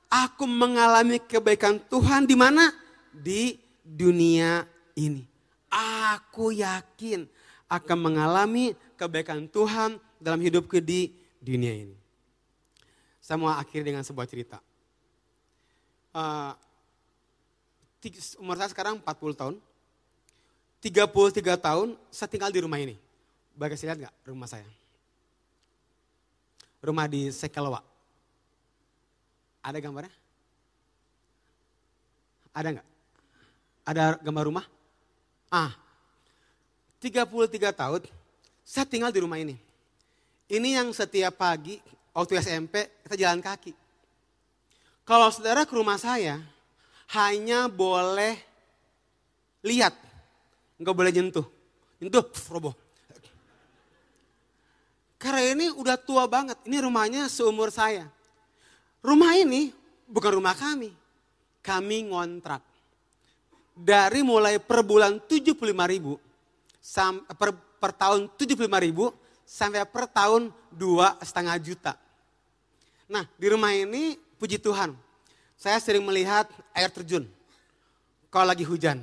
aku 0.09 0.49
mengalami 0.49 1.20
kebaikan 1.20 1.76
Tuhan 1.76 2.24
di 2.24 2.33
mana? 2.33 2.72
Di 3.12 3.61
dunia 3.85 4.64
ini. 4.97 5.28
Aku 6.16 6.49
yakin 6.49 7.28
akan 7.68 7.99
mengalami 8.01 8.72
kebaikan 8.97 9.45
Tuhan 9.53 10.01
dalam 10.16 10.41
hidupku 10.41 10.80
di 10.80 11.12
dunia 11.45 11.76
ini. 11.76 11.97
Saya 13.20 13.37
mau 13.37 13.53
akhiri 13.53 13.93
dengan 13.93 14.01
sebuah 14.01 14.24
cerita. 14.24 14.61
Uh, 16.12 16.53
umur 18.41 18.57
saya 18.57 18.72
sekarang 18.72 18.97
40 19.05 19.41
tahun. 19.41 19.55
33 20.83 21.57
tahun 21.61 21.89
saya 22.11 22.28
tinggal 22.33 22.51
di 22.51 22.64
rumah 22.64 22.80
ini. 22.80 22.97
Bagus 23.55 23.85
lihat 23.85 24.01
nggak 24.01 24.16
rumah 24.24 24.49
saya? 24.49 24.66
Rumah 26.83 27.07
di 27.07 27.30
Sekelwa. 27.30 27.91
Ada 29.63 29.79
gambarnya? 29.79 30.15
Ada 32.53 32.69
nggak? 32.75 32.89
Ada 33.87 34.03
gambar 34.21 34.45
rumah? 34.51 34.67
Ah, 35.49 35.73
33 37.01 37.73
tahun 37.73 38.03
saya 38.63 38.87
tinggal 38.87 39.11
di 39.11 39.21
rumah 39.23 39.39
ini. 39.39 39.59
Ini 40.47 40.83
yang 40.83 40.93
setiap 40.95 41.39
pagi 41.39 41.79
waktu 42.15 42.39
SMP 42.43 43.03
kita 43.07 43.17
jalan 43.17 43.41
kaki. 43.43 43.73
Kalau 45.03 45.29
saudara 45.35 45.67
ke 45.67 45.75
rumah 45.75 45.99
saya 45.99 46.39
hanya 47.17 47.67
boleh 47.67 48.39
lihat, 49.67 49.93
nggak 50.79 50.95
boleh 50.95 51.11
nyentuh. 51.11 51.47
Nyentuh, 51.99 52.25
roboh. 52.51 52.75
Karena 55.19 55.55
ini 55.55 55.67
udah 55.71 55.95
tua 55.99 56.27
banget, 56.27 56.59
ini 56.67 56.83
rumahnya 56.83 57.31
seumur 57.31 57.71
saya. 57.71 58.11
Rumah 59.03 59.34
ini 59.34 59.74
bukan 60.07 60.38
rumah 60.38 60.55
kami, 60.55 60.94
kami 61.59 62.07
ngontrak 62.07 62.62
dari 63.74 64.22
mulai 64.22 64.62
per 64.62 64.86
bulan 64.86 65.18
75 65.18 65.59
ribu, 65.90 66.22
per, 67.34 67.50
per 67.82 67.90
tahun 67.98 68.30
75 68.38 68.62
ribu, 68.86 69.11
sampai 69.42 69.82
per 69.90 70.07
tahun 70.07 70.55
dua 70.70 71.18
setengah 71.18 71.59
juta. 71.59 71.92
Nah 73.11 73.26
di 73.34 73.46
rumah 73.50 73.74
ini 73.74 74.14
puji 74.38 74.62
Tuhan, 74.62 74.94
saya 75.59 75.82
sering 75.82 76.07
melihat 76.07 76.46
air 76.70 76.88
terjun 76.88 77.26
kalau 78.30 78.46
lagi 78.48 78.62
hujan. 78.62 79.03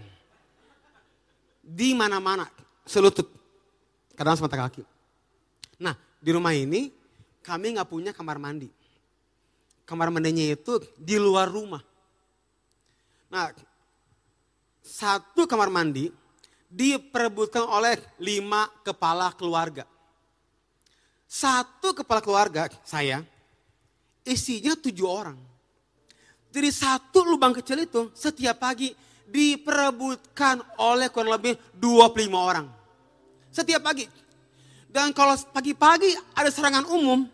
Di 1.70 1.94
mana-mana, 1.94 2.50
selutut, 2.82 3.30
kadang 4.18 4.34
semata 4.40 4.58
kaki. 4.58 4.82
Nah 5.78 5.94
di 6.18 6.34
rumah 6.34 6.56
ini 6.56 6.90
kami 7.44 7.78
nggak 7.78 7.90
punya 7.92 8.12
kamar 8.16 8.42
mandi. 8.42 8.79
Kamar 9.90 10.14
mandinya 10.14 10.46
itu 10.46 10.78
di 10.94 11.18
luar 11.18 11.50
rumah. 11.50 11.82
Nah 13.34 13.50
satu 14.86 15.50
kamar 15.50 15.74
mandi 15.74 16.14
diperebutkan 16.70 17.66
oleh 17.66 17.98
lima 18.22 18.70
kepala 18.86 19.34
keluarga. 19.34 19.90
Satu 21.26 21.98
kepala 21.98 22.22
keluarga 22.22 22.70
saya 22.86 23.26
isinya 24.22 24.78
tujuh 24.78 25.10
orang. 25.10 25.38
Jadi 26.54 26.70
satu 26.70 27.26
lubang 27.26 27.58
kecil 27.58 27.82
itu 27.82 28.14
setiap 28.14 28.62
pagi 28.62 28.94
diperebutkan 29.26 30.62
oleh 30.82 31.10
kurang 31.10 31.34
lebih 31.34 31.58
25 31.78 32.30
orang. 32.34 32.66
Setiap 33.50 33.82
pagi. 33.82 34.06
Dan 34.90 35.14
kalau 35.14 35.38
pagi-pagi 35.54 36.18
ada 36.34 36.50
serangan 36.50 36.86
umum 36.90 37.26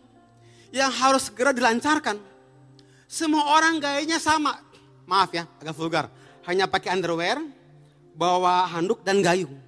yang 0.72 0.92
harus 0.92 1.32
segera 1.32 1.56
dilancarkan. 1.56 2.35
Semua 3.06 3.54
orang 3.58 3.78
gayanya 3.78 4.18
sama. 4.18 4.58
Maaf 5.06 5.30
ya, 5.30 5.46
agak 5.62 5.74
vulgar 5.78 6.06
hanya 6.46 6.70
pakai 6.70 6.94
underwear, 6.94 7.42
bawa 8.14 8.64
handuk 8.70 9.02
dan 9.02 9.18
gayung. 9.18 9.58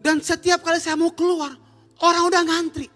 Dan 0.00 0.24
setiap 0.24 0.64
kali 0.64 0.80
saya 0.80 0.96
mau 0.96 1.12
keluar, 1.12 1.52
orang 2.00 2.22
udah 2.32 2.42
ngantri. 2.42 2.88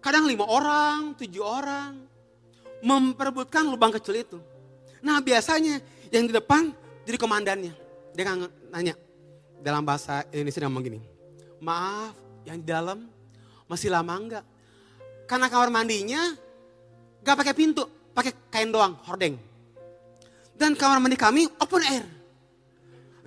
Kadang 0.00 0.24
lima 0.30 0.46
orang, 0.46 1.12
tujuh 1.18 1.42
orang, 1.44 1.98
memperebutkan 2.80 3.68
lubang 3.68 3.92
kecil 3.92 4.16
itu. 4.22 4.38
Nah 5.02 5.18
biasanya 5.20 5.82
yang 6.08 6.24
di 6.30 6.32
depan 6.32 6.72
jadi 7.04 7.18
komandannya. 7.18 7.74
Dia 8.14 8.24
kan 8.26 8.48
nanya 8.72 8.94
dalam 9.60 9.82
bahasa 9.84 10.24
Indonesia 10.32 10.64
ngomong 10.64 10.84
gini. 10.86 11.00
Maaf, 11.60 12.16
yang 12.48 12.56
di 12.62 12.66
dalam 12.66 13.10
masih 13.68 13.92
lama 13.92 14.14
enggak? 14.16 14.44
Karena 15.28 15.46
kamar 15.52 15.68
mandinya 15.68 16.32
gak 17.24 17.36
pakai 17.36 17.54
pintu, 17.54 17.84
pakai 18.12 18.32
kain 18.48 18.70
doang, 18.72 18.96
hordeng. 19.06 19.36
Dan 20.56 20.76
kamar 20.76 21.00
mandi 21.00 21.16
kami 21.16 21.48
open 21.56 21.82
air. 21.88 22.04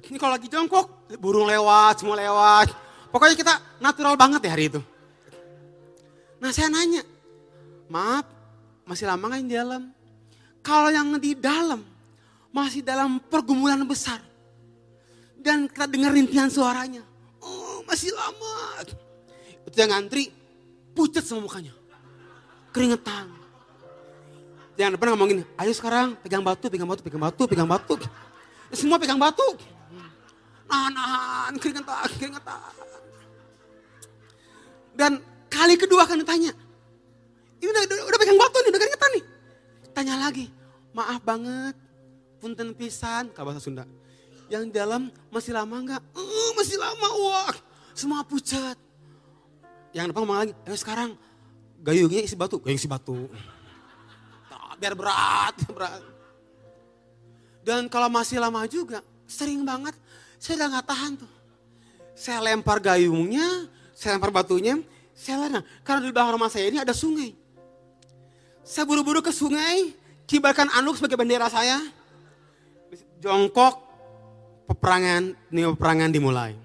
Ini 0.03 0.17
kalau 0.19 0.35
lagi 0.35 0.51
jongkok, 0.51 1.09
burung 1.17 1.47
lewat, 1.47 2.03
semua 2.03 2.19
lewat. 2.19 2.69
Pokoknya 3.09 3.35
kita 3.39 3.53
natural 3.79 4.19
banget 4.19 4.45
ya 4.45 4.51
hari 4.51 4.69
itu. 4.69 4.81
Nah 6.43 6.51
saya 6.51 6.67
nanya, 6.67 7.01
maaf 7.87 8.27
masih 8.83 9.07
lama 9.07 9.31
nggak 9.31 9.41
di 9.47 9.55
dalam? 9.55 9.83
Kalau 10.59 10.89
yang 10.91 11.15
di 11.17 11.33
dalam 11.33 11.81
masih 12.53 12.85
dalam 12.85 13.17
pergumulan 13.17 13.81
besar. 13.87 14.21
Dan 15.43 15.67
kita 15.67 15.89
dengar 15.89 16.15
rintihan 16.15 16.47
suaranya. 16.47 17.03
Oh 17.43 17.83
masih 17.83 18.13
lama. 18.15 18.85
Itu 19.67 19.75
yang 19.75 19.91
ngantri 19.91 20.31
pucat 20.93 21.25
semua 21.25 21.49
mukanya. 21.49 21.73
Keringetan. 22.71 23.42
Yang 24.73 24.97
depan 24.97 25.13
ngomong 25.13 25.29
gini, 25.29 25.43
ayo 25.61 25.71
sekarang 25.73 26.17
pegang 26.17 26.41
batu, 26.41 26.65
pegang 26.65 26.89
batu, 26.89 27.01
pegang 27.05 27.21
batu, 27.21 27.43
pegang 27.45 27.69
batu. 27.69 27.93
Semua 28.73 28.97
pegang 28.97 29.21
batu. 29.21 29.45
Nahan, 30.65 31.53
keringetan, 31.61 32.09
keringetan. 32.17 32.73
Dan 34.97 35.21
kali 35.45 35.77
kedua 35.77 36.09
kan 36.09 36.17
ditanya, 36.17 36.49
ini 37.61 37.69
udah, 37.69 37.81
udah, 37.85 37.97
udah 38.09 38.19
pegang 38.19 38.39
batu 38.41 38.57
nih, 38.65 38.69
udah 38.73 38.81
keringetan 38.81 39.09
nih. 39.13 39.23
Tanya 39.93 40.15
lagi, 40.17 40.49
maaf 40.97 41.21
banget, 41.21 41.77
punten 42.41 42.73
pisan, 42.73 43.29
bahasa 43.37 43.61
Sunda. 43.61 43.85
Yang 44.49 44.73
dalam 44.73 45.13
masih 45.29 45.53
lama 45.53 45.77
enggak? 45.77 46.01
Uh, 46.17 46.49
masih 46.57 46.81
lama, 46.81 47.07
wah. 47.21 47.53
Semua 47.93 48.25
pucat. 48.25 48.77
Yang 49.93 50.09
depan 50.09 50.25
ngomong 50.25 50.39
lagi, 50.41 50.53
ayo 50.65 50.77
sekarang 50.77 51.13
gayungnya 51.85 52.25
isi 52.25 52.33
batu, 52.33 52.57
gayung 52.57 52.81
isi 52.81 52.89
batu 52.89 53.29
biar 54.83 54.99
berat, 54.99 55.55
berat. 55.75 56.03
Dan 57.63 57.87
kalau 57.87 58.11
masih 58.11 58.43
lama 58.43 58.67
juga, 58.67 58.99
sering 59.23 59.63
banget 59.63 59.95
saya 60.35 60.59
udah 60.59 60.67
gak 60.75 60.87
tahan 60.91 61.11
tuh. 61.23 61.31
Saya 62.11 62.43
lempar 62.43 62.83
gayungnya, 62.83 63.71
saya 63.95 64.19
lempar 64.19 64.35
batunya, 64.35 64.83
saya 65.15 65.47
lana. 65.47 65.63
Karena 65.87 66.03
di 66.03 66.11
belakang 66.11 66.35
rumah 66.35 66.51
saya 66.51 66.67
ini 66.67 66.83
ada 66.83 66.91
sungai. 66.91 67.31
Saya 68.67 68.83
buru-buru 68.83 69.23
ke 69.23 69.31
sungai, 69.31 69.95
kibarkan 70.27 70.67
anduk 70.75 70.99
sebagai 70.99 71.15
bendera 71.15 71.47
saya. 71.47 71.79
Jongkok, 73.23 73.79
peperangan, 74.67 75.31
nih 75.47 75.71
peperangan 75.79 76.11
dimulai. 76.11 76.59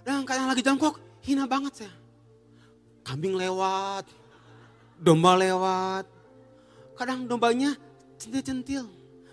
Dan 0.00 0.24
kadang 0.24 0.48
lagi 0.48 0.64
jongkok, 0.64 0.96
hina 1.20 1.44
banget 1.44 1.84
saya. 1.84 1.94
Kambing 3.04 3.36
lewat, 3.36 4.08
domba 4.96 5.36
lewat, 5.36 6.08
Kadang 6.98 7.24
dombanya 7.24 7.74
centil-centil, 8.20 8.86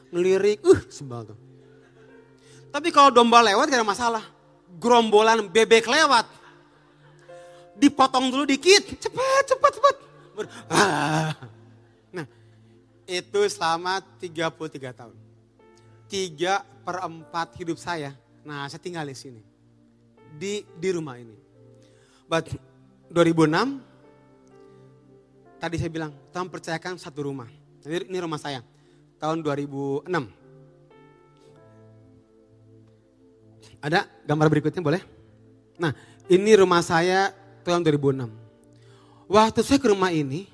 ngelirik, 0.09 0.63
uh 0.65 0.81
sebal 0.89 1.27
tuh. 1.27 1.39
Tapi 2.69 2.93
kalau 2.93 3.09
domba 3.09 3.41
lewat 3.41 3.69
gak 3.69 3.81
ada 3.81 3.87
masalah. 3.87 4.25
gerombolan 4.69 5.49
bebek 5.49 5.89
lewat. 5.89 6.29
Dipotong 7.73 8.29
dulu 8.29 8.45
dikit, 8.45 8.85
cepat, 9.01 9.43
cepat, 9.49 9.71
cepat. 9.75 9.95
Ah. 10.69 11.33
Nah, 12.13 12.25
itu 13.09 13.41
selama 13.49 13.99
33 14.21 14.93
tahun. 14.93 15.17
Tiga 16.05 16.61
per 16.85 17.01
empat 17.01 17.57
hidup 17.57 17.77
saya, 17.81 18.13
nah 18.45 18.69
saya 18.69 18.81
tinggal 18.81 19.05
di 19.09 19.17
sini. 19.17 19.41
Di, 20.37 20.61
di 20.77 20.89
rumah 20.93 21.17
ini. 21.17 21.33
But 22.29 22.53
2006, 23.09 23.88
tadi 25.59 25.75
saya 25.75 25.91
bilang, 25.91 26.15
Tuhan 26.31 26.47
percayakan 26.47 26.95
satu 26.95 27.27
rumah. 27.27 27.51
Ini, 27.83 28.07
ini 28.07 28.17
rumah 28.23 28.39
saya, 28.39 28.63
tahun 29.19 29.43
2006. 29.43 30.07
Ada 33.79 34.07
gambar 34.23 34.47
berikutnya 34.47 34.81
boleh? 34.83 35.03
Nah, 35.79 35.91
ini 36.31 36.51
rumah 36.55 36.83
saya 36.83 37.31
tahun 37.63 37.83
2006. 37.83 38.27
Waktu 39.29 39.59
saya 39.61 39.79
ke 39.79 39.87
rumah 39.91 40.09
ini, 40.09 40.49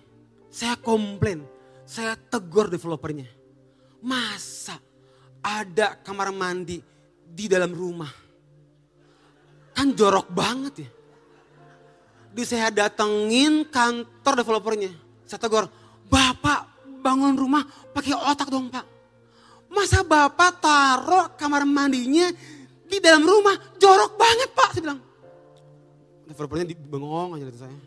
saya 0.51 0.75
komplain, 0.77 1.45
saya 1.87 2.17
tegur 2.17 2.67
developernya. 2.67 3.29
Masa 4.03 4.77
ada 5.41 5.97
kamar 6.01 6.29
mandi 6.29 6.81
di 7.25 7.45
dalam 7.49 7.73
rumah? 7.73 8.11
Kan 9.73 9.91
jorok 9.97 10.29
banget 10.29 10.73
ya. 10.85 10.89
Di 12.35 12.43
saya 12.43 12.67
datengin 12.67 13.63
kantor 13.71 14.43
developernya. 14.43 14.91
Saya 15.23 15.39
tegur, 15.39 15.71
Bapak 16.11 16.67
bangun 16.99 17.39
rumah 17.39 17.63
pakai 17.95 18.11
otak 18.11 18.51
dong 18.51 18.67
Pak. 18.67 18.83
Masa 19.71 20.03
Bapak 20.03 20.59
taruh 20.59 21.31
kamar 21.39 21.63
mandinya 21.63 22.27
di 22.85 22.97
dalam 22.99 23.23
rumah 23.23 23.55
jorok 23.79 24.19
banget 24.19 24.49
Pak. 24.51 24.69
Saya 24.75 24.83
bilang. 24.83 24.99
Developernya 26.27 26.75
bengong 26.75 27.39
aja 27.39 27.45
dari 27.47 27.59
saya. 27.59 27.79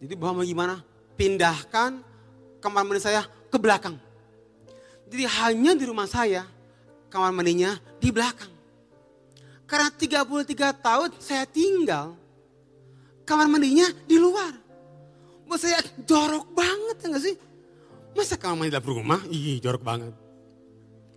Jadi 0.00 0.14
Bapak 0.14 0.32
mau 0.38 0.46
gimana? 0.46 0.78
Pindahkan 1.18 2.00
kamar 2.62 2.86
mandi 2.86 3.02
saya 3.02 3.26
ke 3.26 3.58
belakang. 3.58 3.98
Jadi 5.10 5.26
hanya 5.26 5.74
di 5.74 5.84
rumah 5.84 6.06
saya 6.06 6.46
kamar 7.10 7.34
mandinya 7.34 7.74
di 7.98 8.14
belakang. 8.14 8.48
Karena 9.66 9.90
33 9.90 10.82
tahun 10.82 11.08
saya 11.18 11.44
tinggal, 11.46 12.19
kamar 13.30 13.46
mandinya 13.46 13.86
di 14.10 14.18
luar. 14.18 14.50
Buat 15.46 15.62
saya 15.62 15.78
jorok 16.02 16.50
banget 16.50 16.96
ya 16.98 17.06
gak 17.14 17.22
sih? 17.22 17.36
Masa 18.18 18.34
kamar 18.34 18.66
mandi 18.66 18.74
dalam 18.74 18.90
rumah? 18.90 19.22
Ih 19.30 19.62
jorok 19.62 19.86
banget. 19.86 20.14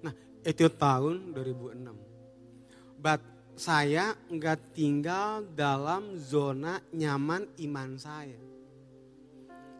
Nah 0.05 0.13
itu 0.45 0.69
tahun 0.69 1.33
2006. 1.33 3.01
But 3.01 3.21
saya 3.57 4.13
nggak 4.29 4.77
tinggal 4.77 5.45
dalam 5.57 6.17
zona 6.21 6.77
nyaman 6.93 7.49
iman 7.65 7.97
saya. 7.97 8.37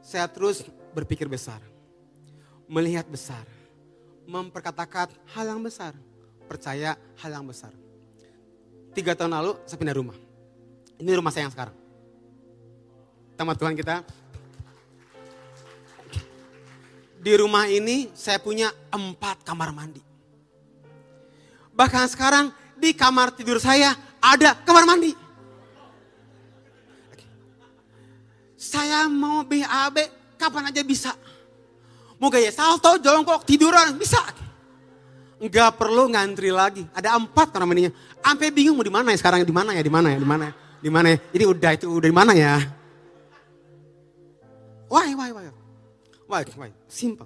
Saya 0.04 0.28
terus 0.28 0.66
berpikir 0.92 1.30
besar, 1.32 1.64
melihat 2.68 3.08
besar, 3.08 3.46
memperkatakan 4.28 5.10
hal 5.32 5.46
yang 5.48 5.62
besar, 5.64 5.96
percaya 6.46 7.00
hal 7.24 7.32
yang 7.32 7.48
besar. 7.48 7.72
Tiga 8.92 9.16
tahun 9.16 9.34
lalu 9.38 9.52
saya 9.66 9.80
pindah 9.80 9.98
rumah. 9.98 10.18
Ini 11.00 11.18
rumah 11.18 11.32
saya 11.32 11.48
yang 11.50 11.56
sekarang. 11.56 11.83
Tamat 13.34 13.56
Tuhan 13.58 13.74
kita. 13.74 14.06
Di 17.24 17.34
rumah 17.40 17.72
ini 17.72 18.12
saya 18.12 18.38
punya 18.38 18.70
empat 18.92 19.48
kamar 19.48 19.72
mandi. 19.72 20.04
Bahkan 21.74 22.06
sekarang 22.12 22.52
di 22.78 22.92
kamar 22.92 23.32
tidur 23.32 23.58
saya 23.58 23.96
ada 24.20 24.54
kamar 24.62 24.84
mandi. 24.84 25.16
Saya 28.60 29.08
mau 29.08 29.44
BAB 29.44 29.98
kapan 30.36 30.68
aja 30.72 30.82
bisa. 30.84 31.12
Mau 32.20 32.32
gaya 32.32 32.52
salto, 32.52 32.96
jongkok, 33.04 33.44
tiduran, 33.44 34.00
bisa. 34.00 34.20
Enggak 35.44 35.76
perlu 35.76 36.08
ngantri 36.08 36.52
lagi. 36.56 36.88
Ada 36.96 37.20
empat 37.20 37.52
kamar 37.52 37.68
mandinya. 37.68 37.92
Sampai 38.24 38.48
bingung 38.48 38.80
mau 38.80 38.86
di 38.88 38.94
mana 38.94 39.12
ya 39.12 39.20
sekarang, 39.20 39.44
di 39.44 39.52
mana 39.52 39.76
ya, 39.76 39.84
di 39.84 39.92
mana 39.92 40.08
ya, 40.16 40.18
di 40.20 40.28
mana 40.28 40.44
ya, 40.48 40.54
di 40.80 40.90
mana 40.92 41.08
ya. 41.12 41.18
Jadi 41.36 41.44
udah 41.44 41.72
itu 41.76 41.86
udah 41.92 42.08
di 42.08 42.16
mana 42.16 42.32
ya. 42.32 42.56
Why, 44.94 45.18
why, 45.18 45.34
why? 45.34 45.50
Why, 46.30 46.42
why? 46.54 46.70
Simple. 46.86 47.26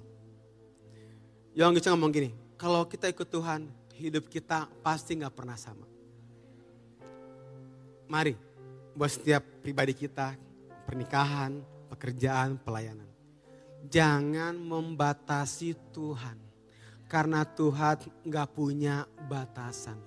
Yang 1.52 1.84
bisa 1.84 1.92
ngomong 1.92 2.08
gini, 2.08 2.32
kalau 2.56 2.88
kita 2.88 3.12
ikut 3.12 3.28
Tuhan, 3.28 3.68
hidup 3.92 4.24
kita 4.32 4.72
pasti 4.80 5.20
nggak 5.20 5.36
pernah 5.36 5.52
sama. 5.52 5.84
Mari, 8.08 8.32
buat 8.96 9.12
setiap 9.12 9.44
pribadi 9.60 9.92
kita, 9.92 10.32
pernikahan, 10.88 11.60
pekerjaan, 11.92 12.56
pelayanan. 12.56 13.04
Jangan 13.84 14.56
membatasi 14.56 15.76
Tuhan. 15.92 16.40
Karena 17.04 17.44
Tuhan 17.44 18.00
nggak 18.24 18.48
punya 18.56 19.04
batasan. 19.28 20.00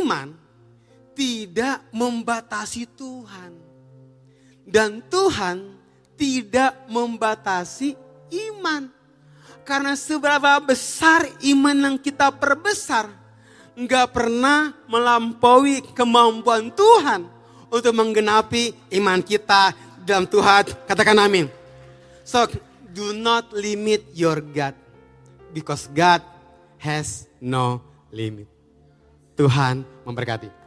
Iman 0.00 0.32
tidak 1.12 1.84
membatasi 1.92 2.88
Tuhan. 2.96 3.52
Dan 4.64 5.04
Tuhan 5.12 5.73
tidak 6.14 6.74
membatasi 6.88 7.98
iman. 8.50 8.90
Karena 9.64 9.96
seberapa 9.96 10.60
besar 10.60 11.24
iman 11.40 11.76
yang 11.76 11.96
kita 11.96 12.28
perbesar, 12.28 13.08
nggak 13.74 14.12
pernah 14.12 14.76
melampaui 14.86 15.82
kemampuan 15.96 16.68
Tuhan 16.70 17.26
untuk 17.72 17.92
menggenapi 17.96 18.76
iman 19.00 19.18
kita 19.24 19.74
dalam 20.04 20.28
Tuhan. 20.28 20.68
Katakan 20.84 21.16
amin. 21.16 21.48
So, 22.22 22.44
do 22.92 23.12
not 23.16 23.50
limit 23.56 24.04
your 24.14 24.38
God. 24.40 24.76
Because 25.50 25.88
God 25.90 26.22
has 26.78 27.26
no 27.40 27.80
limit. 28.12 28.46
Tuhan 29.34 29.82
memberkati. 30.06 30.63